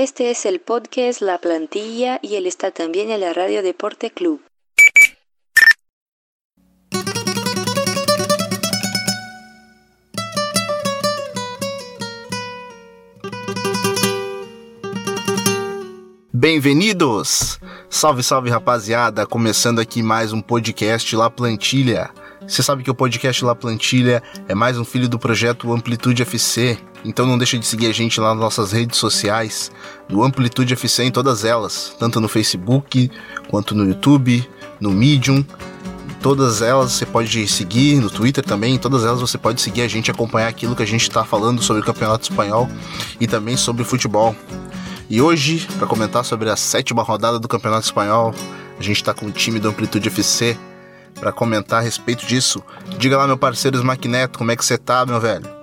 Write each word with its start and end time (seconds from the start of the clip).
Este 0.00 0.30
es 0.30 0.46
el 0.46 0.60
podcast 0.60 1.20
La 1.22 1.38
Plantilla 1.38 2.20
y 2.22 2.36
él 2.36 2.46
está 2.46 2.70
también 2.70 3.10
en 3.10 3.18
la 3.18 3.32
Radio 3.32 3.64
Deporte 3.64 4.12
Club. 4.12 4.40
Bem-vindos! 16.32 17.58
Salve, 17.90 18.22
salve 18.22 18.50
rapaziada! 18.50 19.26
Começando 19.26 19.80
aqui 19.80 20.00
mais 20.00 20.32
um 20.32 20.40
podcast 20.40 21.16
La 21.16 21.28
Plantilha. 21.28 22.10
Você 22.42 22.62
sabe 22.62 22.84
que 22.84 22.90
o 22.90 22.94
podcast 22.94 23.44
La 23.44 23.56
Plantilha 23.56 24.22
é 24.46 24.54
mais 24.54 24.78
um 24.78 24.84
filho 24.84 25.08
do 25.08 25.18
projeto 25.18 25.72
Amplitude 25.72 26.22
FC, 26.22 26.78
então 27.04 27.26
não 27.26 27.38
deixa 27.38 27.58
de 27.58 27.66
seguir 27.66 27.86
a 27.86 27.92
gente 27.92 28.20
lá 28.20 28.30
nas 28.30 28.38
nossas 28.38 28.72
redes 28.72 28.98
sociais, 28.98 29.70
do 30.08 30.22
Amplitude 30.22 30.72
FC 30.72 31.04
em 31.04 31.10
todas 31.10 31.44
elas, 31.44 31.94
tanto 31.98 32.20
no 32.20 32.28
Facebook, 32.28 33.10
quanto 33.48 33.74
no 33.74 33.86
YouTube, 33.86 34.48
no 34.80 34.90
Medium, 34.90 35.44
todas 36.20 36.62
elas 36.62 36.92
você 36.92 37.06
pode 37.06 37.46
seguir, 37.48 38.00
no 38.00 38.10
Twitter 38.10 38.44
também, 38.44 38.74
em 38.74 38.78
todas 38.78 39.04
elas 39.04 39.20
você 39.20 39.38
pode 39.38 39.60
seguir 39.60 39.82
a 39.82 39.88
gente, 39.88 40.10
acompanhar 40.10 40.48
aquilo 40.48 40.74
que 40.74 40.82
a 40.82 40.86
gente 40.86 41.02
está 41.02 41.24
falando 41.24 41.62
sobre 41.62 41.82
o 41.82 41.84
Campeonato 41.84 42.30
Espanhol 42.30 42.68
e 43.20 43.26
também 43.26 43.56
sobre 43.56 43.84
futebol. 43.84 44.34
E 45.10 45.22
hoje, 45.22 45.66
para 45.78 45.86
comentar 45.86 46.24
sobre 46.24 46.50
a 46.50 46.56
sétima 46.56 47.02
rodada 47.02 47.38
do 47.38 47.48
Campeonato 47.48 47.86
Espanhol, 47.86 48.34
a 48.78 48.82
gente 48.82 48.96
está 48.96 49.14
com 49.14 49.26
o 49.26 49.32
time 49.32 49.58
do 49.58 49.68
Amplitude 49.68 50.08
FC 50.08 50.56
para 51.18 51.32
comentar 51.32 51.80
a 51.80 51.82
respeito 51.82 52.26
disso. 52.26 52.62
Diga 52.98 53.16
lá, 53.16 53.26
meu 53.26 53.38
parceiro 53.38 53.76
Smackneto, 53.78 54.38
como 54.38 54.50
é 54.50 54.56
que 54.56 54.64
você 54.64 54.76
tá, 54.76 55.06
meu 55.06 55.20
velho? 55.20 55.57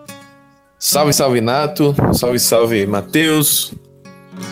Salve, 0.78 1.14
salve 1.14 1.42
Nato, 1.42 1.96
salve, 2.14 2.38
salve 2.38 2.86
Matheus, 2.86 3.74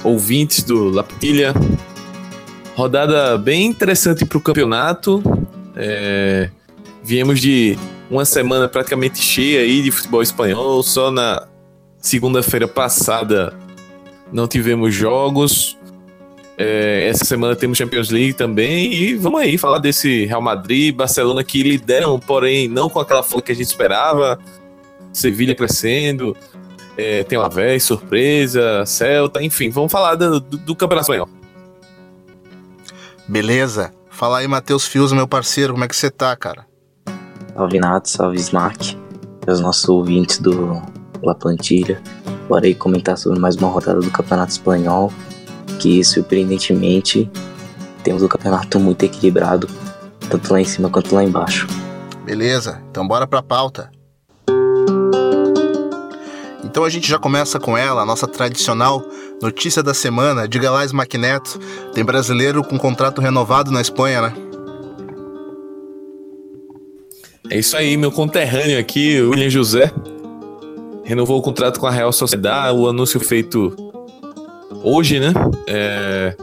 ouvintes 0.04 0.64
do 0.64 0.90
Lapilha. 0.90 1.54
Rodada 2.76 3.38
bem 3.38 3.66
interessante 3.66 4.26
para 4.26 4.38
o 4.38 4.42
campeonato. 4.42 5.22
É... 5.76 6.50
Viemos 7.04 7.42
de 7.42 7.78
uma 8.10 8.24
semana 8.24 8.70
praticamente 8.70 9.20
cheia 9.20 9.60
aí 9.60 9.82
de 9.82 9.92
futebol 9.92 10.22
espanhol. 10.22 10.82
Só 10.82 11.12
na 11.12 11.46
segunda-feira 12.00 12.68
passada 12.68 13.54
não 14.32 14.48
tivemos 14.48 14.96
jogos. 14.96 15.78
É, 16.58 17.08
essa 17.10 17.26
semana 17.26 17.56
temos 17.56 17.78
Champions 17.78 18.10
League 18.10 18.34
também. 18.34 18.94
E 18.94 19.16
vamos 19.16 19.42
aí 19.42 19.58
falar 19.58 19.80
desse 19.80 20.26
Real 20.26 20.42
Madrid, 20.42 20.96
Barcelona 20.96 21.44
que 21.44 21.62
lideram, 21.62 22.18
porém 22.18 22.70
não 22.70 22.90
com 22.90 23.00
aquela 23.00 23.22
força 23.24 23.46
que 23.46 23.52
a 23.52 23.56
gente 23.56 23.68
esperava. 23.68 24.40
Sevilha 25.14 25.56
crescendo, 25.56 26.36
é, 26.98 27.24
tem 27.24 27.38
o 27.38 27.42
Aves, 27.42 27.84
surpresa, 27.84 28.86
Celta, 28.86 29.42
enfim, 29.42 29.70
vamos 29.70 29.92
falar 29.92 30.16
do, 30.16 30.40
do, 30.40 30.58
do 30.58 30.76
Campeonato 30.76 31.12
Espanhol. 31.12 31.30
Beleza. 33.28 33.94
Fala 34.10 34.40
aí, 34.40 34.48
Matheus 34.48 34.86
Fios, 34.86 35.12
meu 35.12 35.28
parceiro, 35.28 35.74
como 35.74 35.84
é 35.84 35.88
que 35.88 35.96
você 35.96 36.10
tá, 36.10 36.36
cara? 36.36 36.66
Salve 37.56 37.80
Nato, 37.80 38.10
salve 38.10 38.38
Smack, 38.38 38.98
os 39.48 39.60
nossos 39.60 39.88
ouvintes 39.90 40.38
do 40.38 40.82
La 41.22 41.34
Plantilha. 41.34 42.02
Bora 42.48 42.66
aí 42.66 42.76
comentar 42.76 43.18
sobre 43.18 43.40
mais 43.40 43.56
uma 43.56 43.70
rodada 43.70 44.00
do 44.00 44.12
Campeonato 44.12 44.52
Espanhol, 44.52 45.12
que 45.80 46.04
surpreendentemente 46.04 47.30
temos 48.04 48.22
um 48.22 48.28
campeonato 48.28 48.80
muito 48.80 49.04
equilibrado, 49.04 49.68
tanto 50.30 50.52
lá 50.52 50.62
em 50.62 50.66
cima 50.66 50.90
quanto 50.90 51.16
lá 51.16 51.24
embaixo. 51.24 51.68
Beleza, 52.26 52.82
então 52.90 53.08
bora 53.08 53.26
pra 53.26 53.42
pauta. 53.42 53.90
Então 56.74 56.84
a 56.84 56.90
gente 56.90 57.08
já 57.08 57.20
começa 57.20 57.60
com 57.60 57.78
ela, 57.78 58.02
a 58.02 58.06
nossa 58.06 58.26
tradicional 58.26 59.06
notícia 59.40 59.84
da 59.84 59.94
semana. 59.94 60.48
Diga 60.48 60.72
lá, 60.72 60.84
Smackneto, 60.84 61.60
tem 61.94 62.04
brasileiro 62.04 62.64
com 62.64 62.80
contrato 62.80 63.22
renovado 63.22 63.70
na 63.70 63.80
Espanha, 63.80 64.24
né? 64.24 64.34
É 67.48 67.60
isso 67.60 67.78
aí, 67.78 67.96
meu 67.96 68.12
conterrâneo 68.12 68.80
aqui, 68.80 69.22
William 69.22 69.52
José, 69.52 69.92
renovou 71.04 71.38
o 71.38 71.44
contrato 71.44 71.80
com 71.80 71.86
a 71.86 71.92
Real 71.92 72.12
Sociedade, 72.12 72.76
o 72.76 72.90
anúncio 72.90 73.20
feito 73.20 73.76
hoje, 74.84 75.20
né? 75.20 75.32
É... 75.68 76.36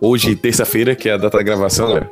Hoje, 0.00 0.34
terça-feira, 0.34 0.96
que 0.96 1.10
é 1.10 1.12
a 1.12 1.16
data 1.18 1.36
da 1.36 1.44
gravação, 1.44 1.96
né? 1.96 2.08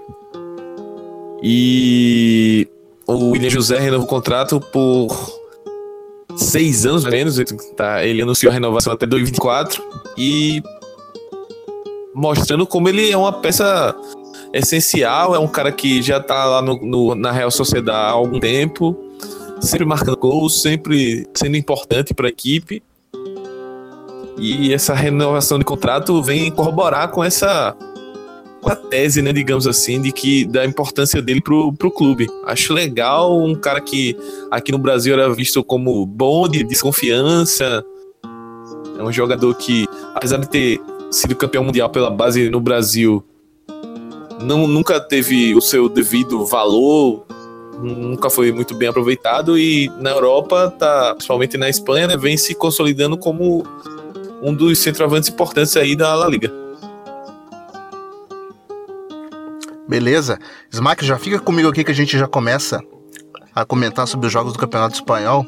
E 1.42 2.68
o 3.06 3.30
William 3.30 3.48
José 3.48 3.78
renovou 3.78 4.04
o 4.04 4.08
contrato 4.08 4.60
por 4.60 5.39
seis 6.36 6.86
anos 6.86 7.04
menos. 7.04 7.38
Tá? 7.76 8.04
Ele 8.04 8.22
anunciou 8.22 8.50
a 8.50 8.54
renovação 8.54 8.92
até 8.92 9.06
2024 9.06 9.82
e 10.16 10.62
mostrando 12.14 12.66
como 12.66 12.88
ele 12.88 13.10
é 13.10 13.16
uma 13.16 13.32
peça 13.32 13.94
essencial. 14.52 15.34
É 15.34 15.38
um 15.38 15.48
cara 15.48 15.72
que 15.72 16.02
já 16.02 16.20
tá 16.20 16.44
lá 16.44 16.62
no, 16.62 16.80
no 16.80 17.14
na 17.14 17.32
Real 17.32 17.50
Sociedade 17.50 17.96
há 17.96 18.10
algum 18.10 18.40
tempo 18.40 19.10
sempre 19.60 19.84
marcando 19.84 20.16
gols, 20.16 20.62
sempre 20.62 21.26
sendo 21.34 21.56
importante 21.56 22.14
para 22.14 22.26
a 22.26 22.30
equipe. 22.30 22.82
E 24.38 24.72
essa 24.72 24.94
renovação 24.94 25.58
de 25.58 25.64
contrato 25.64 26.22
vem 26.22 26.50
corroborar 26.50 27.10
com 27.10 27.22
essa 27.22 27.76
com 28.60 28.70
a 28.70 28.76
tese, 28.76 29.22
né, 29.22 29.32
digamos 29.32 29.66
assim, 29.66 30.00
de 30.00 30.12
que 30.12 30.44
da 30.44 30.64
importância 30.64 31.22
dele 31.22 31.40
pro, 31.40 31.72
pro 31.72 31.90
clube. 31.90 32.26
Acho 32.44 32.72
legal 32.72 33.38
um 33.42 33.54
cara 33.54 33.80
que 33.80 34.16
aqui 34.50 34.70
no 34.70 34.78
Brasil 34.78 35.14
era 35.14 35.32
visto 35.32 35.64
como 35.64 36.04
bom 36.04 36.48
de 36.48 36.62
desconfiança. 36.62 37.84
É 38.98 39.02
um 39.02 39.12
jogador 39.12 39.54
que, 39.54 39.86
apesar 40.14 40.36
de 40.38 40.48
ter 40.48 40.80
sido 41.10 41.34
campeão 41.34 41.64
mundial 41.64 41.88
pela 41.88 42.10
base 42.10 42.50
no 42.50 42.60
Brasil, 42.60 43.24
não, 44.42 44.66
nunca 44.66 45.00
teve 45.00 45.54
o 45.54 45.60
seu 45.60 45.88
devido 45.88 46.44
valor, 46.44 47.24
nunca 47.80 48.28
foi 48.28 48.52
muito 48.52 48.74
bem 48.74 48.88
aproveitado 48.88 49.58
e 49.58 49.90
na 49.98 50.10
Europa, 50.10 50.70
tá, 50.78 51.14
principalmente 51.14 51.56
na 51.56 51.68
Espanha, 51.68 52.08
né, 52.08 52.16
vem 52.16 52.36
se 52.36 52.54
consolidando 52.54 53.16
como 53.16 53.64
um 54.42 54.54
dos 54.54 54.78
centroavantes 54.78 55.28
importantes 55.28 55.76
aí 55.76 55.96
da 55.96 56.14
La 56.14 56.28
Liga. 56.28 56.59
Beleza. 59.90 60.38
Smack, 60.70 61.04
já 61.04 61.18
fica 61.18 61.40
comigo 61.40 61.68
aqui 61.68 61.82
que 61.82 61.90
a 61.90 61.94
gente 61.94 62.16
já 62.16 62.28
começa 62.28 62.80
a 63.52 63.64
comentar 63.64 64.06
sobre 64.06 64.28
os 64.28 64.32
jogos 64.32 64.52
do 64.52 64.58
Campeonato 64.60 64.94
Espanhol, 64.94 65.44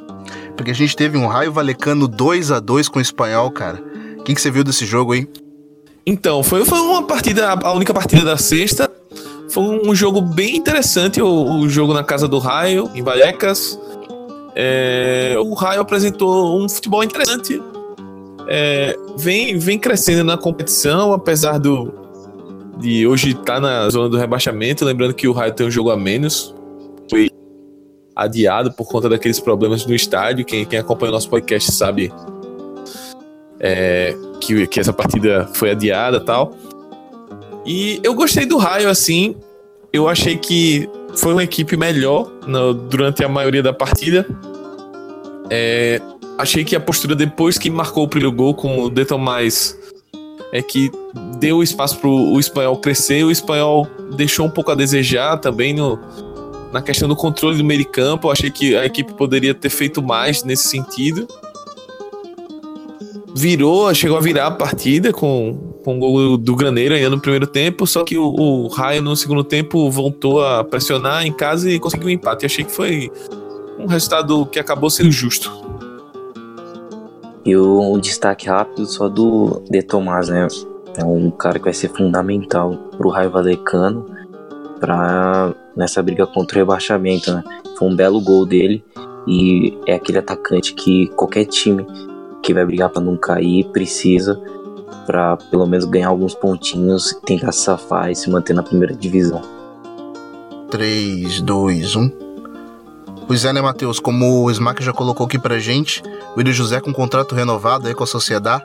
porque 0.56 0.72
a 0.72 0.74
gente 0.74 0.96
teve 0.96 1.16
um 1.16 1.28
Raio 1.28 1.52
Valecano 1.52 2.08
2 2.08 2.50
a 2.50 2.58
2 2.58 2.88
com 2.88 2.98
o 2.98 3.02
Espanhol, 3.02 3.48
cara. 3.52 3.80
O 4.18 4.24
que, 4.24 4.34
que 4.34 4.40
você 4.40 4.50
viu 4.50 4.64
desse 4.64 4.84
jogo 4.84 5.12
aí? 5.12 5.28
Então, 6.04 6.42
foi, 6.42 6.64
foi 6.64 6.80
uma 6.80 7.04
partida, 7.04 7.52
a 7.52 7.72
única 7.72 7.94
partida 7.94 8.24
da 8.24 8.36
sexta, 8.36 8.90
foi 9.48 9.62
um 9.62 9.94
jogo 9.94 10.20
bem 10.20 10.56
interessante, 10.56 11.22
o, 11.22 11.60
o 11.60 11.68
jogo 11.68 11.94
na 11.94 12.02
casa 12.02 12.26
do 12.26 12.40
Raio, 12.40 12.90
em 12.96 13.02
Vallecas. 13.02 13.78
É, 14.56 15.36
o 15.38 15.54
Raio 15.54 15.82
apresentou 15.82 16.60
um 16.60 16.68
futebol 16.68 17.04
interessante. 17.04 17.62
É, 18.48 18.98
vem, 19.16 19.56
vem 19.56 19.78
crescendo 19.78 20.24
na 20.24 20.36
competição, 20.36 21.12
apesar 21.12 21.58
do 21.58 22.01
de 22.78 23.06
hoje 23.06 23.34
tá 23.34 23.60
na 23.60 23.88
zona 23.90 24.08
do 24.08 24.16
rebaixamento. 24.16 24.84
Lembrando 24.84 25.14
que 25.14 25.28
o 25.28 25.32
Raio 25.32 25.52
tem 25.52 25.66
um 25.66 25.70
jogo 25.70 25.90
a 25.90 25.96
menos. 25.96 26.54
Foi 27.08 27.28
adiado 28.14 28.72
por 28.72 28.86
conta 28.86 29.08
daqueles 29.08 29.40
problemas 29.40 29.86
no 29.86 29.94
estádio. 29.94 30.44
Quem, 30.44 30.64
quem 30.64 30.78
acompanha 30.78 31.10
o 31.10 31.14
nosso 31.14 31.28
podcast 31.28 31.72
sabe 31.72 32.12
é, 33.60 34.14
que, 34.40 34.66
que 34.66 34.80
essa 34.80 34.92
partida 34.92 35.48
foi 35.54 35.70
adiada 35.70 36.20
tal. 36.20 36.54
E 37.64 38.00
eu 38.02 38.14
gostei 38.14 38.44
do 38.44 38.58
Raio, 38.58 38.88
assim. 38.88 39.36
Eu 39.92 40.08
achei 40.08 40.36
que 40.36 40.88
foi 41.14 41.32
uma 41.32 41.44
equipe 41.44 41.76
melhor 41.76 42.30
no, 42.46 42.74
durante 42.74 43.22
a 43.24 43.28
maioria 43.28 43.62
da 43.62 43.72
partida. 43.72 44.26
É, 45.50 46.00
achei 46.38 46.64
que 46.64 46.74
a 46.74 46.80
postura 46.80 47.14
depois 47.14 47.58
que 47.58 47.70
marcou 47.70 48.04
o 48.04 48.08
primeiro 48.08 48.34
gol 48.34 48.54
com 48.54 48.80
o 48.80 48.90
De 48.90 49.04
Tomás 49.04 49.78
é 50.52 50.60
que 50.62 50.90
deu 51.38 51.62
espaço 51.62 51.98
para 51.98 52.08
o 52.08 52.38
espanhol 52.38 52.76
crescer. 52.76 53.24
O 53.24 53.30
espanhol 53.30 53.86
deixou 54.16 54.46
um 54.46 54.50
pouco 54.50 54.70
a 54.70 54.74
desejar 54.74 55.38
também 55.38 55.72
no, 55.72 55.98
na 56.72 56.82
questão 56.82 57.08
do 57.08 57.16
controle 57.16 57.56
do 57.56 57.64
meio 57.64 57.86
campo. 57.86 58.28
Eu 58.28 58.32
achei 58.32 58.50
que 58.50 58.76
a 58.76 58.84
equipe 58.84 59.14
poderia 59.14 59.54
ter 59.54 59.70
feito 59.70 60.02
mais 60.02 60.44
nesse 60.44 60.68
sentido 60.68 61.26
virou, 63.34 63.92
chegou 63.94 64.16
a 64.16 64.20
virar 64.20 64.46
a 64.46 64.50
partida 64.50 65.12
com, 65.12 65.74
com 65.82 65.96
o 65.96 65.98
gol 65.98 66.36
do 66.36 66.54
Graneiro 66.54 66.94
ainda 66.94 67.10
no 67.10 67.20
primeiro 67.20 67.46
tempo, 67.46 67.86
só 67.86 68.04
que 68.04 68.16
o, 68.16 68.24
o 68.24 68.68
Raio 68.68 69.02
no 69.02 69.16
segundo 69.16 69.42
tempo 69.42 69.90
voltou 69.90 70.44
a 70.44 70.62
pressionar 70.62 71.26
em 71.26 71.32
casa 71.32 71.70
e 71.70 71.78
conseguiu 71.78 72.08
um 72.08 72.10
empate. 72.10 72.44
achei 72.44 72.64
que 72.64 72.72
foi 72.72 73.10
um 73.78 73.86
resultado 73.86 74.46
que 74.46 74.58
acabou 74.58 74.90
sendo 74.90 75.10
justo. 75.10 75.50
E 77.44 77.56
um 77.56 77.98
destaque 77.98 78.48
rápido 78.48 78.86
só 78.86 79.08
do 79.08 79.62
De 79.68 79.82
Tomás, 79.82 80.28
né? 80.28 80.46
É 80.96 81.04
um 81.04 81.30
cara 81.30 81.58
que 81.58 81.64
vai 81.64 81.74
ser 81.74 81.88
fundamental 81.88 82.76
pro 82.96 83.08
Raio 83.08 83.30
Valecano 83.30 84.06
para 84.78 85.54
nessa 85.76 86.02
briga 86.02 86.26
contra 86.26 86.58
o 86.58 86.60
rebaixamento, 86.60 87.32
né? 87.32 87.42
Foi 87.76 87.88
um 87.88 87.96
belo 87.96 88.20
gol 88.20 88.44
dele 88.46 88.84
e 89.26 89.78
é 89.86 89.94
aquele 89.94 90.18
atacante 90.18 90.74
que 90.74 91.08
qualquer 91.08 91.46
time 91.46 91.86
que 92.42 92.52
vai 92.52 92.64
brigar 92.64 92.90
para 92.90 93.00
não 93.00 93.16
cair, 93.16 93.64
precisa 93.72 94.40
para 95.06 95.36
pelo 95.36 95.66
menos 95.66 95.84
ganhar 95.84 96.08
alguns 96.08 96.34
pontinhos, 96.34 97.18
tentar 97.24 97.52
safar 97.52 98.10
e 98.10 98.14
se 98.14 98.30
manter 98.30 98.52
na 98.52 98.62
primeira 98.62 98.94
divisão. 98.94 99.42
3, 100.70 101.40
2, 101.40 101.96
1. 101.96 102.21
Pois 103.26 103.44
é, 103.44 103.52
né, 103.52 103.60
Matheus? 103.60 103.98
Como 103.98 104.44
o 104.44 104.50
Smack 104.50 104.82
já 104.82 104.92
colocou 104.92 105.26
aqui 105.26 105.38
pra 105.38 105.58
gente, 105.58 106.02
o 106.34 106.38
William 106.38 106.52
José 106.52 106.80
com 106.80 106.90
um 106.90 106.94
contrato 106.94 107.34
renovado 107.34 107.88
aí 107.88 107.94
com 107.94 108.04
a 108.04 108.06
Sociedade, 108.06 108.64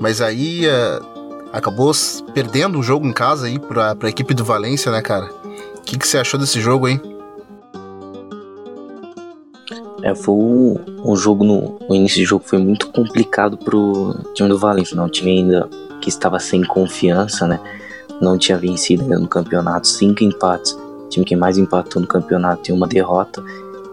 mas 0.00 0.20
aí 0.20 0.66
uh, 0.66 1.48
acabou 1.52 1.92
perdendo 2.34 2.78
o 2.78 2.82
jogo 2.82 3.06
em 3.06 3.12
casa 3.12 3.46
aí 3.46 3.58
pra, 3.58 3.94
pra 3.94 4.08
equipe 4.08 4.34
do 4.34 4.44
Valência, 4.44 4.90
né, 4.90 5.00
cara? 5.00 5.30
O 5.76 5.80
que, 5.82 5.98
que 5.98 6.06
você 6.06 6.18
achou 6.18 6.38
desse 6.38 6.60
jogo, 6.60 6.88
hein? 6.88 7.00
É, 10.02 10.14
foi 10.14 10.34
um, 10.34 11.16
jogo 11.16 11.42
no 11.42 11.78
o 11.88 11.94
início 11.94 12.22
do 12.22 12.28
jogo 12.28 12.44
foi 12.46 12.58
muito 12.58 12.88
complicado 12.92 13.56
pro 13.56 14.14
time 14.34 14.48
do 14.48 14.58
Valência, 14.58 14.94
não 14.94 15.04
né? 15.04 15.10
time 15.10 15.30
ainda 15.30 15.68
que 16.00 16.08
estava 16.08 16.38
sem 16.38 16.62
confiança, 16.62 17.46
né? 17.46 17.58
Não 18.20 18.38
tinha 18.38 18.56
vencido 18.56 19.02
ainda 19.02 19.18
no 19.18 19.26
campeonato, 19.26 19.88
cinco 19.88 20.22
empates, 20.22 20.72
o 20.72 21.08
time 21.08 21.24
que 21.24 21.34
mais 21.34 21.58
empatou 21.58 22.00
no 22.00 22.06
campeonato 22.06 22.62
tem 22.62 22.74
uma 22.74 22.86
derrota, 22.86 23.42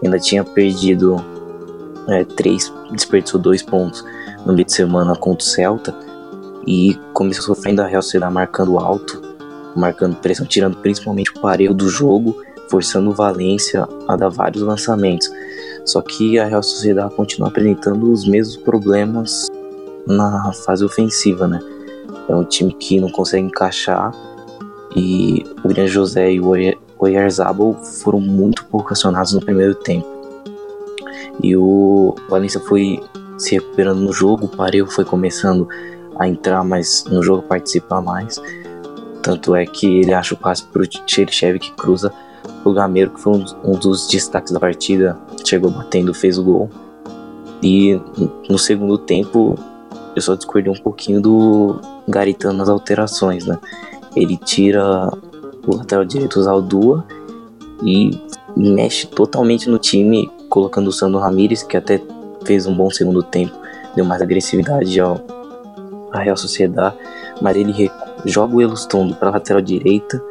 ainda 0.04 0.18
tinha 0.18 0.44
perdido 0.44 1.16
é, 2.08 2.24
três, 2.24 2.72
desperdiçou 2.92 3.40
dois 3.40 3.62
pontos 3.62 4.04
no 4.44 4.52
meio 4.52 4.66
de 4.66 4.72
semana 4.72 5.16
contra 5.16 5.44
o 5.44 5.48
Celta 5.48 5.94
e 6.66 6.98
começou 7.12 7.54
sofrendo 7.54 7.82
a 7.82 7.86
Real 7.86 8.02
Sociedade 8.02 8.32
marcando 8.32 8.78
alto, 8.78 9.20
marcando 9.74 10.16
pressão, 10.16 10.46
tirando 10.46 10.76
principalmente 10.76 11.30
o 11.30 11.40
pareio 11.40 11.74
do 11.74 11.88
jogo, 11.88 12.36
forçando 12.70 13.10
o 13.10 13.14
Valência 13.14 13.86
a 14.06 14.16
dar 14.16 14.28
vários 14.28 14.62
lançamentos. 14.62 15.30
Só 15.84 16.00
que 16.00 16.38
a 16.38 16.46
Real 16.46 16.62
Sociedade 16.62 17.14
continua 17.14 17.48
apresentando 17.48 18.10
os 18.10 18.26
mesmos 18.26 18.56
problemas 18.56 19.46
na 20.06 20.52
fase 20.52 20.84
ofensiva, 20.84 21.46
né? 21.46 21.60
É 22.28 22.34
um 22.34 22.44
time 22.44 22.72
que 22.72 23.00
não 23.00 23.10
consegue 23.10 23.46
encaixar 23.46 24.12
e 24.96 25.44
o 25.62 25.68
William 25.68 25.86
José 25.86 26.32
e 26.32 26.40
o 26.40 26.48
Oyarzabal 27.04 27.74
foram 27.74 28.20
muito 28.20 28.64
pouco 28.66 28.92
acionados 28.92 29.32
no 29.32 29.40
primeiro 29.40 29.74
tempo. 29.74 30.06
E 31.42 31.56
o 31.56 32.14
Valencia 32.28 32.60
foi 32.60 33.02
se 33.38 33.54
recuperando 33.54 34.00
no 34.00 34.12
jogo, 34.12 34.46
o 34.46 34.48
Pareu 34.48 34.86
foi 34.86 35.04
começando 35.04 35.68
a 36.18 36.28
entrar 36.28 36.62
mais 36.64 37.04
no 37.04 37.22
jogo, 37.22 37.42
participar 37.42 38.00
mais. 38.00 38.40
Tanto 39.22 39.54
é 39.54 39.66
que 39.66 40.00
ele 40.00 40.12
acha 40.12 40.34
o 40.34 40.38
passe 40.38 40.64
para 40.64 40.82
o 40.82 40.86
Cherchev 41.06 41.58
que 41.58 41.72
cruza 41.72 42.12
o 42.64 42.72
Gameiro, 42.72 43.10
que 43.10 43.20
foi 43.20 43.32
um, 43.32 43.44
um 43.64 43.72
dos 43.72 44.06
destaques 44.06 44.52
da 44.52 44.60
partida, 44.60 45.18
chegou 45.44 45.70
batendo, 45.70 46.14
fez 46.14 46.38
o 46.38 46.44
gol. 46.44 46.70
E 47.62 48.00
no 48.48 48.58
segundo 48.58 48.98
tempo, 48.98 49.58
eu 50.14 50.22
só 50.22 50.34
discordei 50.34 50.72
um 50.72 50.76
pouquinho 50.76 51.20
do 51.20 51.80
Garitano 52.06 52.58
nas 52.58 52.68
alterações, 52.68 53.46
né? 53.46 53.58
Ele 54.14 54.36
tira 54.36 55.10
o 55.66 55.76
lateral 55.76 56.04
direito, 56.04 56.38
o 56.38 56.42
Zaldua, 56.42 57.04
e 57.82 58.10
mexe 58.56 59.06
totalmente 59.06 59.68
no 59.68 59.78
time, 59.78 60.30
colocando 60.48 60.88
o 60.88 60.92
Sandro 60.92 61.18
Ramírez, 61.20 61.62
que 61.62 61.76
até 61.76 62.00
fez 62.44 62.66
um 62.66 62.74
bom 62.74 62.90
segundo 62.90 63.22
tempo, 63.22 63.54
deu 63.94 64.04
mais 64.04 64.22
agressividade 64.22 65.00
ao, 65.00 65.20
à 66.12 66.20
Real 66.20 66.36
Sociedade, 66.36 66.96
mas 67.40 67.56
ele 67.56 67.90
joga 68.24 68.54
o 68.54 68.62
Elustondo 68.62 69.14
para 69.14 69.30
lateral 69.30 69.60
direita 69.60 70.22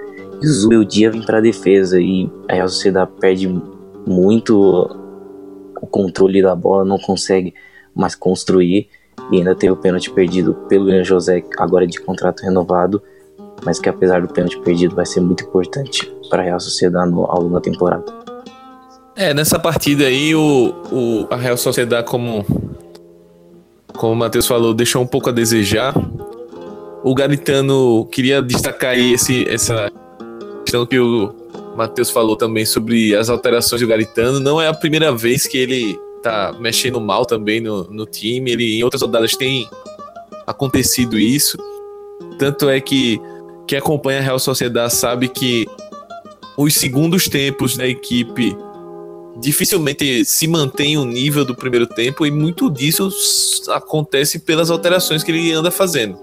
e 0.41 0.75
o 0.75 0.85
dia 0.85 1.09
vem 1.09 1.21
para 1.21 1.38
a 1.38 1.41
defesa 1.41 2.00
e 2.00 2.29
a 2.50 2.53
Real 2.53 2.68
Sociedade 2.68 3.12
perde 3.19 3.47
muito 4.06 4.89
o 5.81 5.88
controle 5.88 6.41
da 6.41 6.56
bola, 6.56 6.86
não 6.86 6.97
consegue 6.97 7.53
mais 7.95 8.15
construir 8.15 8.89
e 9.31 9.38
ainda 9.38 9.56
teve 9.56 9.71
o 9.71 9.77
pênalti 9.77 10.12
perdido 10.12 10.53
pelo 10.68 10.86
William 10.86 11.03
José, 11.03 11.44
agora 11.57 11.88
de 11.88 12.00
contrato 12.00 12.41
renovado, 12.41 13.01
mas 13.65 13.80
que 13.80 13.89
apesar 13.89 14.21
do 14.21 14.27
pênalti 14.27 14.60
perdido 14.60 14.95
vai 14.95 15.06
ser 15.06 15.21
muito 15.21 15.44
importante 15.44 16.12
para 16.30 16.42
a 16.42 16.45
Real 16.45 16.60
Sociedade 16.60 17.12
ao 17.13 17.42
longo 17.42 17.54
da 17.54 17.62
temporada. 17.62 18.06
É, 19.15 19.33
nessa 19.33 19.60
partida 19.60 20.06
aí 20.06 20.33
o, 20.33 20.74
o, 20.92 21.27
a 21.30 21.36
Real 21.36 21.56
Sociedade, 21.56 22.07
como, 22.07 22.45
como 23.94 24.13
o 24.13 24.15
Matheus 24.15 24.48
falou, 24.48 24.74
deixou 24.74 25.01
um 25.01 25.07
pouco 25.07 25.30
a 25.30 25.31
desejar. 25.31 25.94
O 27.04 27.13
Garitano 27.13 28.06
queria 28.12 28.42
destacar 28.42 28.92
aí 28.92 29.13
esse, 29.13 29.48
essa 29.48 29.92
questão 30.63 30.86
que 30.86 30.98
o 30.98 31.33
Matheus 31.75 32.10
falou 32.10 32.36
também 32.36 32.65
sobre 32.65 33.15
as 33.15 33.30
alterações 33.30 33.81
do 33.81 33.88
Garitano. 33.88 34.39
Não 34.39 34.60
é 34.60 34.68
a 34.68 34.74
primeira 34.74 35.12
vez 35.12 35.45
que 35.45 35.57
ele 35.57 36.00
tá 36.24 36.56
mexendo 36.60 37.00
mal 37.00 37.25
também 37.25 37.62
no, 37.62 37.83
no 37.83 38.06
time. 38.06 38.51
Ele 38.51 38.80
em 38.80 38.83
outras 38.83 39.01
rodadas 39.01 39.36
tem 39.36 39.69
acontecido 40.48 41.19
isso. 41.19 41.57
Tanto 42.39 42.69
é 42.69 42.80
que 42.80 43.21
quem 43.68 43.77
acompanha 43.77 44.19
a 44.19 44.21
Real 44.21 44.39
Sociedade 44.39 44.94
sabe 44.94 45.27
que 45.27 45.68
os 46.57 46.75
segundos 46.75 47.27
tempos 47.27 47.75
da 47.77 47.88
equipe 47.88 48.56
dificilmente 49.39 50.24
se 50.25 50.48
mantém 50.48 50.98
o 50.98 51.06
nível 51.06 51.44
do 51.44 51.56
primeiro 51.56 51.88
tempo 51.88 52.25
e 52.25 52.31
muito 52.31 52.69
disso 52.69 53.10
acontece 53.69 54.39
pelas 54.39 54.69
alterações 54.69 55.24
que 55.24 55.31
ele 55.31 55.51
anda 55.51 55.71
fazendo. 55.71 56.18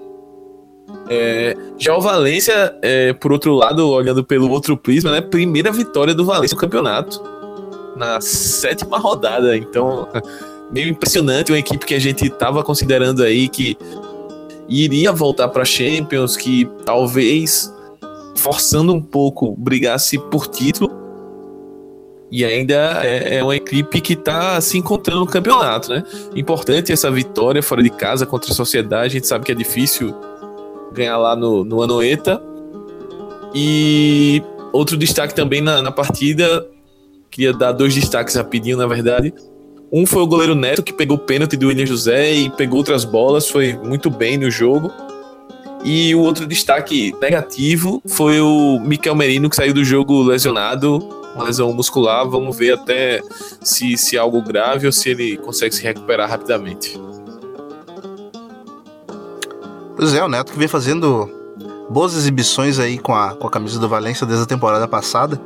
É, 1.09 1.57
já 1.77 1.97
o 1.97 2.01
Valência, 2.01 2.73
é, 2.83 3.13
por 3.13 3.33
outro 3.33 3.53
lado, 3.55 3.89
olhando 3.89 4.23
pelo 4.23 4.49
outro 4.49 4.77
prisma, 4.77 5.11
né? 5.11 5.21
Primeira 5.21 5.73
vitória 5.73 6.15
do 6.15 6.25
Valência 6.25 6.55
no 6.55 6.61
campeonato. 6.61 7.21
Na 7.97 8.21
sétima 8.21 8.99
rodada. 8.99 9.57
Então, 9.57 10.09
meio 10.71 10.89
impressionante. 10.89 11.51
Uma 11.51 11.59
equipe 11.59 11.85
que 11.85 11.95
a 11.95 11.99
gente 11.99 12.27
estava 12.27 12.63
considerando 12.63 13.25
aí 13.25 13.49
que 13.49 13.77
iria 14.71 15.13
voltar 15.13 15.49
para 15.49 15.65
Champions, 15.65 16.37
que 16.37 16.67
talvez 16.85 17.75
forçando 18.37 18.95
um 18.95 19.03
pouco 19.03 19.55
brigasse 19.59 20.17
por 20.17 20.47
título. 20.47 20.99
E 22.31 22.45
ainda 22.45 23.05
é, 23.05 23.39
é 23.39 23.43
uma 23.43 23.57
equipe 23.57 24.01
que 24.01 24.13
está 24.13 24.61
se 24.61 24.79
encontrando 24.79 25.21
no 25.21 25.27
campeonato, 25.27 25.91
né? 25.91 26.05
Importante 26.37 26.93
essa 26.93 27.11
vitória 27.11 27.61
fora 27.61 27.83
de 27.83 27.91
casa 27.91 28.25
contra 28.25 28.53
a 28.53 28.55
Sociedade. 28.55 29.07
A 29.07 29.09
gente 29.09 29.27
sabe 29.27 29.45
que 29.45 29.51
é 29.51 29.55
difícil 29.55 30.15
ganhar 30.93 31.19
lá 31.19 31.35
no, 31.35 31.65
no 31.65 31.83
Anoeta. 31.83 32.41
E 33.53 34.41
outro 34.73 34.97
destaque 34.97 35.35
também 35.35 35.61
na, 35.61 35.83
na 35.83 35.91
partida, 35.91 36.65
queria 37.29 37.53
dar 37.53 37.73
dois 37.73 37.97
destaques 37.97 38.37
rapidinho, 38.37 38.77
na 38.77 38.87
verdade. 38.87 39.35
Um 39.93 40.07
foi 40.07 40.23
o 40.23 40.27
goleiro 40.27 40.55
Neto, 40.55 40.83
que 40.83 40.93
pegou 40.93 41.17
o 41.17 41.21
pênalti 41.21 41.57
do 41.57 41.67
William 41.67 41.87
José 41.87 42.33
e 42.33 42.51
pegou 42.51 42.79
outras 42.79 43.05
bolas, 43.05 43.49
foi 43.49 43.73
muito 43.75 44.09
bem 44.09 44.39
no 44.39 44.51
jogo. 44.51 44.93
E 45.85 46.15
o 46.15 46.21
outro 46.21 46.47
destaque 46.47 47.15
negativo 47.21 48.01
foi 48.07 48.41
o 48.41 48.79
Mikel 48.79 49.17
Merino, 49.17 49.51
que 49.51 49.57
saiu 49.57 49.75
do 49.75 49.83
jogo 49.83 50.23
lesionado, 50.23 50.99
uma 51.35 51.45
lesão 51.45 51.73
muscular. 51.73 52.29
Vamos 52.29 52.57
ver 52.57 52.75
até 52.75 53.21
se, 53.63 53.97
se 53.97 54.17
é 54.17 54.21
algo 54.21 54.43
grave 54.43 54.87
ou 54.87 54.93
se 54.93 55.11
ele 55.11 55.37
consegue 55.39 55.75
se 55.75 55.83
recuperar 55.83 56.29
rapidamente. 56.29 57.01
Pois 59.97 60.15
é, 60.15 60.23
o 60.23 60.29
Neto 60.29 60.53
que 60.53 60.59
vem 60.59 60.69
fazendo 60.69 61.40
boas 61.91 62.15
exibições 62.15 62.79
aí 62.79 62.99
com 62.99 63.15
a, 63.15 63.35
com 63.35 63.47
a 63.47 63.51
camisa 63.51 63.79
do 63.79 63.89
Valência 63.89 64.25
desde 64.25 64.45
a 64.45 64.47
temporada 64.47 64.87
passada 64.87 65.41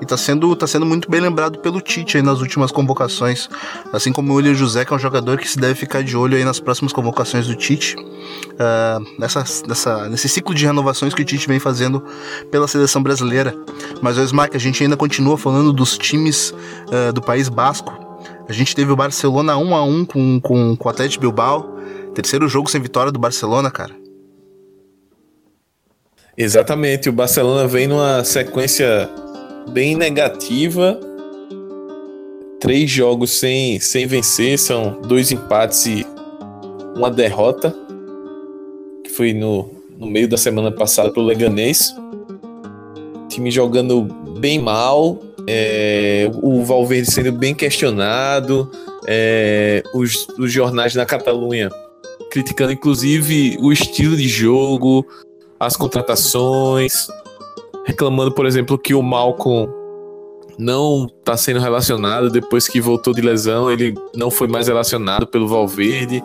e 0.00 0.04
tá 0.04 0.16
sendo, 0.16 0.54
tá 0.54 0.66
sendo 0.66 0.84
muito 0.84 1.10
bem 1.10 1.20
lembrado 1.20 1.58
pelo 1.58 1.80
Tite 1.80 2.18
aí 2.18 2.22
nas 2.22 2.40
últimas 2.40 2.70
convocações, 2.70 3.48
assim 3.92 4.12
como 4.12 4.32
o 4.32 4.36
William 4.36 4.54
José, 4.54 4.84
que 4.84 4.92
é 4.92 4.96
um 4.96 4.98
jogador 4.98 5.38
que 5.38 5.48
se 5.48 5.58
deve 5.58 5.74
ficar 5.74 6.02
de 6.02 6.16
olho 6.16 6.36
aí 6.36 6.44
nas 6.44 6.60
próximas 6.60 6.92
convocações 6.92 7.46
do 7.46 7.54
Tite, 7.54 7.96
uh, 7.96 9.18
nessa, 9.18 9.42
nessa, 9.66 10.08
nesse 10.08 10.28
ciclo 10.28 10.54
de 10.54 10.66
renovações 10.66 11.14
que 11.14 11.22
o 11.22 11.24
Tite 11.24 11.48
vem 11.48 11.58
fazendo 11.58 12.04
pela 12.50 12.68
seleção 12.68 13.02
brasileira. 13.02 13.54
Mas 14.02 14.18
Smack, 14.18 14.54
a 14.54 14.60
gente 14.60 14.82
ainda 14.82 14.96
continua 14.96 15.38
falando 15.38 15.72
dos 15.72 15.96
times 15.96 16.50
uh, 16.50 17.12
do 17.12 17.22
País 17.22 17.48
Basco. 17.48 17.92
A 18.48 18.52
gente 18.52 18.76
teve 18.76 18.92
o 18.92 18.96
Barcelona 18.96 19.56
1 19.56 19.74
a 19.74 19.82
1 19.82 20.04
com, 20.04 20.40
com, 20.40 20.76
com 20.76 20.88
o 20.88 20.90
Atlético 20.90 21.22
Bilbao, 21.22 21.76
Terceiro 22.16 22.48
jogo 22.48 22.70
sem 22.70 22.80
vitória 22.80 23.12
do 23.12 23.18
Barcelona, 23.18 23.70
cara. 23.70 24.05
Exatamente, 26.38 27.08
o 27.08 27.12
Barcelona 27.12 27.66
vem 27.66 27.86
numa 27.86 28.22
sequência 28.22 29.08
bem 29.70 29.96
negativa. 29.96 31.00
Três 32.60 32.90
jogos 32.90 33.30
sem, 33.30 33.80
sem 33.80 34.06
vencer, 34.06 34.58
são 34.58 35.00
dois 35.00 35.32
empates 35.32 35.86
e 35.86 36.06
uma 36.94 37.10
derrota, 37.10 37.74
que 39.02 39.10
foi 39.10 39.32
no, 39.32 39.70
no 39.96 40.06
meio 40.06 40.28
da 40.28 40.36
semana 40.36 40.70
passada 40.70 41.10
pro 41.10 41.22
Leganês. 41.22 41.94
Time 43.30 43.50
jogando 43.50 44.02
bem 44.38 44.58
mal, 44.58 45.18
é, 45.46 46.30
o 46.42 46.62
Valverde 46.64 47.10
sendo 47.10 47.32
bem 47.32 47.54
questionado, 47.54 48.70
é, 49.06 49.82
os, 49.94 50.28
os 50.38 50.52
jornais 50.52 50.94
na 50.94 51.06
Catalunha 51.06 51.70
criticando 52.30 52.72
inclusive 52.72 53.56
o 53.60 53.72
estilo 53.72 54.14
de 54.14 54.28
jogo, 54.28 55.06
as 55.58 55.76
contratações, 55.76 57.08
reclamando, 57.84 58.32
por 58.32 58.46
exemplo, 58.46 58.78
que 58.78 58.94
o 58.94 59.02
Malcolm 59.02 59.72
não 60.58 61.06
está 61.06 61.36
sendo 61.36 61.60
relacionado 61.60 62.30
depois 62.30 62.66
que 62.66 62.80
voltou 62.80 63.12
de 63.12 63.20
lesão, 63.20 63.70
ele 63.70 63.94
não 64.14 64.30
foi 64.30 64.48
mais 64.48 64.68
relacionado 64.68 65.26
pelo 65.26 65.46
Valverde. 65.46 66.22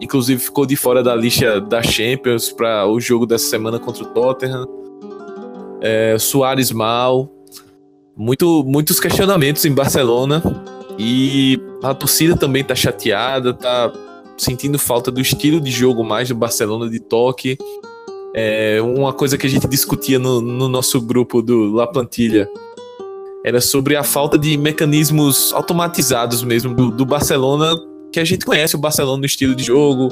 inclusive 0.00 0.40
ficou 0.40 0.66
de 0.66 0.76
fora 0.76 1.02
da 1.02 1.14
lista 1.14 1.60
da 1.60 1.82
Champions 1.82 2.50
para 2.52 2.86
o 2.86 3.00
jogo 3.00 3.24
dessa 3.24 3.46
semana 3.46 3.78
contra 3.78 4.02
o 4.02 4.06
Tottenham. 4.06 4.66
É, 5.80 6.16
Soares 6.18 6.70
mal, 6.70 7.28
muito, 8.16 8.62
muitos 8.64 9.00
questionamentos 9.00 9.64
em 9.64 9.72
Barcelona 9.72 10.42
e 10.98 11.58
a 11.82 11.94
torcida 11.94 12.36
também 12.36 12.62
tá 12.62 12.74
chateada, 12.74 13.54
tá 13.54 13.92
sentindo 14.36 14.78
falta 14.78 15.10
do 15.10 15.20
estilo 15.20 15.60
de 15.60 15.70
jogo 15.70 16.04
mais 16.04 16.28
do 16.28 16.34
Barcelona 16.34 16.88
de 16.90 17.00
toque. 17.00 17.56
É, 18.34 18.80
uma 18.80 19.12
coisa 19.12 19.36
que 19.36 19.46
a 19.46 19.50
gente 19.50 19.66
discutia 19.68 20.18
no, 20.18 20.40
no 20.40 20.68
nosso 20.68 21.00
grupo 21.00 21.42
do 21.42 21.72
La 21.74 21.86
Plantilha 21.86 22.48
era 23.44 23.60
sobre 23.60 23.96
a 23.96 24.02
falta 24.02 24.38
de 24.38 24.56
mecanismos 24.56 25.52
automatizados 25.52 26.42
mesmo 26.42 26.74
do, 26.74 26.90
do 26.90 27.04
Barcelona, 27.04 27.74
que 28.12 28.20
a 28.20 28.24
gente 28.24 28.44
conhece 28.44 28.76
o 28.76 28.78
Barcelona 28.78 29.18
no 29.18 29.26
estilo 29.26 29.54
de 29.54 29.64
jogo, 29.64 30.08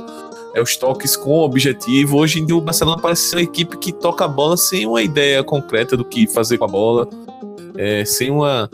é 0.54 0.60
os 0.60 0.76
toques 0.76 1.16
com 1.16 1.38
objetivo. 1.38 2.18
Hoje 2.18 2.40
em 2.40 2.46
dia 2.46 2.56
o 2.56 2.60
Barcelona 2.60 3.00
parece 3.00 3.22
ser 3.22 3.36
uma 3.36 3.42
equipe 3.42 3.78
que 3.78 3.92
toca 3.92 4.24
a 4.24 4.28
bola 4.28 4.56
sem 4.56 4.86
uma 4.86 5.00
ideia 5.00 5.42
concreta 5.44 5.96
do 5.96 6.04
que 6.04 6.26
fazer 6.26 6.58
com 6.58 6.64
a 6.64 6.68
bola, 6.68 7.08
é, 7.76 8.04
sem 8.04 8.30
uma, 8.30 8.68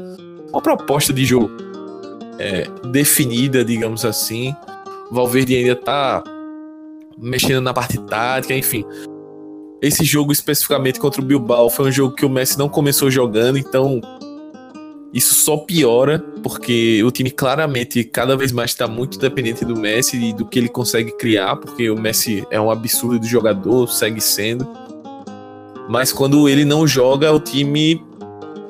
uma 0.51 0.63
proposta 0.63 1.13
de 1.13 1.25
jogo 1.25 1.51
é, 2.39 2.67
definida, 2.91 3.65
digamos 3.65 4.05
assim. 4.05 4.55
Valverde 5.11 5.55
ainda 5.55 5.77
tá 5.77 6.25
mexendo 7.19 7.61
na 7.61 7.75
parte 7.75 7.99
tática, 7.99 8.55
enfim. 8.55 8.85
Esse 9.87 10.05
jogo 10.05 10.33
especificamente 10.33 10.99
contra 10.99 11.23
o 11.23 11.25
Bilbao 11.25 11.71
foi 11.71 11.89
um 11.89 11.93
jogo 11.93 12.13
que 12.13 12.27
o 12.27 12.29
Messi 12.29 12.59
não 12.59 12.69
começou 12.69 13.09
jogando, 13.09 13.57
então 13.57 14.01
isso 15.13 15.33
só 15.33 15.59
piora, 15.59 16.19
porque 16.43 17.01
o 17.05 17.11
time 17.13 17.31
claramente 17.31 18.03
cada 18.03 18.37
vez 18.37 18.51
mais 18.51 18.73
está 18.73 18.89
muito 18.89 19.17
dependente 19.17 19.65
do 19.65 19.77
Messi 19.77 20.17
e 20.17 20.33
do 20.33 20.45
que 20.45 20.59
ele 20.59 20.69
consegue 20.69 21.13
criar, 21.13 21.55
porque 21.55 21.89
o 21.89 21.97
Messi 21.97 22.45
é 22.51 22.61
um 22.61 22.69
absurdo 22.69 23.21
de 23.21 23.29
jogador, 23.29 23.87
segue 23.87 24.21
sendo. 24.21 24.67
Mas 25.89 26.13
quando 26.13 26.49
ele 26.49 26.65
não 26.65 26.85
joga, 26.85 27.33
o 27.33 27.39
time 27.39 28.05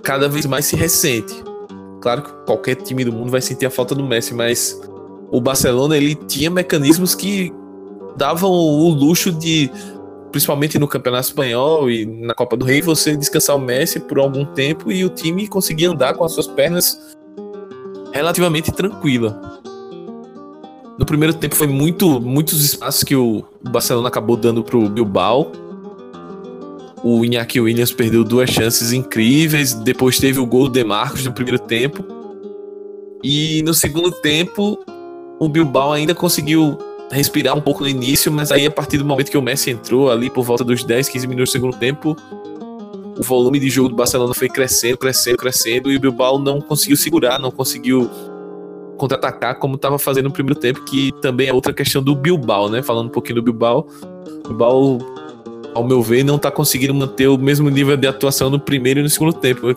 cada 0.02 0.28
vez 0.28 0.44
mais 0.44 0.66
se 0.66 0.76
ressente. 0.76 1.34
Claro 2.02 2.24
que 2.24 2.30
qualquer 2.44 2.74
time 2.74 3.06
do 3.06 3.12
mundo 3.12 3.30
vai 3.30 3.40
sentir 3.40 3.64
a 3.64 3.70
falta 3.70 3.94
do 3.94 4.04
Messi, 4.04 4.34
mas 4.34 4.78
o 5.30 5.40
Barcelona 5.40 5.96
ele 5.96 6.14
tinha 6.14 6.50
mecanismos 6.50 7.14
que 7.14 7.50
davam 8.18 8.50
o 8.50 8.90
luxo 8.90 9.32
de 9.32 9.70
principalmente 10.30 10.78
no 10.78 10.88
Campeonato 10.88 11.28
Espanhol 11.28 11.90
e 11.90 12.04
na 12.06 12.34
Copa 12.34 12.56
do 12.56 12.64
Rei, 12.64 12.82
você 12.82 13.16
descansar 13.16 13.56
o 13.56 13.60
Messi 13.60 14.00
por 14.00 14.18
algum 14.18 14.44
tempo 14.44 14.90
e 14.90 15.04
o 15.04 15.08
time 15.08 15.48
conseguir 15.48 15.86
andar 15.86 16.14
com 16.14 16.24
as 16.24 16.32
suas 16.32 16.46
pernas 16.46 17.16
relativamente 18.12 18.72
tranquila. 18.72 19.60
No 20.98 21.04
primeiro 21.04 21.34
tempo 21.34 21.54
foi 21.54 21.66
muito, 21.66 22.20
muitos 22.20 22.64
espaços 22.64 23.04
que 23.04 23.14
o 23.14 23.44
Barcelona 23.62 24.08
acabou 24.08 24.36
dando 24.36 24.64
para 24.64 24.78
o 24.78 24.88
Bilbao. 24.88 25.52
O 27.04 27.22
Iñaki 27.24 27.60
Williams 27.60 27.92
perdeu 27.92 28.24
duas 28.24 28.48
chances 28.48 28.92
incríveis. 28.92 29.74
Depois 29.74 30.18
teve 30.18 30.40
o 30.40 30.46
gol 30.46 30.64
do 30.64 30.70
Demarcos 30.70 31.24
no 31.24 31.32
primeiro 31.32 31.58
tempo. 31.58 32.02
E 33.22 33.62
no 33.62 33.74
segundo 33.74 34.10
tempo, 34.10 34.78
o 35.38 35.48
Bilbao 35.48 35.92
ainda 35.92 36.14
conseguiu 36.14 36.78
respirar 37.10 37.56
um 37.56 37.60
pouco 37.60 37.82
no 37.82 37.88
início, 37.88 38.30
mas 38.32 38.50
aí 38.50 38.66
a 38.66 38.70
partir 38.70 38.98
do 38.98 39.04
momento 39.04 39.30
que 39.30 39.38
o 39.38 39.42
Messi 39.42 39.70
entrou 39.70 40.10
ali 40.10 40.28
por 40.28 40.44
volta 40.44 40.64
dos 40.64 40.82
10, 40.82 41.08
15 41.08 41.26
minutos 41.26 41.50
do 41.50 41.52
segundo 41.52 41.76
tempo, 41.76 42.16
o 43.18 43.22
volume 43.22 43.58
de 43.58 43.70
jogo 43.70 43.88
do 43.88 43.96
Barcelona 43.96 44.34
foi 44.34 44.48
crescendo, 44.48 44.98
crescendo, 44.98 45.36
crescendo 45.36 45.90
e 45.90 45.96
o 45.96 46.00
Bilbao 46.00 46.38
não 46.38 46.60
conseguiu 46.60 46.96
segurar, 46.96 47.38
não 47.38 47.50
conseguiu 47.50 48.10
contra-atacar 48.96 49.58
como 49.58 49.76
estava 49.76 49.98
fazendo 49.98 50.24
no 50.26 50.32
primeiro 50.32 50.58
tempo, 50.58 50.84
que 50.84 51.12
também 51.20 51.48
é 51.48 51.52
outra 51.52 51.72
questão 51.72 52.02
do 52.02 52.14
Bilbao, 52.14 52.68
né? 52.68 52.82
Falando 52.82 53.06
um 53.06 53.10
pouquinho 53.10 53.36
do 53.36 53.42
Bilbao, 53.42 53.86
o 54.44 54.48
Bilbao, 54.48 54.98
ao 55.74 55.84
meu 55.84 56.02
ver, 56.02 56.24
não 56.24 56.36
está 56.36 56.50
conseguindo 56.50 56.94
manter 56.94 57.28
o 57.28 57.38
mesmo 57.38 57.68
nível 57.70 57.96
de 57.96 58.06
atuação 58.06 58.50
no 58.50 58.58
primeiro 58.58 59.00
e 59.00 59.02
no 59.02 59.10
segundo 59.10 59.32
tempo. 59.34 59.76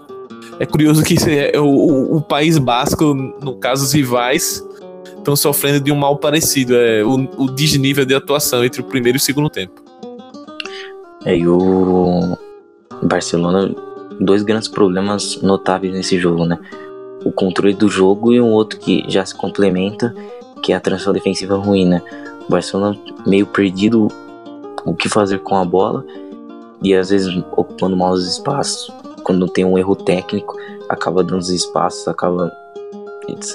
É 0.60 0.66
curioso 0.66 1.04
que 1.04 1.16
é 1.30 1.60
o, 1.60 1.66
o, 1.66 2.18
o 2.18 2.22
País 2.22 2.58
Basco, 2.58 3.14
no 3.14 3.56
caso 3.58 3.86
os 3.86 3.94
rivais, 3.94 4.64
estão 5.30 5.36
sofrendo 5.36 5.80
de 5.80 5.92
um 5.92 5.96
mal 5.96 6.18
parecido, 6.18 6.76
é 6.76 7.04
o, 7.04 7.28
o 7.38 7.52
desnível 7.52 8.06
de 8.06 8.16
atuação 8.16 8.64
entre 8.64 8.82
o 8.82 8.84
primeiro 8.84 9.18
e 9.18 9.20
o 9.20 9.22
segundo 9.22 9.50
tempo. 9.50 9.82
É, 11.26 11.38
e 11.38 11.48
o 11.48 12.38
Barcelona, 13.04 13.74
dois 14.20 14.42
grandes 14.42 14.68
problemas 14.68 15.42
notáveis 15.42 15.94
nesse 15.94 16.18
jogo, 16.18 16.46
né? 16.46 16.58
O 17.24 17.32
controle 17.32 17.74
do 17.74 17.90
jogo 17.90 18.34
e 18.34 18.40
um 18.40 18.52
outro 18.52 18.80
que 18.80 19.04
já 19.08 19.26
se 19.26 19.36
complementa, 19.36 20.16
que 20.64 20.72
é 20.72 20.76
a 20.76 20.80
transição 20.80 21.14
defensiva 21.14 21.56
ruim, 21.58 21.86
né? 21.86 22.02
O 22.48 22.52
Barcelona 22.52 22.98
meio 23.28 23.46
perdido 23.46 24.08
o 24.86 24.94
que 24.96 25.10
fazer 25.10 25.40
com 25.40 25.56
a 25.58 25.66
bola 25.66 26.06
e 26.82 26.96
às 26.96 27.10
vezes 27.10 27.36
ocupando 27.52 27.98
mal 27.98 28.14
os 28.14 28.26
espaços. 28.26 28.92
Quando 29.24 29.48
tem 29.48 29.66
um 29.66 29.78
erro 29.78 29.96
técnico, 29.96 30.56
acaba 30.88 31.24
dando 31.24 31.42
os 31.42 31.50
espaços, 31.50 32.08
acaba 32.08 32.52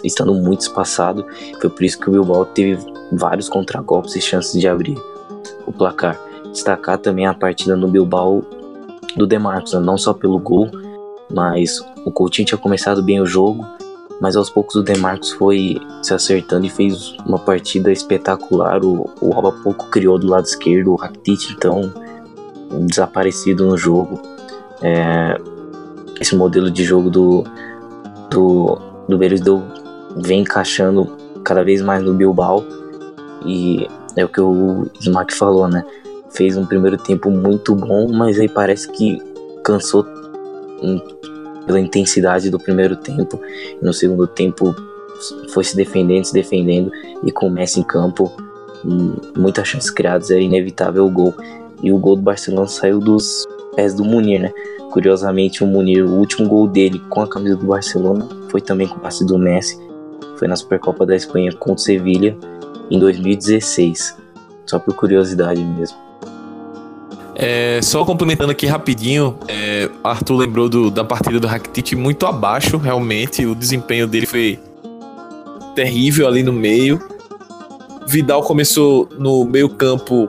estando 0.03 0.35
muito 0.35 0.61
espaçado. 0.61 1.27
Foi 1.61 1.71
por 1.71 1.83
isso 1.83 1.99
que 1.99 2.09
o 2.09 2.13
Bilbao 2.13 2.45
teve 2.45 2.79
vários 3.13 3.49
contragolpes 3.49 4.17
e 4.17 4.21
chances 4.21 4.61
de 4.61 4.69
abrir 4.69 4.97
o 5.67 5.73
placar. 5.73 6.19
Destacar 6.51 6.99
também 6.99 7.27
a 7.27 7.35
partida 7.35 7.77
no 7.77 7.89
Bilbao 7.89 8.45
do 9.17 9.27
Demarcos, 9.27 9.73
né? 9.75 9.81
não 9.81 9.99
só 9.99 10.13
pelo 10.13 10.39
gol, 10.39 10.71
mas 11.33 11.81
o 12.05 12.11
Coutinho 12.11 12.47
tinha 12.47 12.59
começado 12.59 13.03
bem 13.03 13.21
o 13.21 13.27
jogo, 13.27 13.67
mas 14.21 14.37
aos 14.37 14.51
poucos 14.51 14.77
o 14.77 14.83
Demarcos 14.83 15.31
foi 15.33 15.81
se 16.03 16.15
acertando 16.15 16.67
e 16.67 16.71
fez 16.71 17.17
uma 17.27 17.39
partida 17.39 17.91
espetacular. 17.91 18.85
O, 18.85 19.11
o 19.21 19.33
Alba 19.35 19.53
pouco 19.63 19.91
criou 19.91 20.19
do 20.19 20.29
lado 20.29 20.45
esquerdo, 20.45 20.93
o 20.93 20.97
Rakitic 20.97 21.51
então 21.51 21.93
desaparecido 22.87 23.67
no 23.67 23.77
jogo. 23.77 24.21
É, 24.83 25.39
esse 26.21 26.37
modelo 26.37 26.71
de 26.71 26.85
jogo 26.85 27.11
do, 27.11 27.45
do 28.31 28.79
do 29.09 29.19
Berisdeu 29.19 29.63
vem 30.17 30.41
encaixando 30.41 31.17
cada 31.45 31.63
vez 31.63 31.83
mais 31.83 32.03
no 32.03 32.15
Bilbao 32.15 32.65
e 33.45 33.87
é 34.17 34.25
o 34.25 34.29
que 34.29 34.41
o 34.41 34.87
Smack 35.01 35.35
falou, 35.35 35.69
né? 35.69 35.85
Fez 36.31 36.57
um 36.57 36.67
primeiro 36.67 36.97
tempo 36.97 37.31
muito 37.31 37.75
bom, 37.75 38.09
mas 38.13 38.39
aí 38.41 38.49
parece 38.49 38.91
que 38.91 39.19
cansou 39.63 40.05
pela 41.67 41.81
intensidade 41.81 42.51
do 42.51 42.59
primeiro 42.59 42.97
tempo. 42.97 43.41
No 43.81 43.93
segundo 43.93 44.27
tempo 44.27 44.75
foi 45.51 45.65
se 45.65 45.77
defendendo, 45.77 46.25
se 46.25 46.33
defendendo 46.33 46.91
e 47.23 47.31
com 47.31 47.47
o 47.47 47.51
Messi 47.51 47.81
em 47.81 47.85
campo, 47.85 48.33
muitas 49.37 49.69
chances 49.69 49.91
criadas, 49.91 50.31
era 50.31 50.41
inevitável 50.41 51.07
o 51.07 51.11
gol. 51.11 51.35
E 51.83 51.93
o 51.93 51.99
gol 51.99 52.17
do 52.17 52.23
Barcelona 52.23 52.67
saiu 52.67 52.99
dos 52.99 53.47
pés 53.75 53.95
do 53.95 54.05
Munir, 54.05 54.41
né? 54.41 54.53
Curiosamente, 54.91 55.65
o 55.65 55.67
Munir, 55.67 56.05
o 56.05 56.19
último 56.19 56.49
gol 56.49 56.69
dele 56.69 57.01
com 57.11 57.21
a 57.21 57.29
camisa 57.29 57.57
do 57.57 57.67
Barcelona 57.67 58.29
foi 58.51 58.61
também 58.61 58.87
com 58.87 58.97
o 58.97 59.01
passe 59.01 59.27
do 59.27 59.39
Messi. 59.39 59.79
Foi 60.39 60.47
na 60.47 60.57
Supercopa 60.57 61.05
da 61.05 61.17
Espanha 61.17 61.53
contra 61.53 61.75
o 61.75 61.79
Sevilha 61.79 62.37
em 62.91 62.99
2016. 62.99 64.17
Só 64.67 64.79
por 64.79 64.95
curiosidade 64.95 65.63
mesmo. 65.63 66.05
É, 67.35 67.81
só 67.83 68.05
complementando 68.05 68.53
aqui 68.53 68.67
rapidinho, 68.67 69.37
é, 69.49 69.91
Arthur 70.05 70.37
lembrou 70.37 70.69
do, 70.69 70.91
da 70.91 71.03
partida 71.03 71.41
do 71.41 71.47
Rakitic 71.47 71.95
muito 71.95 72.27
abaixo, 72.27 72.77
realmente. 72.77 73.45
O 73.45 73.55
desempenho 73.55 74.07
dele 74.07 74.27
foi 74.27 74.59
terrível 75.75 76.29
ali 76.29 76.43
no 76.43 76.53
meio. 76.53 77.03
Vidal 78.07 78.43
começou 78.43 79.09
no 79.19 79.45
meio 79.45 79.69
campo 79.69 80.29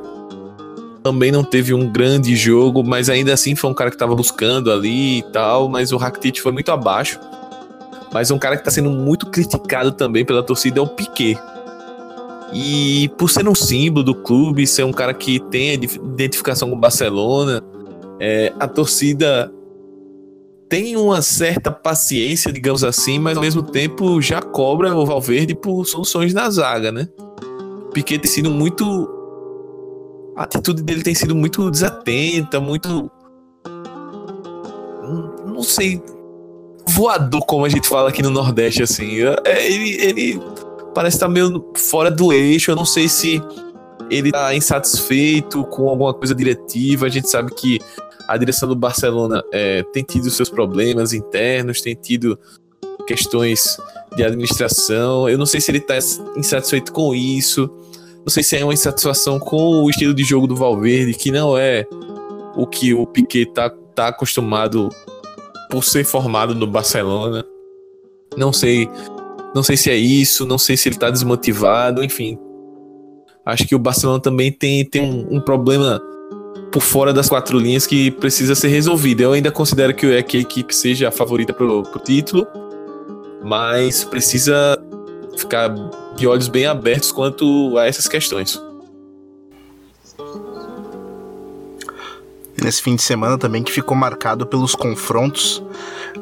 também 1.06 1.32
não 1.32 1.44
teve 1.44 1.72
um 1.72 1.88
grande 1.88 2.36
jogo, 2.36 2.84
mas 2.84 3.12
ainda 3.12 3.32
assim 3.32 3.54
foi 3.54 3.70
um 3.70 3.76
cara 3.76 3.92
que 3.92 3.96
estava 3.96 4.16
buscando 4.16 4.72
ali 4.72 5.20
e 5.20 5.22
tal, 5.22 5.70
mas 5.70 5.92
o 5.92 5.98
Rakitic 5.98 6.42
foi 6.42 6.52
muito 6.52 6.72
abaixo. 6.72 7.20
Mas 8.12 8.32
um 8.32 8.40
cara 8.40 8.56
que 8.56 8.62
está 8.62 8.72
sendo 8.72 8.90
muito 8.90 9.28
criticado 9.28 9.92
também 9.92 10.26
pela 10.26 10.42
torcida 10.42 10.80
é 10.80 10.82
o 10.82 10.88
Piquet. 10.88 11.38
E 12.52 13.08
por 13.20 13.30
ser 13.30 13.48
um 13.48 13.54
símbolo 13.54 14.04
do 14.04 14.16
clube, 14.16 14.66
ser 14.66 14.84
um 14.84 14.92
cara 14.92 15.14
que 15.14 15.40
tem 15.40 15.76
identificação 15.76 16.72
com 16.72 16.76
o 16.76 16.80
Barcelona, 16.80 17.62
é, 18.20 18.52
a 18.60 18.68
torcida 18.68 19.54
tem 20.68 20.98
uma 20.98 21.22
certa 21.22 21.70
paciência, 21.70 22.52
digamos 22.52 22.84
assim, 22.84 23.20
mas 23.20 23.38
ao 23.38 23.44
mesmo 23.44 23.62
tempo 23.62 24.20
já 24.20 24.42
cobra 24.42 24.96
o 24.96 25.06
Valverde 25.06 25.54
por 25.54 25.86
soluções 25.86 26.34
na 26.34 26.50
zaga, 26.50 26.92
né? 26.92 27.08
Piquet 27.94 28.18
tem 28.18 28.32
sido 28.32 28.50
muito 28.50 29.15
a 30.36 30.44
atitude 30.44 30.84
dele 30.84 31.02
tem 31.02 31.16
sido 31.16 31.36
muito 31.36 31.72
desatenta, 31.72 32.60
muito. 32.60 33.10
Não 35.46 35.64
sei. 35.64 36.02
Voador, 36.88 37.46
como 37.46 37.66
a 37.66 37.70
gente 37.70 37.88
fala 37.88 38.10
aqui 38.10 38.22
no 38.22 38.30
Nordeste, 38.30 38.84
assim. 38.84 39.22
É, 39.46 39.72
ele, 39.72 40.02
ele 40.02 40.42
parece 40.94 41.16
estar 41.16 41.30
meio 41.30 41.72
fora 41.76 42.12
do 42.12 42.34
eixo. 42.34 42.72
Eu 42.72 42.76
não 42.76 42.86
sei 42.86 43.08
se 43.08 43.42
ele 44.10 44.30
está 44.30 44.54
insatisfeito 44.54 45.64
com 45.66 45.90
alguma 45.90 46.14
coisa 46.14 46.36
diretiva. 46.36 47.06
A 47.06 47.10
gente 47.10 47.30
sabe 47.30 47.54
que 47.54 47.80
a 48.28 48.38
direção 48.38 48.68
do 48.68 48.76
Barcelona 48.76 49.44
é, 49.52 49.84
tem 49.94 50.04
tido 50.04 50.30
seus 50.30 50.50
problemas 50.50 51.14
internos, 51.14 51.82
tem 51.82 51.96
tido 51.96 52.38
questões 53.08 53.78
de 54.16 54.24
administração. 54.24 55.30
Eu 55.30 55.38
não 55.38 55.46
sei 55.46 55.62
se 55.62 55.72
ele 55.72 55.78
está 55.78 55.98
insatisfeito 56.36 56.92
com 56.92 57.16
isso. 57.16 57.70
Não 58.26 58.32
sei 58.32 58.42
se 58.42 58.58
é 58.58 58.64
uma 58.64 58.74
insatisfação 58.74 59.38
com 59.40 59.84
o 59.84 59.90
estilo 59.90 60.12
de 60.12 60.24
jogo 60.24 60.48
do 60.48 60.56
Valverde, 60.56 61.14
que 61.14 61.30
não 61.30 61.56
é 61.56 61.86
o 62.56 62.66
que 62.66 62.92
o 62.92 63.06
Piquet 63.06 63.46
tá, 63.54 63.70
tá 63.94 64.08
acostumado 64.08 64.90
por 65.70 65.84
ser 65.84 66.04
formado 66.04 66.56
no 66.56 66.66
Barcelona. 66.66 67.46
Não 68.36 68.52
sei, 68.52 68.90
não 69.54 69.62
sei 69.62 69.78
se 69.78 69.92
é 69.92 69.96
isso, 69.96 70.44
não 70.46 70.58
sei 70.58 70.76
se 70.76 70.90
ele 70.90 70.98
tá 70.98 71.12
desmotivado, 71.12 72.04
enfim. 72.04 72.36
Acho 73.46 73.68
que 73.68 73.76
o 73.76 73.80
Barcelona 73.80 74.20
também 74.20 74.52
tem, 74.52 74.84
tem 74.84 75.04
um, 75.04 75.36
um 75.36 75.40
problema 75.40 76.02
por 76.72 76.82
fora 76.82 77.14
das 77.14 77.30
quatro 77.30 77.60
linhas 77.60 77.86
que 77.86 78.10
precisa 78.10 78.56
ser 78.56 78.70
resolvido. 78.70 79.22
Eu 79.22 79.34
ainda 79.34 79.52
considero 79.52 79.94
que, 79.94 80.08
é 80.08 80.24
que 80.24 80.38
a 80.38 80.40
equipe 80.42 80.76
seja 80.76 81.10
a 81.10 81.12
favorita 81.12 81.54
pro, 81.54 81.84
pro 81.84 82.00
título, 82.00 82.48
mas 83.44 84.04
precisa 84.04 84.78
ficar 85.38 85.70
de 86.16 86.28
olhos 86.28 86.48
bem 86.48 86.66
abertos 86.66 87.12
quanto 87.12 87.78
a 87.78 87.86
essas 87.86 88.08
questões. 88.08 88.62
Nesse 92.62 92.82
fim 92.82 92.96
de 92.96 93.02
semana 93.02 93.38
também 93.38 93.64
que 93.64 93.72
ficou 93.72 93.96
marcado 93.96 94.48
pelos 94.48 94.74
confrontos 94.74 95.62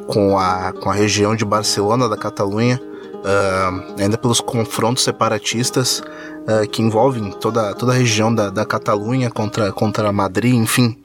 com 0.08 0.38
a, 0.38 0.74
com 0.74 0.90
a 0.90 0.94
região 0.94 1.36
de 1.36 1.46
Barcelona, 1.46 2.10
da 2.10 2.18
Catalunha, 2.18 2.82
uh, 3.24 4.02
ainda 4.02 4.18
pelos 4.18 4.42
confrontos 4.42 5.04
separatistas 5.04 6.00
uh, 6.00 6.68
que 6.70 6.82
envolvem 6.82 7.32
toda, 7.32 7.74
toda 7.76 7.94
a 7.94 7.96
região 7.96 8.34
da, 8.34 8.50
da 8.50 8.66
Catalunha 8.66 9.30
contra, 9.30 9.72
contra 9.72 10.12
Madrid, 10.12 10.56
enfim. 10.56 10.98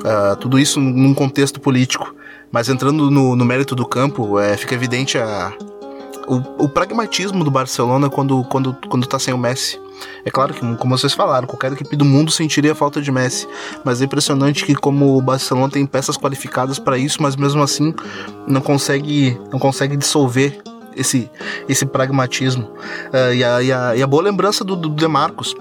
Uh, 0.00 0.36
tudo 0.36 0.58
isso 0.58 0.78
num 0.78 1.14
contexto 1.14 1.60
político. 1.60 2.14
Mas 2.52 2.68
entrando 2.68 3.10
no, 3.10 3.34
no 3.34 3.44
mérito 3.44 3.74
do 3.74 3.84
campo, 3.84 4.38
é, 4.38 4.56
fica 4.56 4.74
evidente 4.74 5.18
a, 5.18 5.52
o, 6.26 6.64
o, 6.64 6.68
pragmatismo 6.68 7.44
do 7.44 7.50
Barcelona 7.50 8.08
quando, 8.08 8.44
quando, 8.44 8.76
quando 8.88 9.06
tá 9.06 9.18
sem 9.18 9.32
o 9.34 9.38
Messi. 9.38 9.80
É 10.24 10.30
claro 10.30 10.52
que, 10.52 10.60
como 10.76 10.98
vocês 10.98 11.12
falaram, 11.12 11.46
qualquer 11.46 11.72
equipe 11.72 11.96
do 11.96 12.04
mundo 12.04 12.30
sentiria 12.30 12.74
falta 12.74 13.00
de 13.00 13.10
Messi, 13.12 13.46
mas 13.84 14.00
é 14.00 14.04
impressionante 14.04 14.64
que 14.64 14.74
como 14.74 15.16
o 15.16 15.22
Barcelona 15.22 15.70
tem 15.70 15.86
peças 15.86 16.16
qualificadas 16.16 16.78
para 16.78 16.98
isso, 16.98 17.22
mas 17.22 17.36
mesmo 17.36 17.62
assim 17.62 17.94
não 18.46 18.60
consegue, 18.60 19.38
não 19.52 19.58
consegue 19.58 19.96
dissolver 19.96 20.62
esse, 20.96 21.30
esse 21.68 21.86
pragmatismo. 21.86 22.64
Uh, 23.12 23.34
e, 23.34 23.44
a, 23.44 23.62
e, 23.62 23.72
a, 23.72 23.96
e, 23.96 24.02
a, 24.02 24.06
boa 24.06 24.22
lembrança 24.22 24.64
do, 24.64 24.76
do 24.76 24.88
Demarcos. 24.88 25.54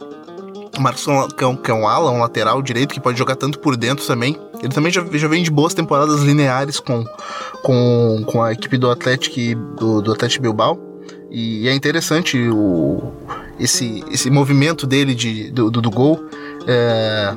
O 0.77 0.81
Marcos 0.81 1.05
que 1.37 1.43
é, 1.43 1.47
um, 1.47 1.55
que 1.55 1.71
é 1.71 1.73
um 1.73 1.87
ala, 1.87 2.11
um 2.11 2.19
lateral 2.19 2.61
direito 2.61 2.93
que 2.93 2.99
pode 2.99 3.17
jogar 3.17 3.35
tanto 3.35 3.59
por 3.59 3.77
dentro 3.77 4.05
também. 4.05 4.39
Ele 4.63 4.73
também 4.73 4.91
já, 4.91 5.05
já 5.11 5.27
vem 5.27 5.43
de 5.43 5.51
boas 5.51 5.73
temporadas 5.73 6.21
lineares 6.21 6.79
com, 6.79 7.03
com, 7.61 8.23
com 8.25 8.41
a 8.41 8.53
equipe 8.53 8.77
do 8.77 8.89
Atlético 8.89 9.59
do, 9.75 10.01
do 10.01 10.11
Atlético 10.13 10.41
Bilbao. 10.41 10.79
E 11.29 11.67
é 11.67 11.73
interessante 11.73 12.37
o, 12.49 13.11
esse, 13.59 14.03
esse 14.09 14.29
movimento 14.29 14.87
dele 14.87 15.13
de, 15.13 15.51
do, 15.51 15.69
do, 15.69 15.81
do 15.81 15.91
gol. 15.91 16.23
É, 16.65 17.35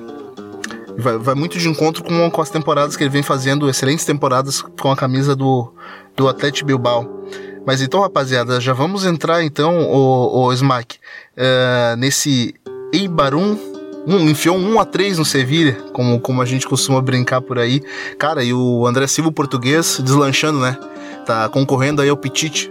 vai, 0.97 1.19
vai, 1.19 1.35
muito 1.35 1.59
de 1.59 1.69
encontro 1.69 2.05
com, 2.05 2.31
com 2.31 2.43
as 2.43 2.51
temporadas 2.51 2.97
que 2.97 3.03
ele 3.03 3.11
vem 3.11 3.23
fazendo, 3.23 3.69
excelentes 3.69 4.05
temporadas 4.05 4.63
com 4.63 4.93
a 4.93 4.97
camisa 4.97 5.35
do, 5.35 5.73
do 6.15 6.29
Atlético 6.29 6.67
Bilbao. 6.67 7.27
Mas 7.67 7.83
então, 7.83 8.01
rapaziada, 8.01 8.61
já 8.61 8.73
vamos 8.73 9.05
entrar 9.05 9.43
então, 9.43 9.81
o, 9.81 10.45
o 10.45 10.53
Smack, 10.53 10.99
uh, 11.37 11.97
nesse 11.97 12.55
Eibarum. 12.93 13.76
Um, 14.07 14.31
enfiou 14.31 14.57
um 14.57 14.79
a 14.79 14.85
3 14.85 15.19
no 15.19 15.25
Sevilha, 15.25 15.73
como, 15.93 16.21
como 16.21 16.41
a 16.41 16.45
gente 16.45 16.67
costuma 16.67 17.01
brincar 17.01 17.41
por 17.41 17.59
aí. 17.59 17.83
Cara, 18.19 18.45
e 18.45 18.53
o 18.53 18.87
André 18.87 19.07
Silva, 19.09 19.33
português, 19.33 20.01
deslanchando, 20.03 20.61
né? 20.61 20.79
Tá 21.27 21.49
concorrendo 21.49 22.01
aí 22.01 22.09
ao 22.09 22.17
Petite. 22.17 22.71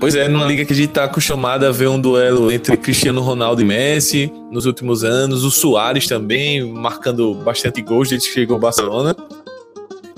Pois 0.00 0.14
é, 0.14 0.26
numa 0.26 0.46
liga 0.46 0.64
que 0.64 0.72
a 0.72 0.76
gente 0.76 0.88
tá 0.88 1.04
acostumado 1.04 1.66
a 1.66 1.70
ver 1.70 1.88
um 1.88 2.00
duelo 2.00 2.50
entre 2.50 2.74
Cristiano 2.78 3.20
Ronaldo 3.20 3.60
e 3.60 3.64
Messi 3.66 4.32
nos 4.50 4.64
últimos 4.64 5.04
anos, 5.04 5.44
o 5.44 5.50
Soares 5.50 6.06
também 6.06 6.72
marcando 6.72 7.34
bastante 7.34 7.82
gols 7.82 8.08
desde 8.08 8.28
que 8.28 8.34
chegou 8.34 8.54
ao 8.54 8.60
Barcelona 8.60 9.14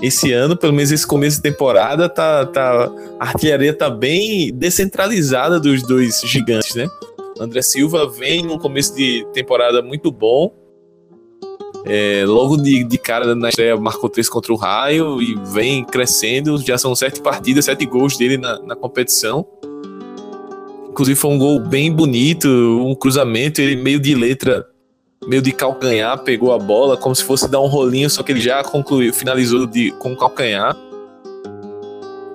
esse 0.01 0.33
ano, 0.33 0.57
pelo 0.57 0.73
menos 0.73 0.91
esse 0.91 1.07
começo 1.07 1.37
de 1.37 1.43
temporada, 1.43 2.09
tá, 2.09 2.45
tá, 2.45 2.91
a 3.17 3.25
artilharia 3.25 3.73
tá 3.73 3.89
bem 3.89 4.53
descentralizada 4.53 5.61
dos 5.61 5.81
dois 5.81 6.21
gigantes, 6.25 6.75
né? 6.75 6.89
André 7.43 7.61
Silva 7.61 8.09
vem 8.09 8.43
num 8.43 8.57
começo 8.57 8.95
de 8.95 9.25
temporada 9.33 9.81
muito 9.81 10.11
bom. 10.11 10.51
É, 11.85 12.23
logo 12.25 12.55
de, 12.55 12.83
de 12.83 12.97
cara 12.97 13.35
na 13.35 13.49
estreia 13.49 13.75
marcou 13.75 14.09
três 14.09 14.29
contra 14.29 14.53
o 14.53 14.55
Raio 14.55 15.21
e 15.21 15.35
vem 15.53 15.83
crescendo. 15.83 16.57
Já 16.57 16.77
são 16.77 16.95
sete 16.95 17.21
partidas, 17.21 17.65
sete 17.65 17.85
gols 17.85 18.17
dele 18.17 18.37
na, 18.37 18.59
na 18.59 18.75
competição. 18.75 19.45
Inclusive 20.89 21.19
foi 21.19 21.31
um 21.31 21.37
gol 21.37 21.59
bem 21.59 21.91
bonito, 21.91 22.47
um 22.47 22.95
cruzamento, 22.95 23.59
ele 23.59 23.75
meio 23.75 23.99
de 23.99 24.13
letra 24.13 24.67
meio 25.27 25.41
de 25.41 25.51
calcanhar, 25.51 26.17
pegou 26.19 26.53
a 26.53 26.59
bola 26.59 26.97
como 26.97 27.15
se 27.15 27.23
fosse 27.23 27.49
dar 27.49 27.61
um 27.61 27.67
rolinho, 27.67 28.09
só 28.09 28.23
que 28.23 28.31
ele 28.31 28.41
já 28.41 28.63
concluiu, 28.63 29.13
finalizou 29.13 29.65
de, 29.65 29.91
com 29.91 30.15
calcanhar. 30.15 30.75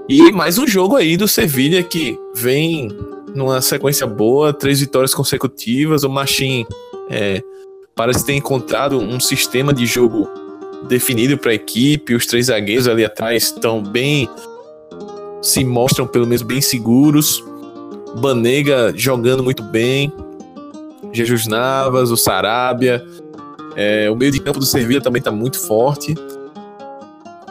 E 0.09 0.33
mais 0.33 0.59
um 0.59 0.66
jogo 0.66 0.97
aí 0.97 1.16
do 1.16 1.29
Sevilha 1.29 1.83
que 1.83 2.18
vem 2.35 2.88
numa 3.35 3.61
sequência 3.61 4.07
boa, 4.07 4.53
três 4.53 4.81
vitórias 4.81 5.14
consecutivas. 5.14 6.05
O 6.05 6.09
Machin 6.09 6.67
é, 7.11 7.43
parece 7.95 8.25
ter 8.25 8.35
encontrado 8.35 8.99
um 8.99 9.19
sistema 9.21 9.73
de 9.73 9.87
jogo 9.87 10.29
definido 10.88 11.37
para 11.37 11.51
a 11.51 11.55
equipe. 11.55 12.14
Os 12.14 12.27
três 12.27 12.47
zagueiros 12.47 12.88
ali 12.88 13.05
atrás 13.05 13.45
estão 13.45 13.83
bem. 13.83 14.29
se 15.43 15.64
mostram 15.64 16.07
pelo 16.07 16.27
menos 16.27 16.43
bem 16.43 16.61
seguros. 16.61 17.45
Banega 18.21 18.93
jogando 18.97 19.43
muito 19.43 19.62
bem. 19.62 20.12
Jesus 21.12 21.47
Navas, 21.47 22.11
o 22.11 22.17
Sarabia. 22.17 23.05
É, 23.77 24.11
o 24.11 24.17
meio 24.17 24.33
de 24.33 24.41
campo 24.41 24.59
do 24.59 24.67
Sevilha 24.67 25.01
também 25.01 25.21
está 25.21 25.31
muito 25.31 25.59
forte. 25.61 26.14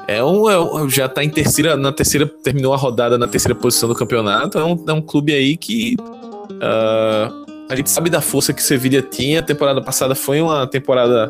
É 0.08 0.24
um, 0.24 0.50
é 0.50 0.58
um, 0.58 0.89
já 0.89 1.06
está 1.06 1.22
em 1.22 1.30
terceira, 1.30 1.76
na 1.76 1.91
terceira, 1.91 2.26
terminou 2.26 2.74
a 2.74 2.78
rodada 2.78 3.17
na 3.17 3.28
terceira 3.28 3.54
posição 3.54 3.89
do 3.89 3.96
campeonato. 3.96 4.58
É 4.58 4.63
um, 4.63 4.86
é 4.88 4.93
um 4.93 5.02
clube 5.02 5.34
aí 5.34 5.58
que 5.58 5.96
uh, 6.00 7.46
a 7.70 7.76
gente 7.76 7.89
sabe 7.89 8.10
da 8.10 8.22
força 8.22 8.54
que 8.54 8.62
o 8.62 8.63
Sevilha 8.63 9.02
tinha. 9.02 9.41
A 9.41 9.43
temporada 9.43 9.82
passada 9.82 10.15
foi 10.15 10.41
uma 10.41 10.65
temporada 10.65 11.30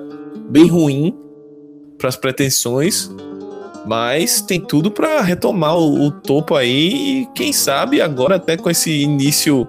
bem 0.50 0.68
ruim 0.68 1.16
para 1.98 2.08
as 2.08 2.16
pretensões, 2.16 3.10
mas 3.88 4.42
tem 4.42 4.62
tudo 4.62 4.92
para 4.92 5.22
retomar 5.22 5.76
o, 5.76 6.06
o 6.06 6.12
topo 6.12 6.54
aí. 6.54 7.22
E 7.22 7.28
quem 7.34 7.52
sabe 7.52 8.00
agora 8.00 8.36
até 8.36 8.56
com 8.56 8.70
esse 8.70 8.92
início 8.92 9.68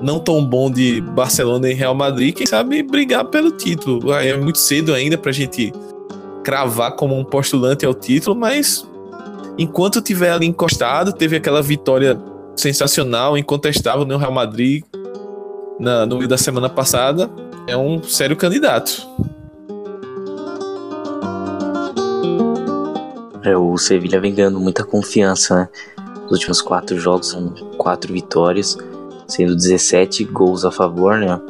não 0.00 0.18
tão 0.18 0.42
bom 0.42 0.70
de 0.70 1.02
Barcelona 1.02 1.68
e 1.68 1.74
Real 1.74 1.94
Madrid, 1.94 2.34
quem 2.34 2.46
sabe 2.46 2.82
brigar 2.82 3.26
pelo 3.26 3.50
título. 3.50 4.14
É 4.14 4.34
muito 4.34 4.56
cedo 4.56 4.94
ainda 4.94 5.18
pra 5.18 5.30
gente 5.30 5.74
cravar 6.42 6.96
como 6.96 7.18
um 7.18 7.24
postulante 7.24 7.84
ao 7.84 7.94
título, 7.94 8.34
mas 8.34 8.88
enquanto 9.58 10.00
tiver 10.00 10.30
ali 10.30 10.46
encostado, 10.46 11.12
teve 11.12 11.36
aquela 11.36 11.62
vitória 11.62 12.20
sensacional, 12.56 13.36
incontestável 13.38 14.04
no 14.04 14.16
Real 14.16 14.32
Madrid 14.32 14.84
na, 15.78 16.04
no 16.04 16.16
meio 16.16 16.28
da 16.28 16.36
semana 16.36 16.68
passada, 16.68 17.30
é 17.66 17.76
um 17.76 18.02
sério 18.02 18.36
candidato. 18.36 19.06
É, 23.42 23.56
o 23.56 23.76
Sevilha 23.78 24.20
vem 24.20 24.34
ganhando 24.34 24.60
muita 24.60 24.84
confiança, 24.84 25.54
né? 25.56 25.68
Os 26.26 26.32
últimos 26.32 26.60
quatro 26.60 26.98
jogos 26.98 27.28
são 27.28 27.48
quatro 27.78 28.12
vitórias 28.12 28.76
sendo 29.26 29.54
17 29.54 30.24
gols 30.24 30.64
a 30.64 30.70
favor, 30.70 31.16
né? 31.18 31.40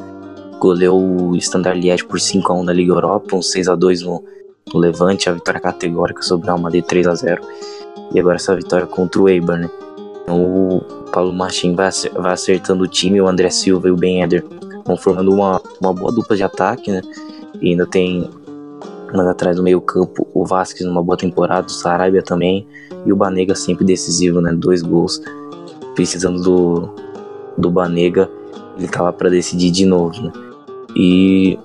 Goleou 0.58 1.30
o 1.30 1.36
Standard 1.36 1.80
Liège 1.80 2.04
por 2.04 2.20
5 2.20 2.52
a 2.52 2.56
1 2.56 2.62
na 2.64 2.72
Liga 2.72 2.92
Europa, 2.92 3.34
um 3.34 3.42
6 3.42 3.68
a 3.68 3.74
2 3.74 4.02
no, 4.02 4.22
no 4.72 4.80
Levante, 4.80 5.28
a 5.28 5.32
vitória 5.32 5.60
categórica 5.60 6.22
sobre 6.22 6.44
o 6.44 6.46
Real 6.46 6.58
Madrid 6.58 6.84
3 6.84 7.06
a 7.06 7.14
0 7.14 7.42
e 8.12 8.20
agora 8.20 8.36
essa 8.36 8.54
vitória 8.54 8.86
contra 8.86 9.20
o 9.20 9.28
Eibar, 9.28 9.58
né? 9.58 9.70
Então, 10.22 10.42
o 10.42 10.80
Paulo 11.12 11.32
Machin 11.32 11.74
vai, 11.74 11.90
vai 12.14 12.32
acertando 12.32 12.84
o 12.84 12.88
time, 12.88 13.20
o 13.20 13.26
André 13.26 13.50
Silva 13.50 13.88
e 13.88 13.90
o 13.90 13.96
Ben 13.96 14.22
Eder 14.22 14.44
vão 14.84 14.96
formando 14.96 15.32
uma, 15.32 15.60
uma 15.80 15.92
boa 15.92 16.12
dupla 16.12 16.36
de 16.36 16.42
ataque, 16.42 16.90
né? 16.90 17.02
E 17.60 17.70
ainda 17.70 17.86
tem 17.86 18.28
mais 19.12 19.28
atrás 19.28 19.56
do 19.56 19.62
meio 19.62 19.80
campo 19.80 20.26
o 20.32 20.44
Vasquez 20.44 20.88
numa 20.88 21.02
boa 21.02 21.16
temporada, 21.16 21.66
o 21.66 21.70
Sarabia 21.70 22.22
também 22.22 22.66
e 23.04 23.12
o 23.12 23.16
Banega 23.16 23.54
sempre 23.54 23.84
decisivo, 23.84 24.40
né? 24.40 24.52
Dois 24.52 24.82
gols, 24.82 25.20
precisando 25.94 26.42
do, 26.42 26.94
do 27.58 27.70
Banega, 27.70 28.30
ele 28.76 28.88
tá 28.88 29.02
lá 29.02 29.12
para 29.12 29.28
decidir 29.28 29.70
de 29.70 29.84
novo, 29.84 30.22
né? 30.22 30.32
E 30.96 31.58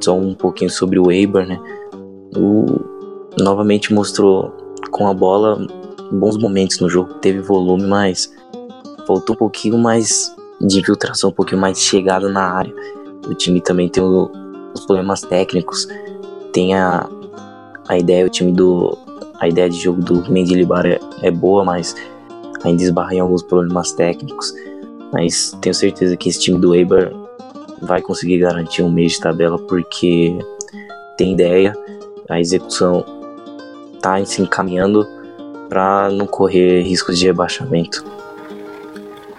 só 0.00 0.16
um 0.16 0.34
pouquinho 0.34 0.70
sobre 0.70 0.98
o 0.98 1.10
Eibar, 1.10 1.46
né? 1.46 1.60
O 2.36 2.80
novamente 3.38 3.92
mostrou 3.92 4.52
com 4.90 5.08
a 5.08 5.14
bola 5.14 5.66
bons 6.10 6.36
momentos 6.36 6.78
no 6.80 6.88
jogo, 6.88 7.14
teve 7.14 7.40
volume, 7.40 7.86
mas 7.86 8.32
faltou 9.06 9.34
um 9.34 9.38
pouquinho 9.38 9.78
mais 9.78 10.34
de 10.60 10.80
infiltração, 10.80 11.30
um 11.30 11.32
pouquinho 11.32 11.60
mais 11.60 11.78
de 11.78 11.84
chegada 11.84 12.28
na 12.28 12.42
área. 12.42 12.74
O 13.26 13.34
time 13.34 13.60
também 13.60 13.88
tem 13.88 14.02
o, 14.02 14.30
os 14.74 14.84
problemas 14.84 15.22
técnicos, 15.22 15.88
tem 16.52 16.74
a, 16.74 17.08
a 17.88 17.98
ideia, 17.98 18.26
o 18.26 18.28
time 18.28 18.52
do 18.52 18.96
a 19.40 19.48
ideia 19.48 19.68
de 19.68 19.76
jogo 19.76 20.00
do 20.00 20.30
Mendilibar 20.30 20.86
é, 20.86 21.00
é 21.20 21.30
boa, 21.30 21.64
mas 21.64 21.96
ainda 22.62 22.82
esbarra 22.82 23.14
em 23.14 23.20
alguns 23.20 23.42
problemas 23.42 23.92
técnicos. 23.92 24.54
Mas 25.12 25.56
tenho 25.60 25.74
certeza 25.74 26.16
que 26.16 26.28
esse 26.28 26.38
time 26.38 26.58
do 26.58 26.74
Eibar 26.74 27.12
vai 27.80 28.00
conseguir 28.00 28.38
garantir 28.38 28.82
um 28.82 28.90
mês 28.90 29.12
de 29.12 29.20
tabela 29.20 29.58
porque 29.58 30.38
tem 31.18 31.32
ideia, 31.32 31.76
a 32.28 32.40
execução 32.40 33.04
está 33.94 34.24
se 34.24 34.42
encaminhando 34.42 35.06
para 35.68 36.10
não 36.10 36.26
correr 36.26 36.82
riscos 36.82 37.18
de 37.18 37.26
rebaixamento. 37.26 38.04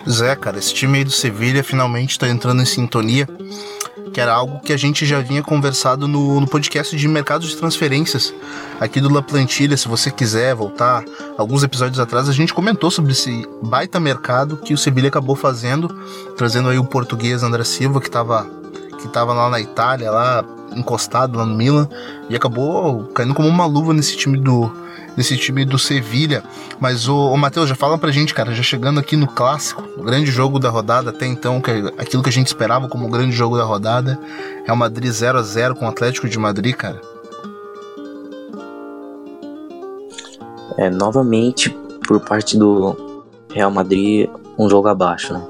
Zé, 0.09 0.35
cara, 0.35 0.57
esse 0.57 0.73
time 0.73 0.97
aí 0.97 1.03
do 1.03 1.11
Sevilha 1.11 1.63
finalmente 1.63 2.11
está 2.11 2.27
entrando 2.27 2.61
em 2.61 2.65
sintonia, 2.65 3.27
que 4.13 4.19
era 4.19 4.33
algo 4.33 4.59
que 4.59 4.73
a 4.73 4.77
gente 4.77 5.05
já 5.05 5.21
vinha 5.21 5.41
conversado 5.41 6.07
no, 6.07 6.41
no 6.41 6.47
podcast 6.47 6.95
de 6.95 7.07
mercado 7.07 7.47
de 7.47 7.55
transferências 7.55 8.33
aqui 8.79 8.99
do 8.99 9.11
La 9.11 9.21
Plantilha. 9.21 9.77
Se 9.77 9.87
você 9.87 10.11
quiser 10.11 10.53
voltar 10.55 11.03
alguns 11.37 11.63
episódios 11.63 11.99
atrás, 11.99 12.27
a 12.27 12.33
gente 12.33 12.53
comentou 12.53 12.91
sobre 12.91 13.13
esse 13.13 13.47
baita 13.61 13.99
mercado 13.99 14.57
que 14.57 14.73
o 14.73 14.77
Sevilha 14.77 15.07
acabou 15.07 15.35
fazendo, 15.35 15.87
trazendo 16.35 16.69
aí 16.69 16.77
o 16.77 16.83
português 16.83 17.43
André 17.43 17.63
Silva, 17.63 18.01
que 18.01 18.07
estava 18.07 18.45
que 19.01 19.07
tava 19.09 19.33
lá 19.33 19.49
na 19.49 19.59
Itália, 19.59 20.09
lá 20.09 20.45
encostado 20.75 21.37
lá 21.37 21.45
no 21.45 21.55
Milan, 21.55 21.87
e 22.29 22.35
acabou 22.35 23.05
caindo 23.07 23.33
como 23.33 23.47
uma 23.47 23.65
luva 23.65 23.93
nesse 23.93 24.17
time 24.17 24.37
do, 24.37 24.71
desse 25.15 25.37
time 25.37 25.65
do 25.65 25.77
Sevilha. 25.77 26.43
Mas 26.79 27.07
o, 27.07 27.31
o 27.31 27.37
Matheus, 27.37 27.69
já 27.69 27.75
fala 27.75 27.97
pra 27.97 28.11
gente, 28.11 28.33
cara, 28.33 28.53
já 28.53 28.63
chegando 28.63 28.99
aqui 28.99 29.15
no 29.15 29.27
clássico, 29.27 29.83
o 29.97 30.03
grande 30.03 30.31
jogo 30.31 30.59
da 30.59 30.69
rodada 30.69 31.09
até 31.09 31.25
então, 31.25 31.61
que 31.61 31.71
é 31.71 31.77
aquilo 31.97 32.23
que 32.23 32.29
a 32.29 32.33
gente 32.33 32.47
esperava 32.47 32.87
como 32.87 33.07
o 33.07 33.09
grande 33.09 33.35
jogo 33.35 33.57
da 33.57 33.63
rodada, 33.63 34.19
é 34.65 34.71
o 34.71 34.77
Madrid 34.77 35.11
0 35.11 35.39
a 35.39 35.41
0 35.41 35.75
com 35.75 35.85
o 35.85 35.89
Atlético 35.89 36.27
de 36.27 36.37
Madrid, 36.37 36.75
cara. 36.75 37.01
É, 40.77 40.89
novamente, 40.89 41.69
por 42.07 42.19
parte 42.19 42.57
do 42.57 43.23
Real 43.53 43.69
Madrid, 43.69 44.29
um 44.57 44.67
jogo 44.67 44.87
abaixo, 44.87 45.33
né? 45.33 45.41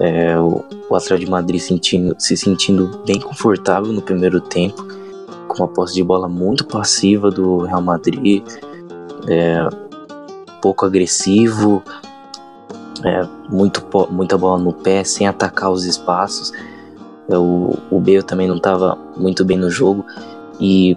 É, 0.00 0.38
o, 0.38 0.64
o 0.90 0.96
Atlético 0.96 1.26
de 1.26 1.30
Madrid 1.30 1.60
sentindo, 1.60 2.14
se 2.18 2.36
sentindo 2.36 3.02
bem 3.06 3.20
confortável 3.20 3.92
no 3.92 4.02
primeiro 4.02 4.40
tempo, 4.40 4.86
com 5.48 5.62
uma 5.62 5.68
posse 5.68 5.94
de 5.94 6.02
bola 6.02 6.28
muito 6.28 6.66
passiva 6.66 7.30
do 7.30 7.58
Real 7.58 7.82
Madrid, 7.82 8.42
é, 9.28 9.68
pouco 10.60 10.84
agressivo, 10.84 11.82
é, 13.04 13.26
muito, 13.50 13.84
muita 14.10 14.36
bola 14.36 14.58
no 14.58 14.72
pé, 14.72 15.04
sem 15.04 15.26
atacar 15.26 15.70
os 15.70 15.84
espaços. 15.84 16.52
É, 17.28 17.36
o, 17.36 17.76
o 17.90 18.00
Bale 18.00 18.22
também 18.22 18.48
não 18.48 18.56
estava 18.56 18.98
muito 19.16 19.44
bem 19.44 19.56
no 19.56 19.70
jogo 19.70 20.04
e 20.60 20.96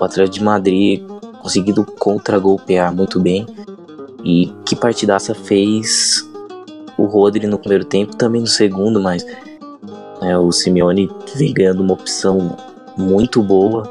o 0.00 0.04
Atlético 0.04 0.38
de 0.38 0.44
Madrid 0.44 1.02
conseguindo 1.40 1.84
contra-golpear 1.84 2.94
muito 2.94 3.20
bem. 3.20 3.46
E 4.24 4.50
que 4.64 4.74
partidaça 4.74 5.34
fez 5.34 6.26
o 6.96 7.04
Rodri 7.04 7.46
no 7.46 7.58
primeiro 7.58 7.84
tempo, 7.84 8.16
também 8.16 8.40
no 8.40 8.46
segundo, 8.46 9.00
mas 9.00 9.26
é, 10.22 10.36
o 10.38 10.50
Simeone 10.52 11.10
vem 11.34 11.52
ganhando 11.52 11.82
uma 11.82 11.94
opção 11.94 12.56
muito 12.96 13.42
boa 13.42 13.82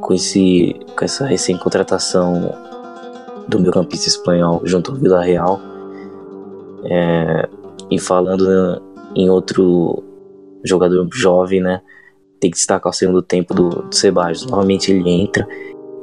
com, 0.00 0.12
esse, 0.12 0.74
com 0.96 1.04
essa 1.04 1.24
recém-contratação 1.24 2.54
do 3.48 3.60
meu 3.60 3.72
campista 3.72 4.08
espanhol 4.08 4.60
junto 4.64 4.90
ao 4.90 4.96
Vila 4.96 5.22
Real. 5.22 5.60
É, 6.84 7.48
e 7.90 7.98
falando 7.98 8.46
né, 8.46 8.80
em 9.14 9.30
outro 9.30 10.02
jogador 10.64 11.08
jovem, 11.12 11.60
né? 11.60 11.80
Tem 12.40 12.50
que 12.50 12.56
destacar 12.56 12.90
o 12.90 12.94
segundo 12.94 13.22
tempo 13.22 13.54
do, 13.54 13.68
do 13.68 13.94
Ceballos. 13.94 14.44
Novamente 14.46 14.90
ele 14.90 15.08
entra 15.08 15.46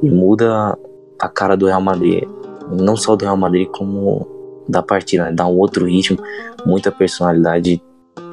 e 0.01 0.09
muda 0.09 0.77
a 1.19 1.27
cara 1.27 1.57
do 1.57 1.65
Real 1.65 1.81
Madrid. 1.81 2.23
Não 2.69 2.95
só 2.95 3.15
do 3.15 3.23
Real 3.23 3.35
Madrid, 3.35 3.67
como 3.67 4.38
da 4.69 4.81
partida. 4.83 5.25
Né? 5.25 5.31
Dá 5.33 5.47
um 5.47 5.57
outro 5.57 5.85
ritmo, 5.85 6.17
muita 6.65 6.91
personalidade. 6.91 7.81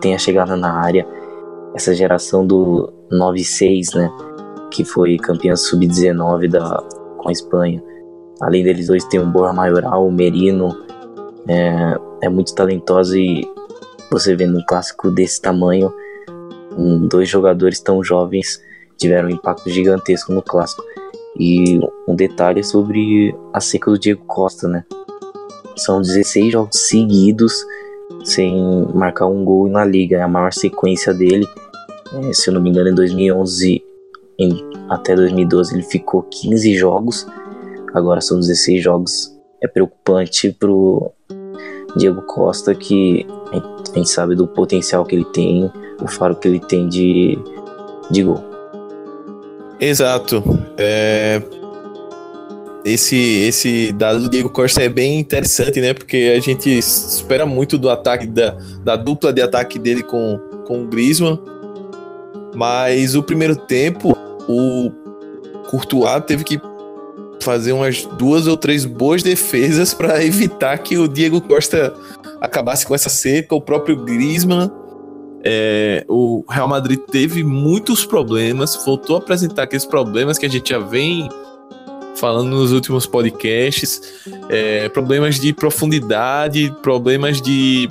Tem 0.01 0.15
a 0.15 0.19
chegada 0.19 0.57
na 0.57 0.73
área. 0.73 1.07
Essa 1.75 1.95
geração 1.95 2.47
do 2.47 2.93
9-6, 3.11 3.97
né? 3.97 4.11
Que 4.71 4.85
foi 4.85 5.17
campeã 5.17 5.57
sub-19 5.57 6.51
com 7.19 7.29
a 7.29 7.33
Espanha 7.33 7.83
Além 8.41 8.63
deles 8.63 8.89
dois, 8.89 9.05
tem 9.05 9.19
o 9.19 9.27
Borja 9.27 9.53
Maioral, 9.53 10.07
o 10.07 10.13
Merino. 10.13 10.77
É, 11.49 11.97
é 12.23 12.29
muito 12.29 12.55
talentoso 12.55 13.17
e 13.17 13.49
você 14.11 14.35
vê 14.35 14.47
num 14.47 14.63
clássico 14.67 15.11
desse 15.11 15.41
tamanho, 15.41 15.93
um, 16.77 17.07
dois 17.07 17.29
jogadores 17.29 17.81
tão 17.81 18.03
jovens 18.03 18.61
tiveram 18.97 19.29
um 19.29 19.31
impacto 19.31 19.71
gigantesco 19.71 20.33
no 20.33 20.43
clássico. 20.43 20.83
E 21.39 21.79
um 22.09 22.15
detalhe 22.15 22.65
sobre 22.65 23.35
a 23.53 23.61
seca 23.61 23.91
do 23.91 23.99
Diego 23.99 24.25
Costa, 24.25 24.69
né? 24.69 24.85
São 25.77 26.01
16 26.01 26.53
jogos 26.53 26.79
seguidos 26.89 27.53
sem 28.25 28.87
marcar 28.95 29.27
um 29.27 29.45
gol 29.45 29.69
na 29.69 29.85
liga. 29.85 30.19
É 30.19 30.23
a 30.23 30.29
maior 30.29 30.53
sequência 30.53 31.13
dele. 31.13 31.47
É, 32.13 32.33
se 32.33 32.49
eu 32.49 32.55
não 32.55 32.61
me 32.61 32.71
engano, 32.71 32.91
em 32.91 32.95
2011 32.95 33.83
em, 34.39 34.71
até 34.89 35.15
2012 35.15 35.75
ele 35.75 35.83
ficou 35.83 36.23
15 36.23 36.75
jogos 36.77 37.27
Agora 37.97 38.21
são 38.21 38.39
16 38.39 38.83
jogos. 38.83 39.35
É 39.63 39.67
preocupante 39.67 40.53
pro 40.53 41.11
Diego 41.97 42.21
Costa, 42.21 42.75
que 42.75 43.27
a 43.51 43.97
gente 43.97 44.11
sabe 44.11 44.35
do 44.35 44.47
potencial 44.47 45.03
que 45.07 45.15
ele 45.15 45.25
tem, 45.25 45.73
o 46.03 46.07
faro 46.07 46.37
que 46.37 46.47
ele 46.47 46.61
tem 46.61 46.87
de, 46.91 47.39
de 48.11 48.23
gol. 48.23 48.45
Exato. 49.81 50.45
É... 50.77 51.41
Esse, 52.87 53.17
esse 53.17 53.91
dado 53.91 54.21
do 54.21 54.31
Diego 54.31 54.49
Costa 54.49 54.81
é 54.81 54.89
bem 54.89 55.19
interessante, 55.19 55.81
né? 55.81 55.93
Porque 55.93 56.33
a 56.37 56.39
gente 56.39 56.71
espera 56.71 57.45
muito 57.45 57.77
do 57.77 57.91
ataque, 57.91 58.29
da, 58.29 58.57
da 58.85 58.95
dupla 58.95 59.33
de 59.33 59.43
ataque 59.43 59.77
dele 59.77 60.05
com, 60.05 60.39
com 60.65 60.85
o 60.85 60.87
Griezmann. 60.87 61.37
Mas 62.55 63.17
o 63.17 63.25
primeiro 63.25 63.57
tempo, 63.57 64.17
o 64.49 64.93
Courtois 65.69 66.23
teve 66.29 66.45
que 66.45 66.61
fazer 67.41 67.73
umas 67.73 68.07
duas 68.07 68.47
ou 68.47 68.57
três 68.57 68.85
boas 68.85 69.21
defesas 69.21 69.93
para 69.93 70.25
evitar 70.25 70.79
que 70.79 70.97
o 70.97 71.09
Diego 71.09 71.41
Costa 71.41 71.93
acabasse 72.41 72.87
com 72.87 72.95
essa 72.95 73.09
seca. 73.09 73.53
O 73.53 73.61
próprio 73.61 73.97
Griezmann, 74.05 74.71
é, 75.43 76.05
o 76.09 76.45
Real 76.49 76.69
Madrid 76.69 77.01
teve 77.11 77.43
muitos 77.43 78.07
problemas, 78.07 78.77
voltou 78.87 79.17
a 79.17 79.19
apresentar 79.19 79.65
aqueles 79.65 79.85
problemas 79.85 80.39
que 80.39 80.47
a 80.47 80.49
gente 80.49 80.71
já 80.71 80.79
vem 80.79 81.29
falando 82.17 82.51
nos 82.51 82.73
últimos 82.73 83.07
podcasts, 83.07 84.01
é, 84.49 84.89
problemas 84.89 85.39
de 85.39 85.53
profundidade, 85.53 86.75
problemas 86.83 87.41
de 87.41 87.89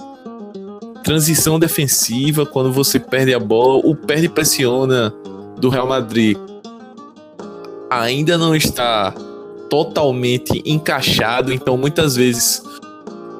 transição 1.03 1.59
defensiva 1.59 2.45
quando 2.45 2.71
você 2.71 2.99
perde 2.99 3.33
a 3.33 3.39
bola, 3.39 3.81
o 3.83 3.95
perde 3.95 4.27
pressiona 4.27 5.13
do 5.57 5.69
Real 5.69 5.87
Madrid 5.87 6.37
ainda 7.89 8.37
não 8.37 8.55
está 8.55 9.13
totalmente 9.69 10.61
encaixado, 10.65 11.53
então 11.53 11.77
muitas 11.77 12.15
vezes 12.15 12.61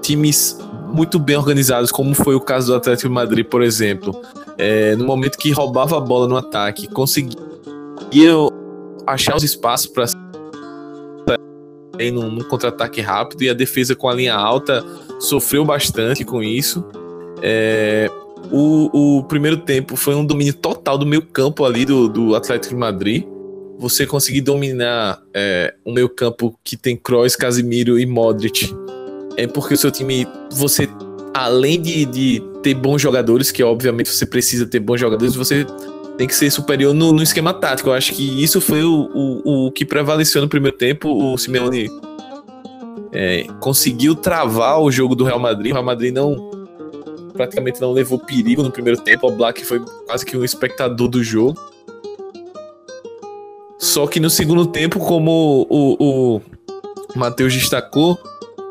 times 0.02 0.58
muito 0.94 1.20
bem 1.20 1.36
organizados, 1.36 1.92
como 1.92 2.14
foi 2.14 2.36
o 2.36 2.40
caso 2.40 2.68
do 2.68 2.76
Atlético 2.76 3.10
de 3.10 3.14
Madrid, 3.14 3.46
por 3.46 3.62
exemplo, 3.62 4.22
é, 4.58 4.96
no 4.96 5.06
momento 5.06 5.38
que 5.38 5.52
roubava 5.52 5.98
a 5.98 6.00
bola 6.00 6.28
no 6.28 6.38
ataque, 6.38 6.88
conseguia 6.88 7.38
achar 9.06 9.36
os 9.36 9.44
espaços 9.44 9.88
para 9.88 10.06
num, 12.12 12.30
num 12.30 12.44
contra-ataque 12.44 13.02
rápido 13.02 13.44
e 13.44 13.50
a 13.50 13.54
defesa 13.54 13.96
com 13.96 14.10
a 14.10 14.14
linha 14.14 14.36
alta 14.36 14.84
sofreu 15.20 15.64
bastante 15.66 16.24
com 16.24 16.44
isso. 16.44 16.86
É, 17.42 18.10
o, 18.52 19.18
o, 19.18 19.24
primeiro 19.24 19.58
tempo 19.58 19.96
foi 19.96 20.16
um 20.16 20.26
domínio 20.26 20.54
total 20.54 20.98
do 20.98 21.06
meio 21.06 21.22
campo 21.22 21.66
ali 21.66 21.86
do, 21.86 22.08
do 22.08 22.36
Atlético 22.36 22.74
de 22.74 22.80
Madrid 22.80 23.26
você 23.78 24.06
conseguir 24.06 24.42
dominar 24.42 25.22
é, 25.34 25.74
um 25.86 25.94
meio 25.94 26.10
campo 26.10 26.58
que 26.64 26.78
tem 26.78 26.96
Kroos, 26.96 27.36
Casimiro 27.36 28.00
e 28.00 28.06
Modric, 28.06 28.74
é 29.38 29.48
porque 29.48 29.74
o 29.74 29.78
seu 29.78 29.92
time, 29.92 30.28
você, 30.52 30.88
além 31.34 31.82
de, 31.82 32.06
de 32.06 32.42
ter 32.64 32.74
bons 32.74 33.02
jogadores, 33.02 33.52
que 33.52 33.64
obviamente 33.64 34.10
você 34.10 34.26
precisa 34.26 34.66
ter 34.66 34.80
bons 34.80 35.00
jogadores, 35.00 35.36
você 35.36 35.66
tem 36.18 36.28
que 36.28 36.36
ser 36.36 36.50
superior 36.50 36.94
no, 36.94 37.12
no 37.12 37.22
esquema 37.22 37.54
tático. 37.54 37.90
Eu 37.90 37.94
acho 37.94 38.14
que 38.14 38.44
isso 38.44 38.62
foi 38.62 38.84
o, 38.84 39.10
o, 39.14 39.68
o 39.68 39.72
que 39.72 39.86
prevaleceu 39.86 40.42
no 40.42 40.48
primeiro 40.48 40.78
tempo. 40.78 41.10
O 41.10 41.38
Simeone 41.38 41.90
é, 43.12 43.46
conseguiu 43.60 44.16
travar 44.16 44.80
o 44.80 44.92
jogo 44.92 45.16
do 45.16 45.24
Real 45.24 45.40
Madrid. 45.40 45.72
O 45.72 45.74
Real 45.74 45.86
Madrid 45.86 46.14
não 46.14 46.52
praticamente 47.34 47.82
não 47.82 47.92
levou 47.92 48.18
perigo 48.18 48.64
no 48.64 48.72
primeiro 48.72 49.00
tempo. 49.02 49.28
O 49.28 49.32
Black 49.32 49.66
foi 49.66 49.80
quase 50.06 50.26
que 50.26 50.38
um 50.38 50.44
espectador 50.44 51.08
do 51.08 51.24
jogo. 51.24 51.60
Só 53.78 54.08
que 54.08 54.20
no 54.20 54.30
segundo 54.30 54.66
tempo, 54.66 55.00
como 55.00 55.68
o, 55.70 56.36
o 56.38 56.42
Matheus 57.16 57.54
destacou, 57.54 58.18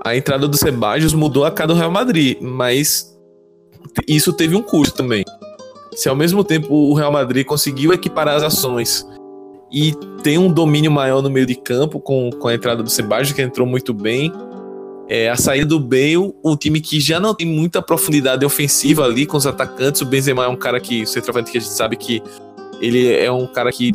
a 0.05 0.17
entrada 0.17 0.49
do 0.49 0.57
Sebajos 0.57 1.13
mudou 1.13 1.45
a 1.45 1.51
cara 1.51 1.69
do 1.69 1.75
Real 1.75 1.91
Madrid, 1.91 2.39
mas 2.41 3.15
isso 4.09 4.33
teve 4.33 4.57
um 4.57 4.63
custo 4.63 4.97
também. 4.97 5.25
Se 5.95 6.09
ao 6.09 6.17
mesmo 6.17 6.43
tempo 6.43 6.75
o 6.75 6.95
Real 6.95 7.13
Madrid 7.13 7.47
conseguiu 7.47 7.93
equiparar 7.93 8.37
as 8.37 8.43
ações 8.43 9.07
e 9.73 9.93
tem 10.23 10.39
um 10.39 10.53
domínio 10.53 10.91
maior 10.91 11.23
no 11.23 11.31
meio 11.31 11.47
de 11.47 11.55
campo 11.55 12.01
com, 12.01 12.31
com 12.31 12.49
a 12.49 12.55
entrada 12.55 12.83
do 12.83 12.91
Sebajos, 12.91 13.33
que 13.33 13.43
entrou 13.43 13.67
muito 13.67 13.93
bem, 13.95 14.33
É, 15.07 15.29
a 15.29 15.37
saída 15.37 15.67
do 15.67 15.79
Bale, 15.79 16.33
um 16.43 16.57
time 16.57 16.81
que 16.81 16.99
já 16.99 17.21
não 17.21 17.35
tem 17.35 17.47
muita 17.47 17.83
profundidade 17.83 18.43
ofensiva 18.45 19.05
ali 19.05 19.27
com 19.27 19.37
os 19.37 19.47
atacantes. 19.47 20.01
O 20.01 20.07
Benzema 20.07 20.45
é 20.45 20.49
um 20.49 20.57
cara 20.57 20.81
que, 20.81 21.03
o 21.03 21.07
centroavante 21.07 21.53
que 21.53 21.59
a 21.59 21.61
gente 21.61 21.73
sabe 21.73 21.95
que 21.97 22.23
ele 22.81 23.13
é 23.13 23.31
um 23.31 23.47
cara 23.47 23.71
que 23.71 23.93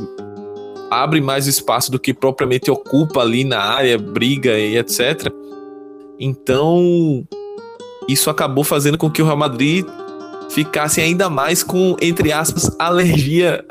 abre 0.91 1.19
mais 1.19 1.47
espaço 1.47 1.91
do 1.91 1.99
que 1.99 2.13
propriamente 2.13 2.69
ocupa 2.69 3.21
ali 3.21 3.43
na 3.43 3.59
área, 3.59 3.97
briga 3.97 4.57
e 4.57 4.77
etc. 4.77 5.33
Então, 6.19 7.25
isso 8.07 8.29
acabou 8.29 8.63
fazendo 8.63 8.97
com 8.97 9.09
que 9.09 9.21
o 9.21 9.25
Real 9.25 9.38
Madrid 9.38 9.85
ficasse 10.49 10.99
ainda 10.99 11.29
mais 11.29 11.63
com, 11.63 11.95
entre 12.01 12.31
aspas, 12.31 12.75
alergia 12.77 13.63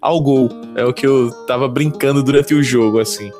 ao 0.00 0.20
gol. 0.20 0.50
É 0.74 0.84
o 0.84 0.92
que 0.92 1.06
eu 1.06 1.30
tava 1.46 1.68
brincando 1.68 2.22
durante 2.22 2.54
o 2.54 2.62
jogo, 2.62 2.98
assim. 2.98 3.30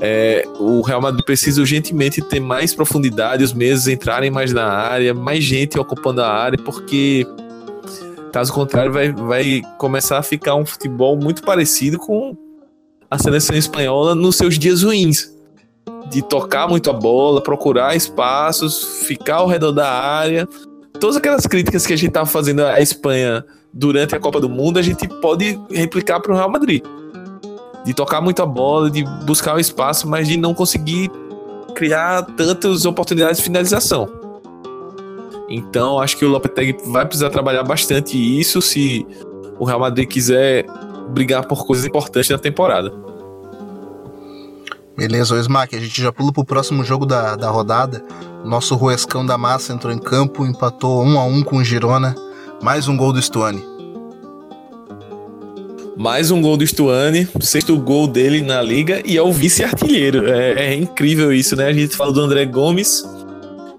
É, 0.00 0.44
o 0.60 0.80
Real 0.80 1.00
Madrid 1.00 1.24
precisa 1.24 1.60
urgentemente 1.60 2.22
ter 2.22 2.38
mais 2.38 2.72
profundidade, 2.74 3.42
os 3.42 3.52
meses 3.52 3.88
entrarem 3.88 4.30
mais 4.30 4.52
na 4.52 4.66
área, 4.66 5.12
mais 5.12 5.42
gente 5.42 5.78
ocupando 5.78 6.22
a 6.22 6.28
área, 6.28 6.58
porque 6.58 7.26
caso 8.32 8.52
contrário 8.52 8.92
vai, 8.92 9.12
vai 9.12 9.62
começar 9.76 10.18
a 10.18 10.22
ficar 10.22 10.54
um 10.54 10.64
futebol 10.64 11.16
muito 11.16 11.42
parecido 11.42 11.98
com 11.98 12.36
a 13.10 13.18
seleção 13.18 13.56
espanhola 13.56 14.14
nos 14.14 14.36
seus 14.36 14.58
dias 14.58 14.82
ruins. 14.82 15.34
De 16.10 16.22
tocar 16.22 16.68
muito 16.68 16.88
a 16.90 16.92
bola, 16.92 17.42
procurar 17.42 17.96
espaços, 17.96 19.02
ficar 19.06 19.36
ao 19.36 19.48
redor 19.48 19.72
da 19.72 19.90
área. 19.90 20.48
Todas 21.00 21.16
aquelas 21.16 21.46
críticas 21.46 21.86
que 21.86 21.92
a 21.92 21.96
gente 21.96 22.08
estava 22.08 22.26
fazendo 22.26 22.64
à 22.64 22.80
Espanha 22.80 23.44
durante 23.72 24.14
a 24.14 24.20
Copa 24.20 24.40
do 24.40 24.48
Mundo, 24.48 24.78
a 24.78 24.82
gente 24.82 25.06
pode 25.20 25.58
replicar 25.70 26.20
para 26.20 26.32
o 26.32 26.34
Real 26.34 26.50
Madrid 26.50 26.82
de 27.84 27.94
tocar 27.94 28.20
muito 28.20 28.42
a 28.42 28.46
bola, 28.46 28.90
de 28.90 29.02
buscar 29.24 29.56
o 29.56 29.58
espaço, 29.58 30.06
mas 30.06 30.28
de 30.28 30.36
não 30.36 30.52
conseguir 30.52 31.10
criar 31.74 32.22
tantas 32.36 32.84
oportunidades 32.84 33.38
de 33.38 33.44
finalização. 33.44 34.06
Então, 35.48 35.98
acho 35.98 36.18
que 36.18 36.24
o 36.24 36.28
Lopetegui 36.28 36.76
vai 36.90 37.06
precisar 37.06 37.30
trabalhar 37.30 37.62
bastante 37.62 38.18
isso 38.18 38.60
se 38.60 39.06
o 39.58 39.64
Real 39.64 39.80
Madrid 39.80 40.06
quiser 40.06 40.66
brigar 41.08 41.46
por 41.46 41.66
coisas 41.66 41.86
importantes 41.86 42.28
na 42.28 42.36
temporada. 42.36 42.92
Beleza, 44.98 45.36
o 45.36 45.38
Smack, 45.38 45.76
a 45.76 45.78
gente 45.78 46.02
já 46.02 46.10
pula 46.10 46.32
pro 46.32 46.44
próximo 46.44 46.82
jogo 46.82 47.06
da, 47.06 47.36
da 47.36 47.48
rodada. 47.48 48.02
Nosso 48.44 48.74
Ruescão 48.74 49.24
da 49.24 49.38
Massa 49.38 49.72
entrou 49.72 49.92
em 49.92 49.98
campo, 49.98 50.44
empatou 50.44 51.04
1 51.04 51.20
a 51.20 51.24
1 51.24 51.42
com 51.44 51.58
o 51.58 51.64
Girona. 51.64 52.16
Mais 52.60 52.88
um 52.88 52.96
gol 52.96 53.12
do 53.12 53.22
Stuani. 53.22 53.64
Mais 55.96 56.32
um 56.32 56.42
gol 56.42 56.56
do 56.56 56.66
Stuani, 56.66 57.28
sexto 57.40 57.78
gol 57.78 58.08
dele 58.08 58.42
na 58.42 58.60
liga 58.60 59.00
e 59.06 59.16
é 59.16 59.22
o 59.22 59.30
vice-artilheiro. 59.30 60.28
É, 60.28 60.72
é, 60.72 60.74
incrível 60.74 61.32
isso, 61.32 61.54
né? 61.54 61.68
A 61.68 61.72
gente 61.72 61.96
fala 61.96 62.12
do 62.12 62.20
André 62.20 62.44
Gomes 62.44 63.04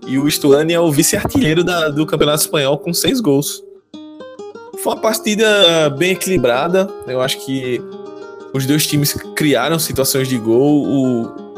e 0.07 0.17
o 0.17 0.31
Stuani 0.31 0.71
é 0.71 0.79
o 0.79 0.89
vice-artilheiro 0.89 1.65
do 1.93 2.05
Campeonato 2.05 2.43
Espanhol 2.43 2.77
com 2.77 2.93
seis 2.93 3.19
gols. 3.19 3.61
Foi 4.81 4.93
uma 4.93 5.01
partida 5.01 5.89
bem 5.97 6.11
equilibrada. 6.11 6.89
Eu 7.05 7.19
acho 7.19 7.45
que 7.45 7.81
os 8.53 8.65
dois 8.65 8.85
times 8.85 9.13
criaram 9.35 9.77
situações 9.77 10.27
de 10.27 10.37
gol. 10.37 10.85
O, 10.87 11.49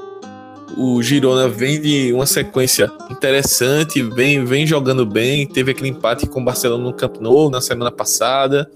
o 0.77 1.01
Girona 1.01 1.47
vem 1.47 1.81
de 1.81 2.13
uma 2.13 2.25
sequência 2.25 2.91
interessante, 3.09 4.01
vem, 4.01 4.43
vem 4.45 4.65
jogando 4.65 5.05
bem. 5.05 5.47
Teve 5.47 5.71
aquele 5.71 5.89
empate 5.89 6.25
com 6.25 6.41
o 6.41 6.45
Barcelona 6.45 6.83
no 6.83 6.93
Camp 6.93 7.17
Nou 7.19 7.49
na 7.49 7.61
semana 7.61 7.91
passada. 7.91 8.69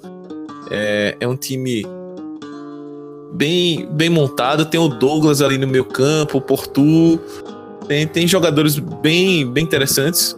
É, 0.69 1.15
é 1.19 1.27
um 1.27 1.35
time 1.35 1.85
bem, 3.33 3.87
bem 3.91 4.09
montado. 4.09 4.65
Tem 4.65 4.79
o 4.79 4.87
Douglas 4.87 5.41
ali 5.41 5.57
no 5.57 5.67
meio 5.67 5.85
campo, 5.85 6.37
o 6.37 6.41
Portu. 6.41 7.19
Tem, 7.87 8.07
tem 8.07 8.27
jogadores 8.27 8.79
bem, 8.79 9.49
bem 9.49 9.63
interessantes. 9.63 10.35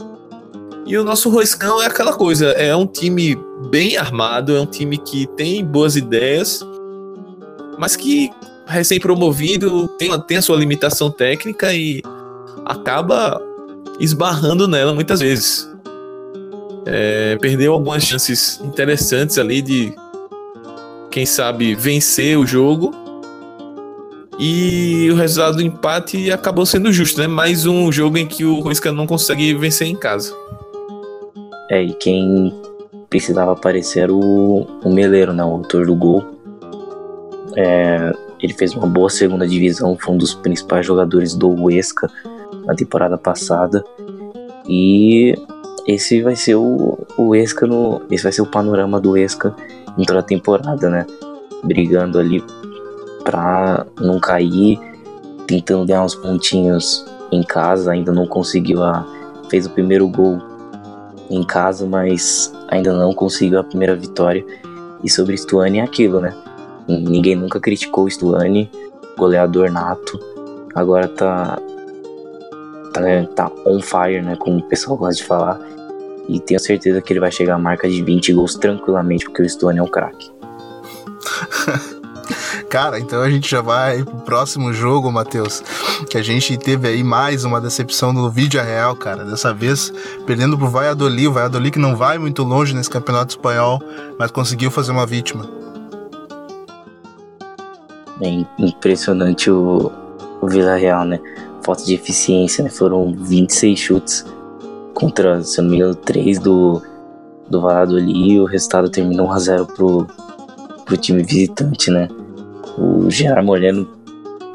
E 0.86 0.98
o 0.98 1.04
nosso 1.04 1.30
Roiscão 1.30 1.82
é 1.82 1.86
aquela 1.86 2.14
coisa: 2.14 2.48
é 2.52 2.76
um 2.76 2.88
time 2.88 3.38
bem 3.70 3.98
armado, 3.98 4.56
é 4.56 4.62
um 4.62 4.66
time 4.66 4.98
que 4.98 5.28
tem 5.36 5.64
boas 5.64 5.96
ideias, 5.96 6.66
mas 7.78 7.96
que 7.96 8.32
recém-promovido 8.66 9.88
tem, 9.90 10.20
tem 10.22 10.38
a 10.38 10.42
sua 10.42 10.58
limitação 10.58 11.10
técnica 11.10 11.74
e 11.74 12.02
acaba 12.66 13.42
esbarrando 14.00 14.68
nela 14.68 14.94
muitas 14.94 15.20
vezes. 15.20 15.70
É, 16.86 17.38
perdeu 17.42 17.74
algumas 17.74 18.04
chances 18.04 18.62
interessantes 18.64 19.38
ali 19.38 19.62
de 19.62 19.94
quem 21.12 21.26
sabe, 21.26 21.76
vencer 21.76 22.38
o 22.38 22.46
jogo. 22.46 22.94
E 24.40 25.10
o 25.12 25.16
resultado 25.16 25.58
do 25.58 25.64
empate 25.64 26.32
acabou 26.32 26.66
sendo 26.66 26.94
justo, 26.94 27.20
né? 27.20 27.26
Mais 27.26 27.66
um 27.66 27.92
jogo 27.92 28.18
em 28.18 28.28
que 28.28 28.46
o 28.46 28.60
Ruisca 28.60 28.92
não 28.92 29.08
consegue 29.08 29.54
vencer 29.56 29.88
em 29.88 29.96
casa. 29.96 30.32
É, 31.72 31.82
e 31.82 31.94
quem 31.94 32.54
precisava 33.10 33.54
aparecer 33.54 34.02
era 34.02 34.14
o, 34.14 34.68
o 34.84 34.92
Meleiro, 34.92 35.34
né? 35.34 35.44
O 35.44 35.54
autor 35.54 35.88
do 35.88 35.96
gol. 35.96 36.37
É, 37.60 38.14
ele 38.40 38.54
fez 38.54 38.76
uma 38.76 38.86
boa 38.86 39.10
segunda 39.10 39.48
divisão, 39.48 39.98
foi 40.00 40.14
um 40.14 40.18
dos 40.18 40.36
principais 40.36 40.86
jogadores 40.86 41.34
do 41.34 41.50
Huesca 41.50 42.08
na 42.66 42.76
temporada 42.76 43.18
passada. 43.18 43.84
E 44.70 45.34
esse 45.88 46.22
vai 46.22 46.36
ser 46.36 46.54
o, 46.56 47.00
o 47.18 47.30
Huesca 47.30 47.66
no. 47.66 48.04
Esse 48.12 48.24
vai 48.24 48.32
ser 48.32 48.44
o 48.44 48.46
panorama 48.46 49.00
do 49.00 49.12
Huesca 49.12 49.56
em 49.98 50.04
toda 50.04 50.20
a 50.20 50.24
temporada, 50.24 50.88
né? 50.88 51.08
Brigando 51.64 52.20
ali 52.20 52.44
pra 53.24 53.88
não 54.00 54.20
cair, 54.20 54.80
tentando 55.48 55.86
ganhar 55.86 56.04
uns 56.04 56.14
pontinhos 56.14 57.04
em 57.32 57.42
casa, 57.42 57.92
ainda 57.92 58.12
não 58.12 58.28
conseguiu 58.28 58.84
a. 58.84 59.04
fez 59.50 59.66
o 59.66 59.72
primeiro 59.72 60.08
gol 60.08 60.40
em 61.28 61.44
casa, 61.44 61.88
mas 61.88 62.54
ainda 62.68 62.94
não 62.94 63.16
conseguiu 63.16 63.60
a 63.60 63.64
primeira 63.64 63.96
vitória. 63.96 64.46
E 65.04 65.10
sobre 65.10 65.36
Stuani 65.36 65.80
é 65.80 65.84
aquilo, 65.84 66.20
né? 66.20 66.36
Ninguém 66.88 67.36
nunca 67.36 67.60
criticou 67.60 68.06
o 68.06 68.10
Stuani, 68.10 68.70
goleador 69.18 69.72
nato. 69.72 70.20
Agora 70.74 71.08
tá, 71.08 71.60
tá, 72.94 73.02
tá 73.36 73.52
on 73.66 73.82
fire, 73.82 74.22
né? 74.22 74.36
Como 74.38 74.60
o 74.60 74.64
pessoal 74.64 74.98
gosta 74.98 75.22
de 75.22 75.28
falar. 75.28 75.60
E 76.30 76.40
tenho 76.40 76.60
certeza 76.60 77.02
que 77.02 77.14
ele 77.14 77.20
vai 77.20 77.32
chegar 77.32 77.56
à 77.56 77.60
marca 77.60 77.90
de 77.90 78.02
20 78.04 78.34
gols 78.34 78.56
tranquilamente, 78.56 79.26
porque 79.26 79.42
o 79.42 79.50
Stone 79.50 79.80
é 79.80 79.84
um 79.84 79.88
craque. 79.88 80.32
Cara, 82.70 83.00
então 83.00 83.22
a 83.22 83.30
gente 83.30 83.50
já 83.50 83.62
vai 83.62 84.04
pro 84.04 84.18
próximo 84.18 84.74
jogo, 84.74 85.12
Matheus. 85.12 85.64
Que 86.10 86.18
a 86.18 86.22
gente 86.22 86.58
teve 86.58 86.88
aí 86.88 87.02
mais 87.04 87.46
uma 87.46 87.62
decepção 87.62 88.12
no 88.12 88.30
vídeo 88.30 88.62
real, 88.62 88.96
cara. 88.96 89.24
Dessa 89.24 89.54
vez 89.54 89.94
perdendo 90.26 90.58
pro 90.58 90.68
Valladolid. 90.68 91.28
O 91.28 91.34
Valladolid 91.34 91.72
que 91.72 91.80
não 91.80 91.96
vai 91.96 92.18
muito 92.18 92.44
longe 92.44 92.76
nesse 92.76 92.90
campeonato 92.90 93.32
espanhol, 93.32 93.82
mas 94.20 94.32
conseguiu 94.32 94.70
fazer 94.70 94.92
uma 94.92 95.06
vítima. 95.06 95.50
É 98.22 98.46
impressionante 98.60 99.52
o, 99.52 99.92
o 100.42 100.48
Vila 100.48 100.76
Real, 100.76 101.06
né? 101.06 101.20
Falta 101.64 101.84
de 101.84 101.94
eficiência, 101.94 102.64
né? 102.64 102.70
Foram 102.70 103.14
26 103.14 103.78
chutes 103.78 104.26
contra, 104.94 105.44
se 105.44 105.62
não 105.62 105.70
me 105.70 105.76
engano, 105.76 105.96
3 105.96 106.40
do, 106.40 106.82
do 107.50 107.62
Valladolid 107.62 108.18
e 108.18 108.40
o 108.40 108.46
resultado 108.46 108.90
terminou 108.90 109.28
1x0 109.28 109.68
pro, 109.76 110.08
pro 110.86 110.98
time 110.98 111.22
visitante, 111.22 111.92
né? 111.92 112.08
O 112.78 113.10
Gerard 113.10 113.46
Moreno 113.46 113.88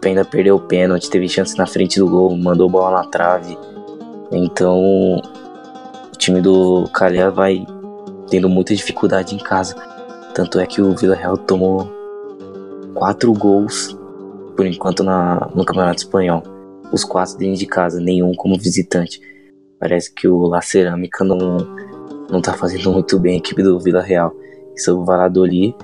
ainda 0.05 0.25
perdeu 0.25 0.57
o 0.57 0.61
pênalti, 0.61 1.09
teve 1.09 1.29
chance 1.29 1.57
na 1.57 1.67
frente 1.67 1.99
do 1.99 2.09
gol, 2.09 2.37
mandou 2.37 2.69
bola 2.69 3.03
na 3.03 3.05
trave. 3.05 3.57
Então 4.33 4.81
o 5.17 6.17
time 6.17 6.41
do 6.41 6.89
Calhar 6.93 7.31
vai 7.31 7.65
tendo 8.29 8.49
muita 8.49 8.75
dificuldade 8.75 9.35
em 9.35 9.39
casa. 9.39 9.75
Tanto 10.35 10.59
é 10.59 10.67
que 10.67 10.81
o 10.81 10.97
Vila 10.97 11.15
Real 11.15 11.37
tomou 11.37 12.02
quatro 13.03 13.33
gols 13.33 13.99
por 14.57 14.65
enquanto 14.65 15.03
na, 15.03 15.51
no 15.57 15.65
Campeonato 15.65 16.05
Espanhol. 16.05 16.41
Os 16.93 17.03
quatro 17.03 17.37
dentro 17.37 17.59
de 17.59 17.67
casa, 17.67 18.01
nenhum 18.01 18.33
como 18.33 18.57
visitante. 18.57 19.21
Parece 19.81 20.15
que 20.15 20.29
o 20.29 20.47
La 20.47 20.63
Cerâmica 20.63 21.25
não, 21.25 21.57
não 22.31 22.41
tá 22.41 22.53
fazendo 22.53 22.93
muito 22.93 23.19
bem 23.19 23.35
a 23.35 23.39
equipe 23.39 23.61
do 23.61 23.81
Vila 23.81 24.01
Real. 24.01 24.33
E 24.77 24.91
o 24.91 25.05
Valladolid 25.05 25.75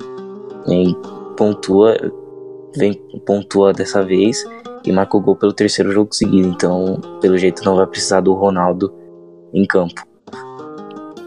vem, 0.65 0.97
pontua, 1.37 1.97
vem, 2.77 2.95
pontua 3.27 3.73
dessa 3.73 4.01
vez 4.05 4.45
e 4.87 4.93
marca 4.93 5.17
o 5.17 5.21
gol 5.21 5.35
pelo 5.35 5.53
terceiro 5.53 5.91
jogo 5.91 6.15
seguido. 6.15 6.47
Então, 6.47 7.01
pelo 7.21 7.37
jeito, 7.37 7.65
não 7.65 7.75
vai 7.75 7.87
precisar 7.89 8.21
do 8.21 8.33
Ronaldo 8.33 8.95
em 9.53 9.67
campo. 9.67 10.07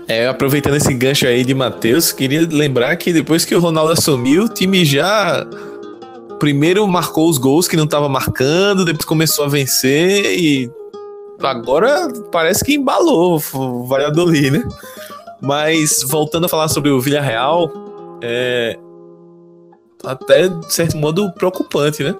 É, 0.07 0.27
aproveitando 0.27 0.75
esse 0.75 0.93
gancho 0.93 1.27
aí 1.27 1.43
de 1.43 1.53
Matheus, 1.53 2.13
queria 2.13 2.47
lembrar 2.49 2.95
que 2.95 3.11
depois 3.11 3.43
que 3.43 3.53
o 3.53 3.59
Ronaldo 3.59 3.91
assumiu, 3.91 4.43
o 4.43 4.49
time 4.49 4.85
já 4.85 5.45
primeiro 6.41 6.87
marcou 6.87 7.29
os 7.29 7.37
gols 7.37 7.67
que 7.67 7.77
não 7.77 7.83
estava 7.83 8.09
marcando, 8.09 8.83
depois 8.83 9.05
começou 9.05 9.45
a 9.45 9.47
vencer 9.47 10.25
e 10.39 10.71
agora 11.39 12.11
parece 12.31 12.65
que 12.65 12.73
embalou 12.73 13.39
o 13.53 13.85
Valladolid, 13.85 14.49
né? 14.49 14.67
Mas 15.39 16.01
voltando 16.01 16.45
a 16.45 16.49
falar 16.49 16.67
sobre 16.67 16.89
o 16.89 16.99
Villarreal, 16.99 17.71
é 18.23 18.75
até 20.03 20.47
de 20.47 20.73
certo 20.73 20.97
modo 20.97 21.31
preocupante, 21.33 22.03
né? 22.03 22.15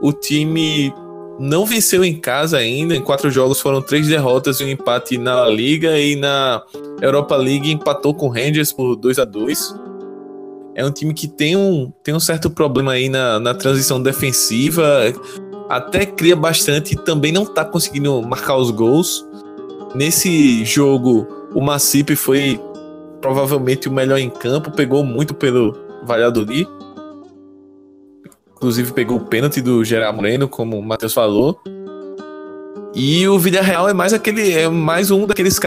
O 0.00 0.14
time 0.14 0.90
não 1.38 1.66
venceu 1.66 2.02
em 2.02 2.18
casa 2.18 2.56
ainda. 2.56 2.96
Em 2.96 3.02
quatro 3.02 3.30
jogos 3.30 3.60
foram 3.60 3.82
três 3.82 4.08
derrotas 4.08 4.60
e 4.60 4.64
um 4.64 4.68
empate 4.68 5.18
na 5.18 5.46
Liga 5.46 5.98
e 5.98 6.16
na 6.16 6.62
Europa 7.02 7.36
League 7.36 7.70
empatou 7.70 8.14
com 8.14 8.28
o 8.28 8.30
Rangers 8.30 8.72
por 8.72 8.96
2 8.96 9.18
a 9.18 9.26
2 9.26 9.91
É 10.74 10.84
um 10.84 10.90
time 10.90 11.12
que 11.12 11.28
tem 11.28 11.56
um, 11.56 11.92
tem 12.02 12.14
um 12.14 12.20
certo 12.20 12.48
problema 12.50 12.92
aí 12.92 13.08
na, 13.08 13.38
na 13.38 13.54
transição 13.54 14.02
defensiva. 14.02 15.12
Até 15.68 16.06
cria 16.06 16.34
bastante 16.34 16.94
e 16.94 16.96
também 16.96 17.32
não 17.32 17.44
tá 17.44 17.64
conseguindo 17.64 18.22
marcar 18.22 18.56
os 18.56 18.70
gols. 18.70 19.26
Nesse 19.94 20.64
jogo, 20.64 21.26
o 21.54 21.60
Macipe 21.60 22.16
foi 22.16 22.58
provavelmente 23.20 23.88
o 23.88 23.92
melhor 23.92 24.18
em 24.18 24.30
campo, 24.30 24.70
pegou 24.70 25.04
muito 25.04 25.34
pelo 25.34 25.76
Valladolid. 26.04 26.66
Inclusive 28.56 28.92
pegou 28.92 29.18
o 29.18 29.24
pênalti 29.24 29.60
do 29.60 29.84
Gerard 29.84 30.16
Moreno, 30.16 30.48
como 30.48 30.78
o 30.78 30.82
Matheus 30.82 31.12
falou. 31.12 31.60
E 32.94 33.26
o 33.28 33.38
Villarreal 33.38 33.88
é 33.88 33.92
mais 33.92 34.12
aquele 34.12 34.52
é 34.52 34.68
mais 34.68 35.10
um 35.10 35.26
daqueles 35.26 35.58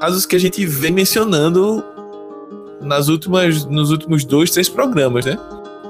casos 0.00 0.26
que 0.26 0.36
a 0.36 0.38
gente 0.38 0.64
vem 0.66 0.92
mencionando 0.92 1.82
nas 2.82 3.08
últimas 3.08 3.64
nos 3.64 3.90
últimos 3.90 4.24
dois, 4.24 4.50
três 4.50 4.68
programas, 4.68 5.24
né? 5.24 5.38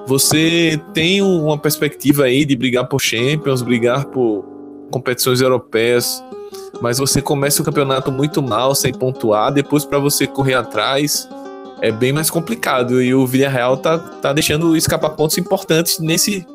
Você 0.06 0.80
tem 0.92 1.22
uma 1.22 1.56
perspectiva 1.56 2.24
aí 2.24 2.44
de 2.44 2.56
brigar 2.56 2.86
por 2.88 3.00
Champions, 3.00 3.62
brigar 3.62 4.06
por 4.06 4.44
competições 4.90 5.40
europeias, 5.40 6.22
mas 6.80 6.98
você 6.98 7.22
começa 7.22 7.62
o 7.62 7.64
campeonato 7.64 8.10
muito 8.10 8.42
mal, 8.42 8.74
sem 8.74 8.92
pontuar, 8.92 9.52
depois 9.52 9.84
para 9.84 9.98
você 9.98 10.26
correr 10.26 10.54
atrás 10.54 11.28
é 11.82 11.90
bem 11.90 12.12
mais 12.12 12.30
complicado 12.30 13.02
e 13.02 13.12
o 13.12 13.26
Villarreal 13.26 13.76
tá, 13.76 13.98
tá 13.98 14.32
deixando 14.32 14.76
escapar 14.76 15.10
pontos 15.10 15.36
importantes 15.36 15.98
nesse 15.98 16.46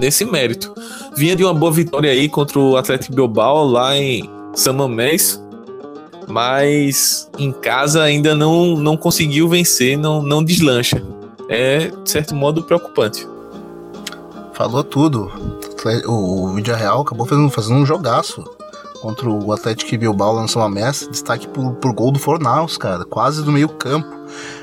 nesse 0.00 0.24
mérito. 0.24 0.74
Vinha 1.14 1.36
de 1.36 1.44
uma 1.44 1.54
boa 1.54 1.70
vitória 1.70 2.10
aí 2.10 2.28
contra 2.28 2.58
o 2.58 2.76
Atlético 2.76 3.14
Bilbao 3.14 3.64
lá 3.64 3.96
em 3.96 4.28
San 4.52 4.72
Mamés, 4.72 5.40
mas 6.28 7.28
em 7.38 7.52
casa 7.52 8.02
ainda 8.02 8.34
não, 8.34 8.76
não 8.76 8.96
conseguiu 8.96 9.48
vencer, 9.48 9.96
não, 9.96 10.22
não 10.22 10.42
deslancha. 10.42 11.02
É, 11.48 11.88
de 11.88 12.10
certo 12.10 12.34
modo, 12.34 12.62
preocupante. 12.62 13.26
Falou 14.52 14.82
tudo. 14.84 15.30
O, 16.06 16.44
o 16.44 16.54
Villarreal 16.54 17.00
acabou 17.00 17.26
fazendo, 17.26 17.50
fazendo 17.50 17.76
um 17.76 17.86
jogaço 17.86 18.44
contra 19.02 19.28
o 19.28 19.52
Atlético 19.52 19.98
Bilbao 19.98 20.32
lançou 20.32 20.62
uma 20.62 20.68
messa, 20.68 21.10
destaque 21.10 21.48
por, 21.48 21.72
por 21.74 21.92
gol 21.92 22.12
do 22.12 22.20
Fornaus, 22.20 22.78
cara, 22.78 23.04
quase 23.04 23.42
do 23.42 23.50
meio 23.50 23.68
campo. 23.68 24.08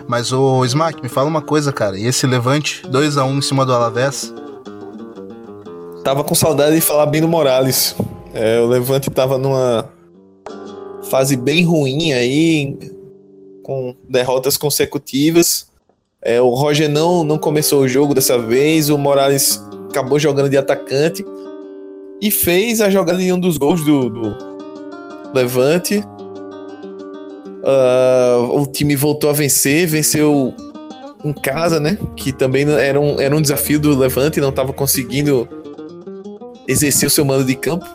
Mas 0.08 0.32
o 0.32 0.64
Smack, 0.64 1.04
me 1.04 1.10
fala 1.10 1.28
uma 1.28 1.42
coisa, 1.42 1.74
cara, 1.74 2.00
e 2.00 2.06
esse 2.06 2.26
levante 2.26 2.88
2 2.88 3.18
a 3.18 3.26
1 3.26 3.28
um 3.28 3.38
em 3.38 3.42
cima 3.42 3.66
do 3.66 3.74
Alavés? 3.74 4.34
Tava 6.06 6.24
com 6.24 6.34
saudade 6.34 6.74
de 6.74 6.82
falar 6.82 7.06
bem 7.08 7.20
do 7.20 7.28
Morales. 7.28 7.96
É, 8.34 8.62
o 8.62 8.68
Levante 8.68 9.10
tava 9.12 9.38
numa 9.38 9.90
fase 11.10 11.36
bem 11.36 11.64
ruim 11.64 12.14
aí, 12.14 12.78
com 13.64 13.96
derrotas 14.08 14.58
consecutivas. 14.58 15.68
É, 16.22 16.40
o 16.42 16.50
Roger 16.50 16.90
não, 16.90 17.24
não 17.24 17.38
começou 17.38 17.82
o 17.82 17.88
jogo 17.88 18.14
dessa 18.14 18.38
vez, 18.38 18.90
o 18.90 18.98
Morales 18.98 19.62
acabou 19.90 20.20
jogando 20.20 20.50
de 20.50 20.58
atacante 20.58 21.26
e 22.22 22.30
fez 22.30 22.82
a 22.82 22.90
jogada 22.90 23.18
de 23.18 23.32
um 23.32 23.40
dos 23.40 23.58
gols 23.58 23.84
do, 23.84 24.10
do 24.10 24.36
Levante. 25.34 26.04
Uh, 27.62 28.62
o 28.62 28.66
time 28.68 28.96
voltou 28.96 29.30
a 29.30 29.34
vencer, 29.34 29.88
venceu 29.88 30.54
em 31.24 31.34
casa, 31.34 31.80
né? 31.80 31.98
Que 32.16 32.32
também 32.32 32.70
era 32.70 33.00
um, 33.00 33.20
era 33.20 33.36
um 33.36 33.42
desafio 33.42 33.80
do 33.80 33.98
Levante, 33.98 34.42
não 34.42 34.50
estava 34.50 34.74
conseguindo 34.74 35.48
exercer 36.68 37.08
o 37.08 37.10
seu 37.10 37.26
mando 37.26 37.46
de 37.46 37.56
campo. 37.56 37.86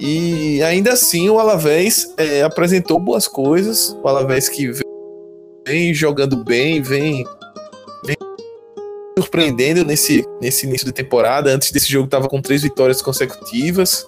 E 0.00 0.62
ainda 0.62 0.94
assim 0.94 1.28
o 1.28 1.38
Alavés 1.38 2.14
é, 2.16 2.42
apresentou 2.42 2.98
boas 2.98 3.28
coisas. 3.28 3.94
O 4.02 4.08
Alavés 4.08 4.48
que 4.48 4.72
vem 5.66 5.92
jogando 5.92 6.42
bem, 6.42 6.80
vem 6.80 7.24
surpreendendo 9.18 9.84
nesse, 9.84 10.24
nesse 10.40 10.66
início 10.66 10.86
de 10.86 10.92
temporada. 10.92 11.50
Antes 11.50 11.70
desse 11.70 11.90
jogo, 11.90 12.06
estava 12.06 12.28
com 12.28 12.40
três 12.40 12.62
vitórias 12.62 13.02
consecutivas. 13.02 14.06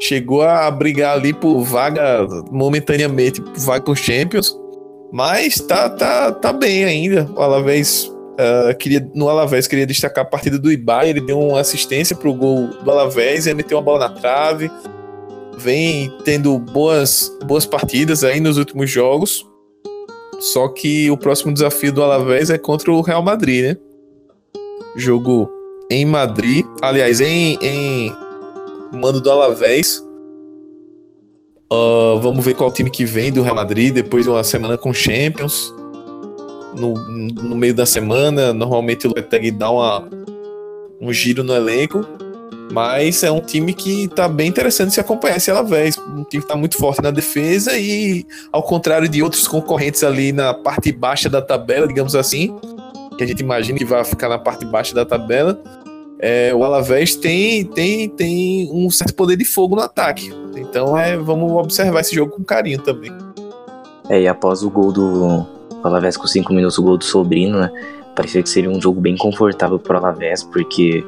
Chegou 0.00 0.42
a 0.42 0.70
brigar 0.70 1.16
ali 1.16 1.32
por 1.32 1.62
vaga, 1.62 2.24
momentaneamente, 2.50 3.40
por 3.40 3.58
vaga 3.58 3.84
com 3.84 3.94
Champions. 3.96 4.56
Mas 5.12 5.56
tá, 5.56 5.90
tá, 5.90 6.30
tá 6.30 6.52
bem 6.52 6.84
ainda. 6.84 7.28
O 7.36 7.40
Alavés 7.40 8.13
Uh, 8.34 8.76
queria, 8.76 9.08
no 9.14 9.28
Alavés 9.28 9.68
queria 9.68 9.86
destacar 9.86 10.24
a 10.24 10.28
partida 10.28 10.58
do 10.58 10.72
Ibai, 10.72 11.08
ele 11.08 11.20
deu 11.20 11.38
uma 11.38 11.60
assistência 11.60 12.16
pro 12.16 12.34
gol 12.34 12.66
do 12.82 12.90
Alavés, 12.90 13.46
ele 13.46 13.54
meteu 13.54 13.78
uma 13.78 13.84
bola 13.84 14.08
na 14.08 14.14
trave, 14.14 14.68
vem 15.56 16.12
tendo 16.24 16.58
boas, 16.58 17.30
boas 17.44 17.64
partidas 17.64 18.24
aí 18.24 18.40
nos 18.40 18.58
últimos 18.58 18.90
jogos. 18.90 19.46
Só 20.40 20.66
que 20.68 21.08
o 21.10 21.16
próximo 21.16 21.52
desafio 21.52 21.92
do 21.92 22.02
Alavés 22.02 22.50
é 22.50 22.58
contra 22.58 22.90
o 22.90 23.00
Real 23.00 23.22
Madrid, 23.22 23.64
né? 23.64 23.76
jogo 24.96 25.50
em 25.90 26.04
Madrid, 26.04 26.64
aliás, 26.80 27.20
em, 27.20 27.58
em 27.60 28.12
mando 28.92 29.20
do 29.20 29.30
Alavés. 29.30 30.04
Uh, 31.72 32.20
vamos 32.20 32.44
ver 32.44 32.54
qual 32.54 32.70
time 32.72 32.90
que 32.90 33.04
vem 33.04 33.32
do 33.32 33.42
Real 33.42 33.54
Madrid 33.54 33.92
depois 33.92 34.24
de 34.24 34.30
uma 34.30 34.44
semana 34.44 34.78
com 34.78 34.92
Champions. 34.92 35.74
No, 36.76 36.94
no 36.94 37.54
meio 37.54 37.74
da 37.74 37.86
semana, 37.86 38.52
normalmente 38.52 39.06
o 39.06 39.08
Lopetegui 39.08 39.50
dá 39.50 39.70
uma, 39.70 40.08
um 41.00 41.12
giro 41.12 41.44
no 41.44 41.54
elenco, 41.54 42.04
mas 42.72 43.22
é 43.22 43.30
um 43.30 43.40
time 43.40 43.72
que 43.72 44.08
tá 44.08 44.28
bem 44.28 44.48
interessante 44.48 44.92
se 44.92 45.00
acompanhar 45.00 45.36
esse 45.36 45.50
Alavés. 45.50 45.96
Um 45.98 46.24
time 46.24 46.42
que 46.42 46.48
tá 46.48 46.56
muito 46.56 46.76
forte 46.76 47.02
na 47.02 47.10
defesa 47.10 47.76
e, 47.78 48.26
ao 48.50 48.62
contrário 48.62 49.08
de 49.08 49.22
outros 49.22 49.46
concorrentes 49.46 50.02
ali 50.02 50.32
na 50.32 50.52
parte 50.52 50.90
baixa 50.90 51.28
da 51.28 51.40
tabela, 51.40 51.86
digamos 51.86 52.16
assim, 52.16 52.56
que 53.16 53.22
a 53.22 53.26
gente 53.26 53.40
imagina 53.40 53.78
que 53.78 53.84
vai 53.84 54.04
ficar 54.04 54.28
na 54.28 54.38
parte 54.38 54.64
baixa 54.64 54.94
da 54.94 55.04
tabela, 55.04 55.62
é, 56.18 56.54
o 56.54 56.64
Alavés 56.64 57.14
tem, 57.14 57.64
tem, 57.64 58.08
tem 58.08 58.70
um 58.72 58.90
certo 58.90 59.14
poder 59.14 59.36
de 59.36 59.44
fogo 59.44 59.76
no 59.76 59.82
ataque. 59.82 60.32
Então 60.56 60.96
é, 60.96 61.16
vamos 61.16 61.52
observar 61.52 62.00
esse 62.00 62.14
jogo 62.14 62.32
com 62.32 62.42
carinho 62.42 62.80
também. 62.80 63.12
É, 64.08 64.22
e 64.22 64.28
após 64.28 64.62
o 64.62 64.70
gol 64.70 64.92
do 64.92 65.46
Alavés 65.88 66.16
com 66.16 66.26
5 66.26 66.52
minutos, 66.52 66.78
o 66.78 66.82
gol 66.82 66.96
do 66.96 67.04
Sobrino, 67.04 67.58
né? 67.58 67.70
Parecia 68.14 68.42
que 68.42 68.48
seria 68.48 68.70
um 68.70 68.80
jogo 68.80 69.00
bem 69.00 69.16
confortável 69.16 69.78
para 69.78 69.96
o 69.96 69.98
Alavés, 69.98 70.42
porque 70.42 71.04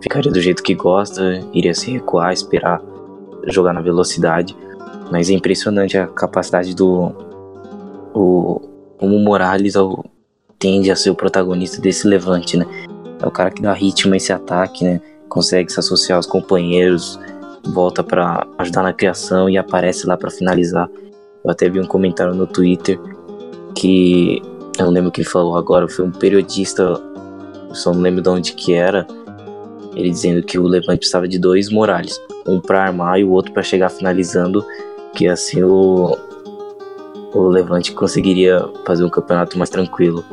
ficaria 0.00 0.32
do 0.32 0.40
jeito 0.40 0.62
que 0.62 0.74
gosta, 0.74 1.40
iria 1.52 1.74
se 1.74 1.90
recuar, 1.90 2.32
esperar 2.32 2.80
jogar 3.46 3.72
na 3.72 3.80
velocidade. 3.80 4.56
Mas 5.10 5.28
é 5.30 5.34
impressionante 5.34 5.96
a 5.98 6.06
capacidade 6.06 6.74
do. 6.74 7.12
O, 8.14 8.60
como 8.98 9.16
o 9.16 9.20
Morales, 9.20 9.76
ao, 9.76 10.04
tende 10.58 10.90
a 10.90 10.96
ser 10.96 11.10
o 11.10 11.14
protagonista 11.14 11.80
desse 11.80 12.06
levante, 12.06 12.56
né? 12.56 12.66
É 13.20 13.26
o 13.26 13.30
cara 13.30 13.50
que 13.50 13.60
dá 13.60 13.72
ritmo 13.72 14.14
a 14.14 14.16
esse 14.16 14.32
ataque, 14.32 14.84
né? 14.84 15.00
Consegue 15.28 15.72
se 15.72 15.78
associar 15.78 16.16
aos 16.16 16.26
companheiros, 16.26 17.18
volta 17.64 18.02
para 18.02 18.46
ajudar 18.58 18.82
na 18.82 18.92
criação 18.92 19.48
e 19.48 19.56
aparece 19.56 20.06
lá 20.06 20.16
para 20.16 20.30
finalizar. 20.30 20.88
Eu 21.44 21.50
até 21.50 21.68
vi 21.68 21.80
um 21.80 21.86
comentário 21.86 22.34
no 22.34 22.46
Twitter 22.46 22.98
que 23.82 24.40
eu 24.78 24.86
não 24.86 24.92
lembro 24.92 25.08
o 25.08 25.12
que 25.12 25.22
ele 25.22 25.28
falou 25.28 25.56
agora, 25.56 25.88
foi 25.88 26.04
um 26.04 26.12
periodista, 26.12 26.84
eu 27.68 27.74
só 27.74 27.92
não 27.92 28.00
lembro 28.00 28.22
de 28.22 28.28
onde 28.28 28.52
que 28.52 28.72
era, 28.72 29.04
ele 29.96 30.08
dizendo 30.08 30.40
que 30.40 30.56
o 30.56 30.68
Levante 30.68 30.98
precisava 30.98 31.26
de 31.26 31.36
dois 31.36 31.68
Morales, 31.68 32.16
um 32.46 32.60
para 32.60 32.84
armar 32.84 33.18
e 33.18 33.24
o 33.24 33.30
outro 33.30 33.52
para 33.52 33.62
chegar 33.64 33.88
finalizando, 33.88 34.64
que 35.16 35.26
assim 35.26 35.64
o, 35.64 36.16
o 37.34 37.48
Levante 37.48 37.90
conseguiria 37.90 38.64
fazer 38.86 39.04
um 39.04 39.10
campeonato 39.10 39.58
mais 39.58 39.68
tranquilo. 39.68 40.24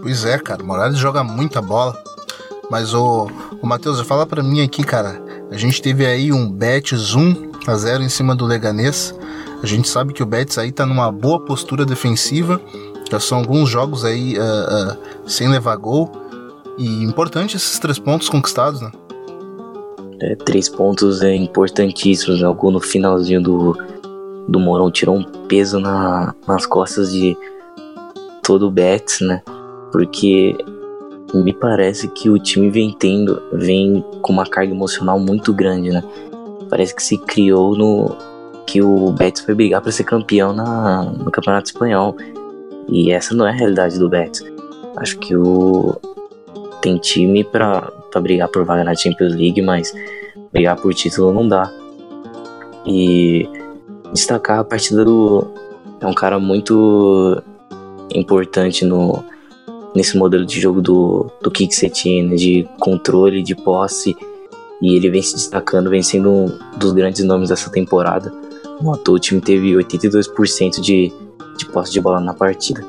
Pois 0.00 0.24
é, 0.24 0.38
cara, 0.38 0.62
o 0.62 0.66
Morales 0.66 0.98
joga 0.98 1.24
muita 1.24 1.60
bola. 1.60 2.00
Mas 2.70 2.94
o, 2.94 3.28
o 3.60 3.66
Matheus, 3.66 4.00
fala 4.00 4.24
para 4.24 4.42
mim 4.42 4.62
aqui, 4.62 4.82
cara. 4.82 5.20
A 5.50 5.56
gente 5.58 5.82
teve 5.82 6.06
aí 6.06 6.32
um 6.32 6.50
Betis 6.50 7.14
1 7.14 7.52
a 7.66 7.74
0 7.76 8.02
em 8.02 8.08
cima 8.08 8.34
do 8.34 8.46
Leganês. 8.46 9.14
A 9.62 9.66
gente 9.66 9.88
sabe 9.88 10.12
que 10.12 10.22
o 10.22 10.26
Betis 10.26 10.58
aí 10.58 10.72
tá 10.72 10.84
numa 10.84 11.10
boa 11.12 11.38
postura 11.38 11.86
defensiva. 11.86 12.60
Já 13.10 13.20
são 13.20 13.38
alguns 13.38 13.68
jogos 13.68 14.04
aí 14.04 14.36
uh, 14.36 14.42
uh, 14.42 15.30
sem 15.30 15.48
levar 15.48 15.76
gol. 15.76 16.10
E 16.76 17.04
importante 17.04 17.56
esses 17.56 17.78
três 17.78 17.98
pontos 17.98 18.28
conquistados, 18.28 18.80
né? 18.80 18.90
É, 20.20 20.34
três 20.34 20.68
pontos 20.68 21.22
é 21.22 21.34
importantíssimos. 21.34 22.40
Né? 22.40 22.48
No 22.48 22.80
finalzinho 22.80 23.40
do, 23.40 23.78
do 24.48 24.58
Morão 24.58 24.90
tirou 24.90 25.16
um 25.16 25.24
peso 25.46 25.78
na, 25.78 26.34
nas 26.46 26.66
costas 26.66 27.12
de 27.12 27.36
todo 28.42 28.66
o 28.66 28.70
Betis, 28.70 29.20
né? 29.20 29.42
porque 29.92 30.56
me 31.34 31.52
parece 31.52 32.08
que 32.08 32.28
o 32.28 32.38
time 32.38 32.70
vem 32.70 32.96
tendo, 32.98 33.40
vem 33.52 34.04
com 34.22 34.32
uma 34.32 34.46
carga 34.46 34.72
emocional 34.72 35.20
muito 35.20 35.52
grande, 35.52 35.90
né? 35.90 36.02
Parece 36.68 36.94
que 36.94 37.02
se 37.02 37.18
criou 37.18 37.76
no 37.76 38.16
que 38.66 38.82
o 38.82 39.10
Betis 39.12 39.44
foi 39.44 39.54
brigar 39.54 39.80
para 39.80 39.92
ser 39.92 40.04
campeão 40.04 40.52
na, 40.52 41.04
no 41.04 41.30
Campeonato 41.30 41.66
Espanhol. 41.66 42.16
E 42.88 43.10
essa 43.10 43.34
não 43.34 43.46
é 43.46 43.50
a 43.50 43.54
realidade 43.54 43.98
do 43.98 44.08
Betis. 44.08 44.44
Acho 44.96 45.18
que 45.18 45.36
o 45.36 45.98
tem 46.82 46.98
time 46.98 47.44
para 47.44 47.90
brigar 48.20 48.48
por 48.48 48.64
vaga 48.64 48.82
na 48.82 48.94
Champions 48.94 49.34
League, 49.34 49.62
mas 49.62 49.94
brigar 50.52 50.76
por 50.76 50.92
título 50.92 51.32
não 51.32 51.48
dá. 51.48 51.72
E 52.84 53.48
destacar 54.12 54.58
a 54.58 54.64
partida 54.64 55.04
do. 55.04 55.46
É 56.00 56.06
um 56.06 56.12
cara 56.12 56.38
muito 56.40 57.40
importante 58.12 58.84
no, 58.84 59.24
nesse 59.94 60.16
modelo 60.18 60.44
de 60.44 60.60
jogo 60.60 60.82
do, 60.82 61.30
do 61.40 61.50
Kik 61.50 61.74
Setien, 61.74 62.26
né, 62.26 62.34
de 62.34 62.68
controle, 62.80 63.42
de 63.42 63.54
posse. 63.54 64.16
E 64.82 64.96
ele 64.96 65.08
vem 65.08 65.22
se 65.22 65.34
destacando, 65.34 65.88
vem 65.88 66.02
sendo 66.02 66.28
um 66.28 66.58
dos 66.76 66.92
grandes 66.92 67.24
nomes 67.24 67.50
dessa 67.50 67.70
temporada. 67.70 68.32
No 68.82 68.92
ator, 68.94 69.14
o 69.14 69.18
time 69.18 69.40
teve 69.40 69.72
82% 69.72 70.80
de, 70.80 71.12
de 71.56 71.66
posse 71.66 71.92
de 71.92 72.00
bola 72.00 72.20
na 72.20 72.34
partida. 72.34 72.84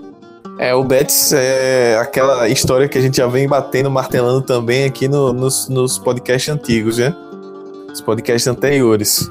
É, 0.58 0.74
o 0.74 0.84
Betis 0.84 1.34
é 1.34 1.98
aquela 1.98 2.48
história 2.48 2.88
que 2.88 2.98
a 2.98 3.02
gente 3.02 3.18
já 3.18 3.28
vem 3.28 3.48
batendo, 3.48 3.90
martelando 3.90 4.42
também 4.42 4.86
aqui 4.86 5.08
no, 5.08 5.34
nos, 5.34 5.68
nos 5.68 5.98
podcasts 5.98 6.54
antigos, 6.54 6.98
né? 6.98 7.16
Os 7.92 8.02
podcasts 8.02 8.48
anteriores. 8.48 9.30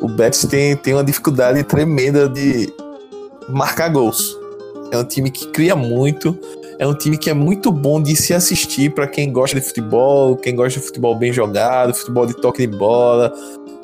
O 0.00 0.08
Betis 0.08 0.44
tem, 0.44 0.76
tem 0.76 0.94
uma 0.94 1.02
dificuldade 1.04 1.62
tremenda 1.64 2.28
de 2.28 2.72
marcar 3.48 3.88
gols. 3.88 4.36
É 4.92 4.98
um 4.98 5.04
time 5.04 5.30
que 5.30 5.48
cria 5.48 5.74
muito, 5.74 6.38
é 6.78 6.86
um 6.86 6.94
time 6.94 7.18
que 7.18 7.28
é 7.28 7.34
muito 7.34 7.72
bom 7.72 8.00
de 8.00 8.14
se 8.14 8.32
assistir 8.32 8.94
para 8.94 9.06
quem 9.06 9.32
gosta 9.32 9.58
de 9.58 9.66
futebol, 9.66 10.36
quem 10.36 10.54
gosta 10.54 10.78
de 10.78 10.86
futebol 10.86 11.14
bem 11.16 11.32
jogado, 11.32 11.92
futebol 11.92 12.24
de 12.24 12.34
toque 12.34 12.66
de 12.66 12.76
bola, 12.76 13.34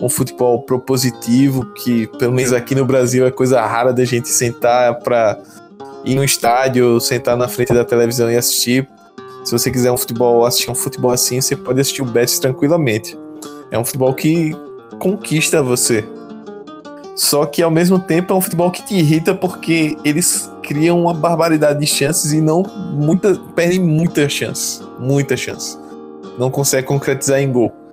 um 0.00 0.08
futebol 0.08 0.62
propositivo, 0.62 1.72
que 1.74 2.06
pelo 2.18 2.32
menos 2.32 2.52
aqui 2.52 2.74
no 2.74 2.84
Brasil 2.84 3.26
é 3.26 3.30
coisa 3.30 3.60
rara 3.60 3.92
da 3.92 4.04
gente 4.04 4.28
sentar 4.28 4.98
para 5.00 5.40
ir 6.04 6.14
no 6.14 6.24
estádio, 6.24 7.00
sentar 7.00 7.36
na 7.36 7.48
frente 7.48 7.72
da 7.72 7.84
televisão 7.84 8.30
e 8.30 8.36
assistir. 8.36 8.88
Se 9.44 9.52
você 9.52 9.70
quiser 9.70 9.92
um 9.92 9.96
futebol, 9.96 10.44
assistir 10.44 10.70
um 10.70 10.74
futebol 10.74 11.10
assim, 11.10 11.40
você 11.40 11.56
pode 11.56 11.80
assistir 11.80 12.02
o 12.02 12.06
Betis 12.06 12.38
tranquilamente. 12.38 13.18
É 13.70 13.78
um 13.78 13.84
futebol 13.84 14.12
que 14.14 14.52
conquista 14.98 15.62
você. 15.62 16.04
Só 17.14 17.46
que 17.46 17.62
ao 17.62 17.70
mesmo 17.70 17.98
tempo 17.98 18.32
é 18.32 18.36
um 18.36 18.40
futebol 18.40 18.70
que 18.70 18.84
te 18.84 18.94
irrita 18.94 19.34
porque 19.34 19.96
eles 20.04 20.50
criam 20.62 21.00
uma 21.00 21.14
barbaridade 21.14 21.78
de 21.78 21.86
chances 21.86 22.32
e 22.32 22.40
não 22.40 22.62
muita, 22.92 23.34
perdem 23.54 23.80
muitas 23.80 24.32
chances, 24.32 24.82
muitas 24.98 25.38
chances. 25.38 25.78
Não 26.38 26.50
consegue 26.50 26.86
concretizar 26.86 27.40
em 27.40 27.52
gol. 27.52 27.83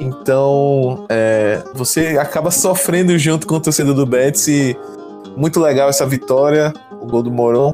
Então, 0.00 1.06
é, 1.08 1.62
você 1.74 2.18
acaba 2.18 2.50
sofrendo 2.52 3.16
junto 3.18 3.46
com 3.46 3.56
o 3.56 3.60
torcedor 3.60 3.94
do 3.94 4.06
Betis 4.06 4.48
e 4.48 4.76
muito 5.36 5.60
legal 5.60 5.88
essa 5.88 6.06
vitória, 6.06 6.72
o 7.00 7.06
gol 7.06 7.22
do 7.22 7.30
Moron. 7.30 7.72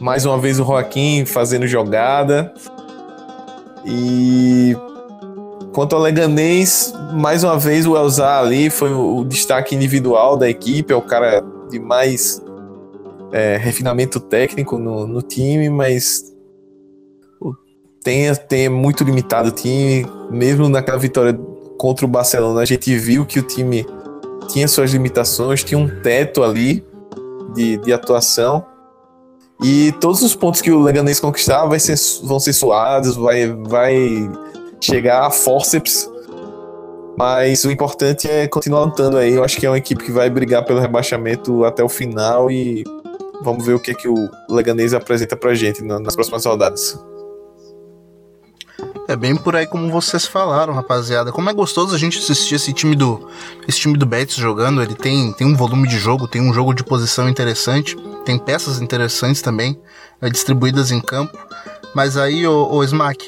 Mais 0.00 0.24
uma 0.24 0.38
vez 0.38 0.60
o 0.60 0.64
Joaquim 0.64 1.24
fazendo 1.24 1.66
jogada. 1.66 2.52
E 3.84 4.76
quanto 5.72 5.96
ao 5.96 6.02
Leganês, 6.02 6.92
mais 7.12 7.42
uma 7.42 7.58
vez 7.58 7.86
o 7.86 7.96
Elzar 7.96 8.40
ali 8.40 8.70
foi 8.70 8.92
o 8.92 9.24
destaque 9.24 9.74
individual 9.74 10.36
da 10.36 10.48
equipe, 10.48 10.92
é 10.92 10.96
o 10.96 11.02
cara 11.02 11.42
de 11.70 11.78
mais 11.78 12.42
é, 13.32 13.56
refinamento 13.56 14.20
técnico 14.20 14.78
no, 14.78 15.06
no 15.06 15.22
time, 15.22 15.68
mas 15.68 16.32
tem, 18.08 18.34
tem 18.34 18.68
muito 18.70 19.04
limitado 19.04 19.50
o 19.50 19.52
time. 19.52 20.06
Mesmo 20.30 20.66
naquela 20.66 20.96
vitória 20.96 21.38
contra 21.76 22.06
o 22.06 22.08
Barcelona, 22.08 22.62
a 22.62 22.64
gente 22.64 22.96
viu 22.96 23.26
que 23.26 23.38
o 23.38 23.42
time 23.42 23.86
tinha 24.48 24.66
suas 24.66 24.92
limitações, 24.92 25.62
tinha 25.62 25.76
um 25.78 25.86
teto 26.00 26.42
ali 26.42 26.82
de, 27.54 27.76
de 27.76 27.92
atuação. 27.92 28.64
E 29.62 29.92
todos 30.00 30.22
os 30.22 30.34
pontos 30.34 30.62
que 30.62 30.70
o 30.70 30.80
Leganês 30.80 31.20
conquistar 31.20 31.66
vai 31.66 31.78
ser, 31.78 31.96
vão 32.22 32.40
ser 32.40 32.54
suados, 32.54 33.14
vai, 33.14 33.48
vai 33.48 34.30
chegar 34.80 35.26
a 35.26 35.30
forceps. 35.30 36.08
Mas 37.14 37.62
o 37.64 37.70
importante 37.70 38.26
é 38.30 38.48
continuar 38.48 38.84
lutando 38.84 39.18
aí. 39.18 39.34
Eu 39.34 39.44
acho 39.44 39.58
que 39.58 39.66
é 39.66 39.70
uma 39.70 39.76
equipe 39.76 40.02
que 40.02 40.12
vai 40.12 40.30
brigar 40.30 40.64
pelo 40.64 40.80
rebaixamento 40.80 41.62
até 41.64 41.84
o 41.84 41.88
final 41.90 42.50
e 42.50 42.84
Vamos 43.40 43.64
ver 43.64 43.74
o 43.74 43.80
que, 43.80 43.94
que 43.94 44.08
o 44.08 44.28
Leganês 44.50 44.92
apresenta 44.92 45.36
pra 45.36 45.54
gente 45.54 45.82
nas 45.82 46.14
próximas 46.14 46.44
rodadas. 46.44 46.98
É 49.08 49.16
bem 49.16 49.34
por 49.34 49.56
aí 49.56 49.66
como 49.66 49.90
vocês 49.90 50.26
falaram, 50.26 50.74
rapaziada. 50.74 51.32
Como 51.32 51.48
é 51.48 51.52
gostoso 51.54 51.94
a 51.94 51.98
gente 51.98 52.18
assistir 52.18 52.56
esse 52.56 52.74
time 52.74 52.94
do 52.94 53.26
esse 53.66 53.80
time 53.80 53.96
do 53.96 54.04
Betis 54.04 54.36
jogando. 54.36 54.82
Ele 54.82 54.94
tem, 54.94 55.32
tem 55.32 55.46
um 55.46 55.56
volume 55.56 55.88
de 55.88 55.98
jogo, 55.98 56.28
tem 56.28 56.42
um 56.42 56.52
jogo 56.52 56.74
de 56.74 56.84
posição 56.84 57.26
interessante, 57.26 57.96
tem 58.26 58.38
peças 58.38 58.82
interessantes 58.82 59.40
também, 59.40 59.80
é, 60.20 60.28
distribuídas 60.28 60.90
em 60.90 61.00
campo. 61.00 61.38
Mas 61.94 62.18
aí, 62.18 62.46
o, 62.46 62.68
o 62.70 62.84
Smack, 62.84 63.26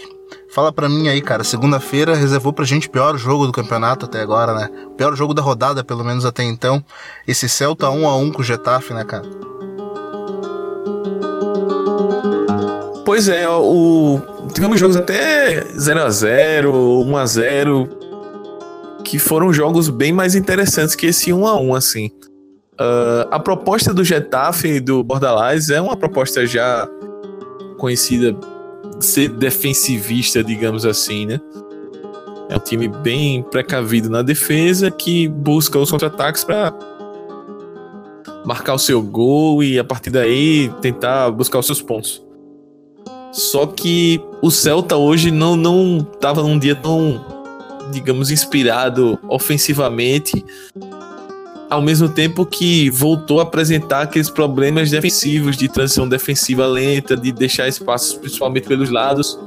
fala 0.55 0.71
pra 0.71 0.87
mim 0.87 1.09
aí, 1.09 1.23
cara. 1.23 1.43
Segunda-feira 1.43 2.15
reservou 2.15 2.53
pra 2.53 2.67
gente 2.67 2.87
o 2.87 2.91
pior 2.91 3.17
jogo 3.17 3.47
do 3.47 3.53
campeonato 3.53 4.05
até 4.05 4.21
agora, 4.21 4.53
né? 4.53 4.71
O 4.85 4.91
pior 4.91 5.17
jogo 5.17 5.33
da 5.33 5.41
rodada, 5.41 5.83
pelo 5.83 6.05
menos 6.05 6.27
até 6.27 6.43
então. 6.43 6.85
Esse 7.27 7.49
Celta 7.49 7.89
1 7.89 8.07
a 8.07 8.17
1 8.19 8.33
com 8.33 8.43
o 8.43 8.45
Getafe, 8.45 8.93
né, 8.93 9.03
cara? 9.03 9.25
Pois 13.11 13.29
é, 13.29 13.45
o 13.49 14.21
tivemos 14.55 14.79
jogos 14.79 14.95
até 14.95 15.63
0 15.77 16.01
a 16.01 16.11
0, 16.11 16.73
1 16.73 17.17
a 17.17 17.27
0, 17.27 17.89
que 19.05 19.19
foram 19.19 19.53
jogos 19.53 19.89
bem 19.89 20.13
mais 20.13 20.37
interessantes 20.37 20.95
que 20.95 21.07
esse 21.07 21.33
1 21.33 21.45
a 21.45 21.61
1 21.61 21.75
assim. 21.75 22.07
Uh, 22.75 23.27
a 23.29 23.41
proposta 23.41 23.93
do 23.93 24.05
Getafe 24.05 24.75
e 24.75 24.81
do 24.81 25.03
Bordalás 25.03 25.71
é 25.71 25.81
uma 25.81 25.97
proposta 25.97 26.47
já 26.47 26.89
conhecida 27.79 28.33
ser 29.01 29.31
defensivista, 29.31 30.45
digamos 30.45 30.87
assim, 30.87 31.27
né? 31.27 31.41
É 32.49 32.55
um 32.55 32.61
time 32.61 32.87
bem 32.87 33.43
precavido 33.43 34.09
na 34.09 34.23
defesa 34.23 34.89
que 34.89 35.27
busca 35.27 35.77
os 35.81 35.91
contra-ataques 35.91 36.45
para 36.45 36.73
marcar 38.45 38.75
o 38.75 38.79
seu 38.79 39.03
gol 39.03 39.65
e 39.65 39.81
a 39.81 39.85
partir 39.85 40.11
daí 40.11 40.73
tentar 40.81 41.33
buscar 41.33 41.59
os 41.59 41.67
seus 41.67 41.83
pontos. 41.83 42.30
Só 43.33 43.67
que 43.67 44.21
o 44.43 44.51
Celta 44.51 44.97
hoje 44.97 45.31
não 45.31 45.57
não 45.57 46.01
tava 46.21 46.43
num 46.43 46.59
dia 46.59 46.75
tão, 46.75 47.25
digamos, 47.93 48.31
inspirado 48.31 49.19
ofensivamente, 49.29 50.45
ao 51.69 51.81
mesmo 51.81 52.09
tempo 52.09 52.45
que 52.45 52.91
voltou 52.91 53.39
a 53.39 53.45
apresentar 53.45 54.03
aqueles 54.03 54.29
problemas 54.29 54.91
defensivos 54.91 55.57
de 55.57 55.69
transição 55.69 56.09
defensiva 56.09 56.67
lenta, 56.67 57.17
de 57.17 57.31
deixar 57.31 57.69
espaços 57.69 58.15
principalmente 58.15 58.67
pelos 58.67 58.91
lados. 58.91 59.39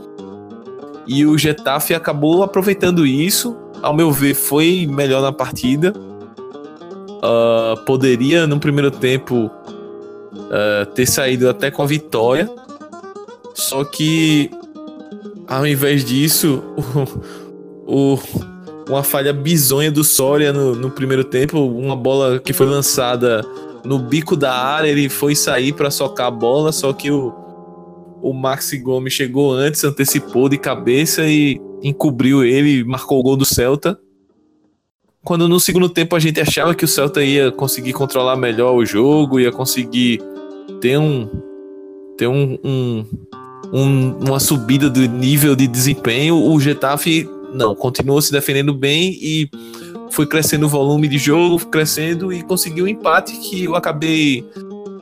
E 1.05 1.25
o 1.25 1.37
Getafe 1.37 1.93
acabou 1.93 2.43
aproveitando 2.43 3.05
isso. 3.05 3.57
Ao 3.81 3.93
meu 3.93 4.09
ver, 4.09 4.33
foi 4.33 4.87
melhor 4.89 5.21
na 5.21 5.33
partida. 5.33 5.93
Uh, 7.19 7.83
poderia, 7.85 8.47
no 8.47 8.57
primeiro 8.57 8.89
tempo, 8.89 9.51
uh, 10.33 10.85
ter 10.95 11.05
saído 11.05 11.49
até 11.49 11.69
com 11.69 11.81
a 11.81 11.85
vitória 11.85 12.49
só 13.53 13.83
que, 13.83 14.49
ao 15.47 15.65
invés 15.65 16.03
disso, 16.03 16.63
o, 17.85 18.13
o 18.13 18.19
uma 18.89 19.03
falha 19.03 19.33
bizonha 19.33 19.91
do 19.91 20.03
Soria 20.03 20.51
no, 20.51 20.75
no, 20.75 20.91
primeiro 20.91 21.23
tempo, 21.23 21.59
uma 21.59 21.95
bola 21.95 22.39
que 22.39 22.53
foi 22.53 22.65
lançada 22.65 23.41
no 23.83 23.99
bico 23.99 24.35
da 24.35 24.53
área, 24.53 24.89
ele 24.89 25.09
foi 25.09 25.35
sair 25.35 25.73
para 25.73 25.91
socar 25.91 26.27
a 26.27 26.31
bola, 26.31 26.71
só 26.71 26.93
que 26.93 27.11
o, 27.11 27.33
o 28.21 28.33
Maxi 28.33 28.77
Gomes 28.77 29.13
chegou 29.13 29.53
antes, 29.53 29.83
antecipou 29.83 30.49
de 30.49 30.57
cabeça 30.57 31.23
e 31.27 31.59
encobriu 31.81 32.43
ele, 32.43 32.83
marcou 32.83 33.19
o 33.19 33.23
gol 33.23 33.35
do 33.35 33.45
Celta. 33.45 33.97
Quando 35.23 35.47
no 35.47 35.59
segundo 35.59 35.87
tempo 35.87 36.15
a 36.15 36.19
gente 36.19 36.39
achava 36.39 36.75
que 36.75 36.83
o 36.83 36.87
Celta 36.87 37.23
ia 37.23 37.51
conseguir 37.51 37.93
controlar 37.93 38.35
melhor 38.35 38.73
o 38.73 38.85
jogo, 38.85 39.39
ia 39.39 39.51
conseguir 39.51 40.21
ter 40.81 40.97
um 40.97 41.29
ter 42.17 42.27
um, 42.27 42.57
um 42.63 43.05
um, 43.71 44.17
uma 44.19 44.39
subida 44.39 44.89
do 44.89 44.99
nível 45.07 45.55
de 45.55 45.67
desempenho, 45.67 46.35
o 46.35 46.59
Getafe 46.59 47.29
não, 47.53 47.75
continuou 47.75 48.21
se 48.21 48.31
defendendo 48.31 48.73
bem 48.73 49.17
e 49.21 49.49
foi 50.11 50.25
crescendo 50.25 50.65
o 50.65 50.69
volume 50.69 51.07
de 51.07 51.17
jogo, 51.17 51.65
crescendo 51.67 52.33
e 52.33 52.41
conseguiu 52.43 52.85
um 52.85 52.87
empate 52.87 53.33
que 53.37 53.65
eu 53.65 53.75
acabei. 53.75 54.43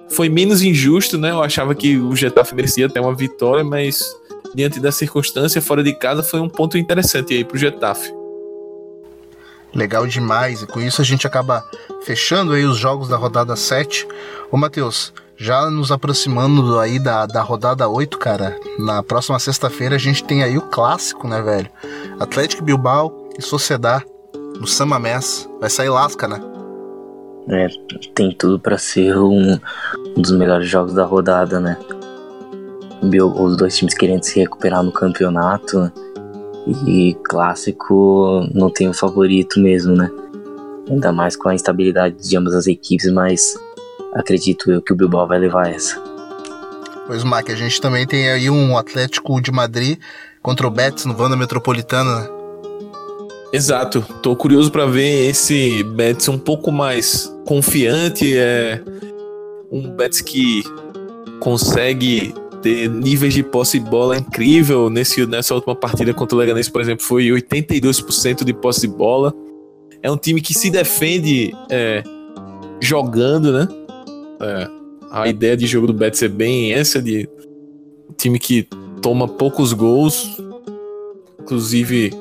Foi 0.09 0.29
menos 0.29 0.61
injusto, 0.61 1.17
né? 1.17 1.31
Eu 1.31 1.41
achava 1.41 1.73
que 1.73 1.97
o 1.97 2.15
Getafe 2.15 2.53
merecia 2.53 2.89
ter 2.89 2.99
uma 2.99 3.15
vitória, 3.15 3.63
mas 3.63 4.03
diante 4.53 4.79
da 4.79 4.91
circunstância, 4.91 5.61
fora 5.61 5.83
de 5.83 5.93
casa, 5.93 6.21
foi 6.21 6.39
um 6.39 6.49
ponto 6.49 6.77
interessante 6.77 7.33
aí 7.33 7.43
pro 7.43 7.57
Getafe. 7.57 8.13
Legal 9.73 10.05
demais, 10.05 10.61
e 10.61 10.67
com 10.67 10.81
isso 10.81 11.01
a 11.01 11.05
gente 11.05 11.25
acaba 11.25 11.63
fechando 12.03 12.51
aí 12.51 12.65
os 12.65 12.77
jogos 12.77 13.07
da 13.07 13.15
rodada 13.15 13.55
7. 13.55 14.05
Ô 14.51 14.57
Matheus, 14.57 15.13
já 15.41 15.71
nos 15.71 15.91
aproximando 15.91 16.77
aí 16.77 16.99
da, 16.99 17.25
da 17.25 17.41
rodada 17.41 17.89
8, 17.89 18.15
cara. 18.19 18.55
Na 18.77 19.01
próxima 19.01 19.39
sexta-feira 19.39 19.95
a 19.95 19.99
gente 19.99 20.23
tem 20.23 20.43
aí 20.43 20.55
o 20.55 20.61
clássico, 20.61 21.27
né, 21.27 21.41
velho? 21.41 21.67
Atlético 22.19 22.63
Bilbao 22.63 23.29
e 23.35 23.41
Sociedad 23.41 24.03
no 24.59 24.67
Samamés. 24.67 25.49
Vai 25.59 25.67
sair 25.67 25.89
lasca, 25.89 26.27
né? 26.27 26.39
É, 27.49 27.67
tem 28.13 28.31
tudo 28.31 28.59
para 28.59 28.77
ser 28.77 29.17
um, 29.17 29.59
um, 30.15 30.21
dos 30.21 30.31
melhores 30.31 30.69
jogos 30.69 30.93
da 30.93 31.05
rodada, 31.05 31.59
né? 31.59 31.75
os 33.01 33.57
dois 33.57 33.75
times 33.75 33.95
querendo 33.95 34.21
se 34.21 34.39
recuperar 34.39 34.83
no 34.83 34.91
campeonato. 34.91 35.91
E 36.85 37.17
clássico 37.23 38.47
não 38.53 38.69
tem 38.69 38.87
o 38.87 38.93
favorito 38.93 39.59
mesmo, 39.59 39.95
né? 39.95 40.11
Ainda 40.87 41.11
mais 41.11 41.35
com 41.35 41.49
a 41.49 41.55
instabilidade 41.55 42.15
de 42.17 42.37
ambas 42.37 42.53
as 42.53 42.67
equipes, 42.67 43.11
mas 43.11 43.57
acredito 44.13 44.71
eu 44.71 44.81
que 44.81 44.93
o 44.93 44.95
Bilbao 44.95 45.27
vai 45.27 45.39
levar 45.39 45.69
essa. 45.69 45.99
Pois, 47.07 47.23
Mac, 47.23 47.49
a 47.49 47.55
gente 47.55 47.81
também 47.81 48.05
tem 48.05 48.29
aí 48.29 48.49
um 48.49 48.77
Atlético 48.77 49.41
de 49.41 49.51
Madrid 49.51 49.99
contra 50.41 50.67
o 50.67 50.71
Betis 50.71 51.05
no 51.05 51.13
Vanda 51.13 51.35
Metropolitana, 51.35 52.21
né? 52.21 52.29
Exato. 53.51 54.01
Tô 54.21 54.35
curioso 54.35 54.71
para 54.71 54.85
ver 54.85 55.29
esse 55.29 55.83
Betis 55.83 56.29
um 56.29 56.37
pouco 56.37 56.71
mais 56.71 57.33
confiante, 57.45 58.37
é 58.37 58.81
um 59.71 59.89
Betis 59.89 60.21
que 60.21 60.63
consegue 61.39 62.33
ter 62.61 62.89
níveis 62.89 63.33
de 63.33 63.43
posse 63.43 63.79
de 63.79 63.89
bola 63.89 64.17
incrível. 64.17 64.89
Nesse, 64.89 65.25
nessa 65.25 65.53
última 65.53 65.75
partida 65.75 66.13
contra 66.13 66.35
o 66.35 66.39
Leganés, 66.39 66.69
por 66.69 66.79
exemplo, 66.79 67.03
foi 67.03 67.27
82% 67.27 68.43
de 68.43 68.53
posse 68.53 68.81
de 68.81 68.87
bola. 68.87 69.33
É 70.01 70.09
um 70.09 70.17
time 70.17 70.41
que 70.41 70.53
se 70.53 70.69
defende 70.69 71.51
é, 71.69 72.03
jogando, 72.79 73.51
né? 73.51 73.67
É, 74.41 74.67
a 75.11 75.27
ideia 75.27 75.55
de 75.55 75.67
jogo 75.67 75.87
do 75.87 75.93
Betis 75.93 76.23
é 76.23 76.27
bem 76.27 76.73
essa, 76.73 77.01
de 77.01 77.29
time 78.17 78.39
que 78.39 78.67
toma 79.01 79.27
poucos 79.27 79.73
gols. 79.73 80.37
Inclusive, 81.39 82.11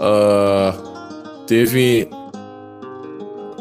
uh, 0.00 1.44
teve 1.46 2.08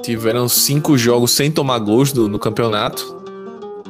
tiveram 0.02 0.50
cinco 0.50 0.98
jogos 0.98 1.32
sem 1.32 1.52
tomar 1.52 1.80
gols 1.80 2.12
do, 2.12 2.28
no 2.28 2.40
campeonato. 2.40 3.22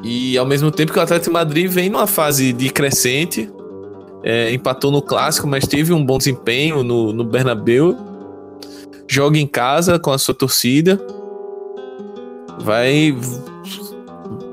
E 0.03 0.37
ao 0.37 0.45
mesmo 0.45 0.71
tempo 0.71 0.91
que 0.91 0.99
o 0.99 1.01
Atlético 1.01 1.31
Madrid 1.31 1.69
vem 1.69 1.89
numa 1.89 2.07
fase 2.07 2.51
de 2.51 2.69
crescente, 2.69 3.49
é, 4.23 4.53
empatou 4.53 4.91
no 4.91 5.01
clássico, 5.01 5.47
mas 5.47 5.67
teve 5.67 5.93
um 5.93 6.03
bom 6.03 6.17
desempenho 6.17 6.83
no, 6.83 7.13
no 7.13 7.23
Bernabéu. 7.23 7.95
Joga 9.07 9.37
em 9.37 9.47
casa 9.47 9.99
com 9.99 10.11
a 10.11 10.17
sua 10.17 10.33
torcida. 10.33 10.99
Vai. 12.59 13.15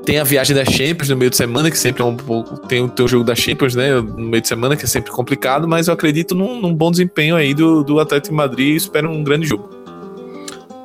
Tem 0.08 0.18
a 0.18 0.24
viagem 0.24 0.56
da 0.56 0.64
Champions 0.64 1.10
no 1.10 1.18
meio 1.18 1.30
de 1.30 1.36
semana, 1.36 1.70
que 1.70 1.76
sempre 1.76 2.00
é 2.00 2.04
um 2.06 2.16
pouco. 2.16 2.56
Tem 2.66 2.82
o 2.82 2.88
teu 2.88 3.06
jogo 3.06 3.24
da 3.24 3.34
Champions, 3.34 3.74
né? 3.74 4.00
No 4.00 4.24
meio 4.24 4.40
de 4.40 4.48
semana, 4.48 4.74
que 4.74 4.84
é 4.84 4.86
sempre 4.86 5.10
complicado, 5.10 5.68
mas 5.68 5.86
eu 5.86 5.92
acredito 5.92 6.34
num, 6.34 6.58
num 6.58 6.74
bom 6.74 6.90
desempenho 6.90 7.36
aí 7.36 7.52
do, 7.52 7.84
do 7.84 8.00
Atlético 8.00 8.30
de 8.30 8.36
Madrid 8.38 8.68
e 8.68 8.76
espero 8.76 9.10
um 9.10 9.22
grande 9.22 9.46
jogo. 9.46 9.68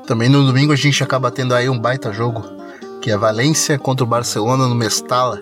Também 0.05 0.27
no 0.27 0.45
domingo 0.45 0.73
a 0.73 0.75
gente 0.75 1.01
acaba 1.01 1.31
tendo 1.31 1.55
aí 1.55 1.69
um 1.69 1.79
baita 1.79 2.11
jogo 2.11 2.43
que 3.01 3.11
é 3.11 3.17
Valência 3.17 3.79
contra 3.79 4.03
o 4.03 4.07
Barcelona 4.07 4.67
no 4.67 4.75
Mestala. 4.75 5.41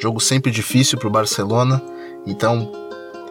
Jogo 0.00 0.18
sempre 0.18 0.50
difícil 0.50 0.96
para 0.96 1.08
o 1.08 1.10
Barcelona, 1.10 1.82
então 2.26 2.72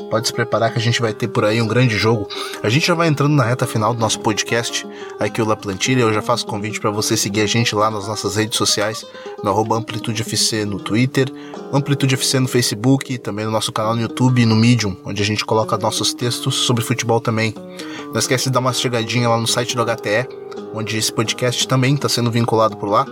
pode 0.09 0.27
se 0.27 0.33
preparar 0.33 0.71
que 0.71 0.79
a 0.79 0.81
gente 0.81 1.01
vai 1.01 1.13
ter 1.13 1.27
por 1.27 1.45
aí 1.45 1.61
um 1.61 1.67
grande 1.67 1.97
jogo. 1.97 2.27
A 2.63 2.69
gente 2.69 2.87
já 2.87 2.93
vai 2.93 3.07
entrando 3.07 3.33
na 3.33 3.43
reta 3.43 3.67
final 3.67 3.93
do 3.93 3.99
nosso 3.99 4.19
podcast 4.19 4.85
aqui 5.19 5.41
o 5.41 5.45
La 5.45 5.55
Plantilha. 5.55 6.01
Eu 6.01 6.13
já 6.13 6.21
faço 6.21 6.45
convite 6.45 6.79
para 6.79 6.89
você 6.89 7.15
seguir 7.15 7.41
a 7.41 7.45
gente 7.45 7.75
lá 7.75 7.91
nas 7.91 8.07
nossas 8.07 8.35
redes 8.35 8.57
sociais, 8.57 9.05
no 9.43 9.49
arroba 9.49 9.77
AmplitudeFC 9.77 10.65
no 10.65 10.79
Twitter, 10.79 11.31
AmplitudeFC 11.71 12.39
no 12.39 12.47
Facebook, 12.47 13.17
também 13.19 13.45
no 13.45 13.51
nosso 13.51 13.71
canal 13.71 13.95
no 13.95 14.01
YouTube 14.01 14.41
e 14.41 14.45
no 14.45 14.55
Medium, 14.55 14.97
onde 15.05 15.21
a 15.21 15.25
gente 15.25 15.45
coloca 15.45 15.77
nossos 15.77 16.13
textos 16.13 16.55
sobre 16.55 16.83
futebol 16.83 17.21
também. 17.21 17.53
Não 18.11 18.19
esquece 18.19 18.45
de 18.45 18.51
dar 18.51 18.59
uma 18.59 18.73
chegadinha 18.73 19.29
lá 19.29 19.37
no 19.37 19.47
site 19.47 19.75
do 19.75 19.85
HTE, 19.85 20.27
onde 20.73 20.97
esse 20.97 21.13
podcast 21.13 21.67
também 21.67 21.93
está 21.93 22.09
sendo 22.09 22.31
vinculado 22.31 22.75
por 22.75 22.89
lá 22.89 23.05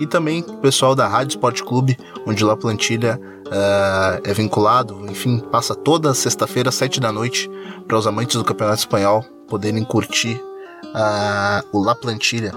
e 0.00 0.06
também 0.06 0.40
o 0.40 0.56
pessoal 0.56 0.94
da 0.94 1.06
Rádio 1.06 1.36
Esporte 1.36 1.62
Clube, 1.62 1.96
onde 2.26 2.42
lá 2.42 2.56
Plantilha 2.56 3.20
uh, 3.46 4.20
é 4.24 4.32
vinculado, 4.32 5.06
enfim, 5.08 5.38
passa 5.38 5.74
toda 5.74 6.14
sexta-feira, 6.14 6.72
sete 6.72 6.98
da 6.98 7.12
noite, 7.12 7.50
para 7.86 7.98
os 7.98 8.06
amantes 8.06 8.36
do 8.36 8.44
Campeonato 8.44 8.78
Espanhol 8.78 9.22
poderem 9.46 9.84
curtir 9.84 10.40
uh, 10.86 11.76
o 11.76 11.84
La 11.84 11.94
Plantilha. 11.94 12.52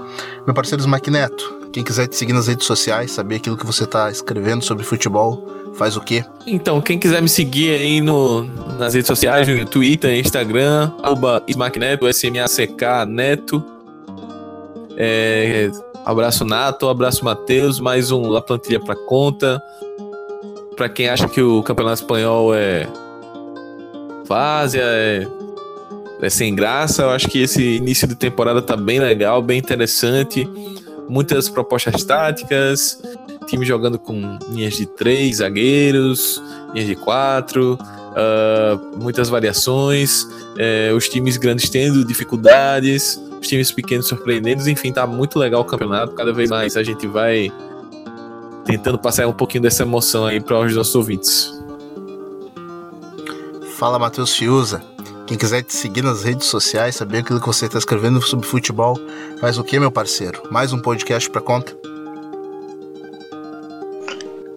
Meu 0.46 0.54
parceiro 0.54 0.80
Smack 0.80 1.10
Neto, 1.10 1.68
quem 1.72 1.84
quiser 1.84 2.06
te 2.06 2.16
seguir 2.16 2.32
nas 2.32 2.46
redes 2.46 2.66
sociais, 2.66 3.10
saber 3.10 3.36
aquilo 3.36 3.56
que 3.56 3.66
você 3.66 3.84
está 3.84 4.10
escrevendo 4.10 4.64
sobre 4.64 4.84
futebol, 4.84 5.46
faz 5.74 5.96
o 5.96 6.00
quê? 6.00 6.24
Então, 6.46 6.80
quem 6.80 6.98
quiser 6.98 7.20
me 7.20 7.28
seguir 7.28 7.70
aí 7.70 8.00
no, 8.00 8.44
nas 8.78 8.94
redes 8.94 9.08
sociais, 9.08 9.46
no 9.46 9.66
Twitter, 9.66 10.18
Instagram, 10.18 10.92
arroba 11.02 11.42
Neto, 11.76 12.06
S-M-A-C-K 12.06 13.06
Neto. 13.06 13.62
É, 14.96 15.70
Abraço 16.04 16.44
Nato, 16.44 16.88
abraço 16.90 17.24
Matheus, 17.24 17.80
mais 17.80 18.10
um 18.10 18.28
La 18.28 18.42
Plantilha 18.42 18.78
pra 18.78 18.94
conta. 18.94 19.62
Pra 20.76 20.86
quem 20.86 21.08
acha 21.08 21.26
que 21.26 21.40
o 21.40 21.62
Campeonato 21.62 22.02
Espanhol 22.02 22.54
é 22.54 22.86
várzea, 24.26 24.82
é, 24.84 25.26
é 26.20 26.28
sem 26.28 26.54
graça, 26.54 27.04
eu 27.04 27.10
acho 27.10 27.26
que 27.28 27.40
esse 27.40 27.76
início 27.76 28.06
de 28.06 28.14
temporada 28.14 28.60
tá 28.60 28.76
bem 28.76 28.98
legal, 29.00 29.40
bem 29.40 29.58
interessante. 29.58 30.46
Muitas 31.08 31.48
propostas 31.48 32.04
táticas, 32.04 33.00
time 33.46 33.64
jogando 33.64 33.98
com 33.98 34.38
linhas 34.50 34.74
de 34.74 34.84
três 34.84 35.36
zagueiros, 35.36 36.42
linhas 36.74 36.86
de 36.86 36.96
quatro, 36.96 37.78
uh, 37.80 39.02
muitas 39.02 39.30
variações, 39.30 40.24
uh, 40.24 40.94
os 40.94 41.08
times 41.08 41.38
grandes 41.38 41.70
tendo 41.70 42.04
dificuldades 42.04 43.18
os 43.44 43.48
times 43.48 43.70
pequenos 43.70 44.08
surpreendendo. 44.08 44.68
Enfim, 44.68 44.92
tá 44.92 45.06
muito 45.06 45.38
legal 45.38 45.60
o 45.60 45.64
campeonato. 45.64 46.14
Cada 46.14 46.32
vez 46.32 46.50
mais 46.50 46.76
a 46.76 46.82
gente 46.82 47.06
vai 47.06 47.52
tentando 48.64 48.98
passar 48.98 49.26
um 49.26 49.32
pouquinho 49.32 49.62
dessa 49.62 49.82
emoção 49.82 50.24
aí 50.26 50.40
para 50.40 50.58
os 50.58 50.74
nossos 50.74 50.94
ouvintes. 50.94 51.52
Fala, 53.76 53.98
Matheus 53.98 54.34
Fiuza. 54.34 54.82
Quem 55.26 55.38
quiser 55.38 55.62
te 55.62 55.74
seguir 55.74 56.02
nas 56.02 56.22
redes 56.22 56.46
sociais, 56.46 56.96
saber 56.96 57.18
aquilo 57.18 57.40
que 57.40 57.46
você 57.46 57.66
está 57.66 57.78
escrevendo 57.78 58.20
sobre 58.20 58.46
futebol, 58.46 58.98
faz 59.40 59.58
o 59.58 59.64
que, 59.64 59.78
meu 59.78 59.90
parceiro? 59.90 60.42
Mais 60.50 60.72
um 60.72 60.78
podcast 60.78 61.30
para 61.30 61.40
conta? 61.40 61.74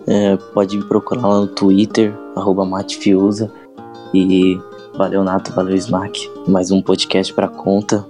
É, 0.05 0.38
pode 0.53 0.77
me 0.77 0.83
procurar 0.83 1.25
lá 1.25 1.41
no 1.41 1.47
Twitter, 1.47 2.13
arroba 2.35 2.65
Matfiusa. 2.65 3.51
E 4.13 4.59
valeu, 4.97 5.23
Nato, 5.23 5.53
valeu, 5.53 5.75
Smack. 5.75 6.29
Mais 6.47 6.69
um 6.69 6.81
podcast 6.81 7.33
para 7.33 7.47
conta. 7.47 8.05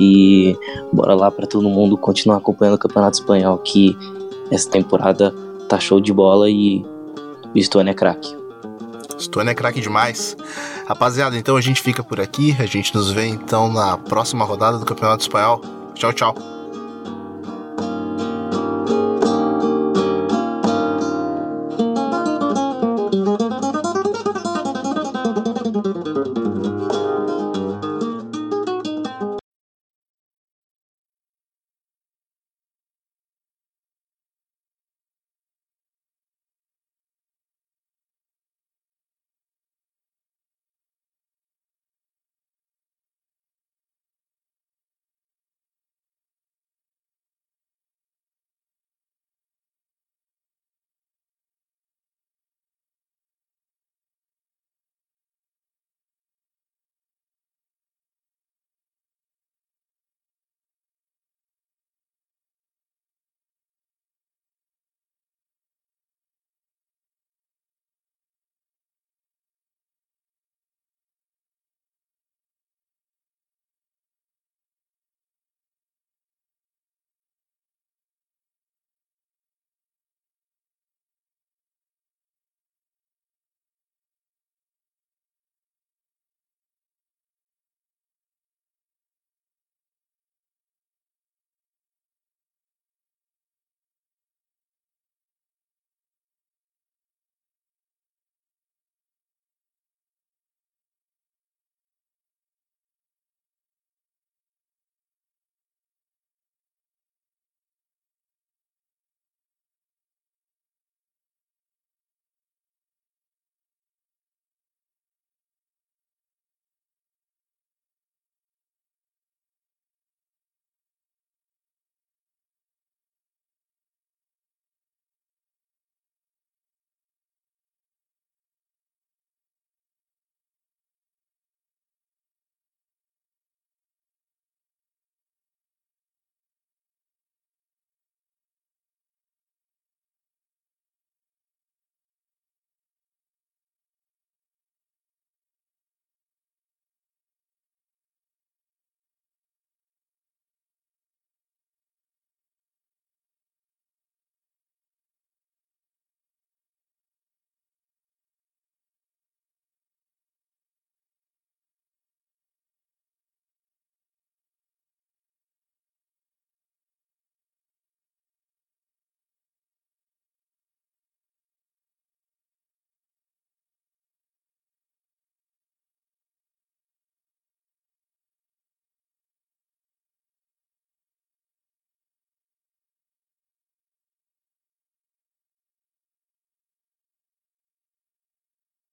E 0.00 0.56
bora 0.92 1.14
lá 1.14 1.30
para 1.30 1.46
todo 1.46 1.68
mundo 1.68 1.96
continuar 1.96 2.36
acompanhando 2.36 2.76
o 2.76 2.78
Campeonato 2.78 3.18
Espanhol, 3.18 3.58
que 3.58 3.96
essa 4.50 4.70
temporada 4.70 5.34
tá 5.68 5.78
show 5.78 6.00
de 6.00 6.12
bola 6.12 6.48
e 6.48 6.84
o 7.54 7.60
Stone 7.60 7.90
é 7.90 7.94
craque. 7.94 8.36
Stone 9.18 9.50
é 9.50 9.54
craque 9.54 9.80
demais. 9.80 10.36
Rapaziada, 10.86 11.36
então 11.36 11.56
a 11.56 11.60
gente 11.60 11.82
fica 11.82 12.02
por 12.02 12.20
aqui. 12.20 12.56
A 12.58 12.66
gente 12.66 12.94
nos 12.94 13.10
vê 13.10 13.26
então 13.26 13.70
na 13.70 13.96
próxima 13.96 14.44
rodada 14.44 14.78
do 14.78 14.86
Campeonato 14.86 15.22
Espanhol. 15.22 15.60
Tchau, 15.94 16.12
tchau. 16.12 16.57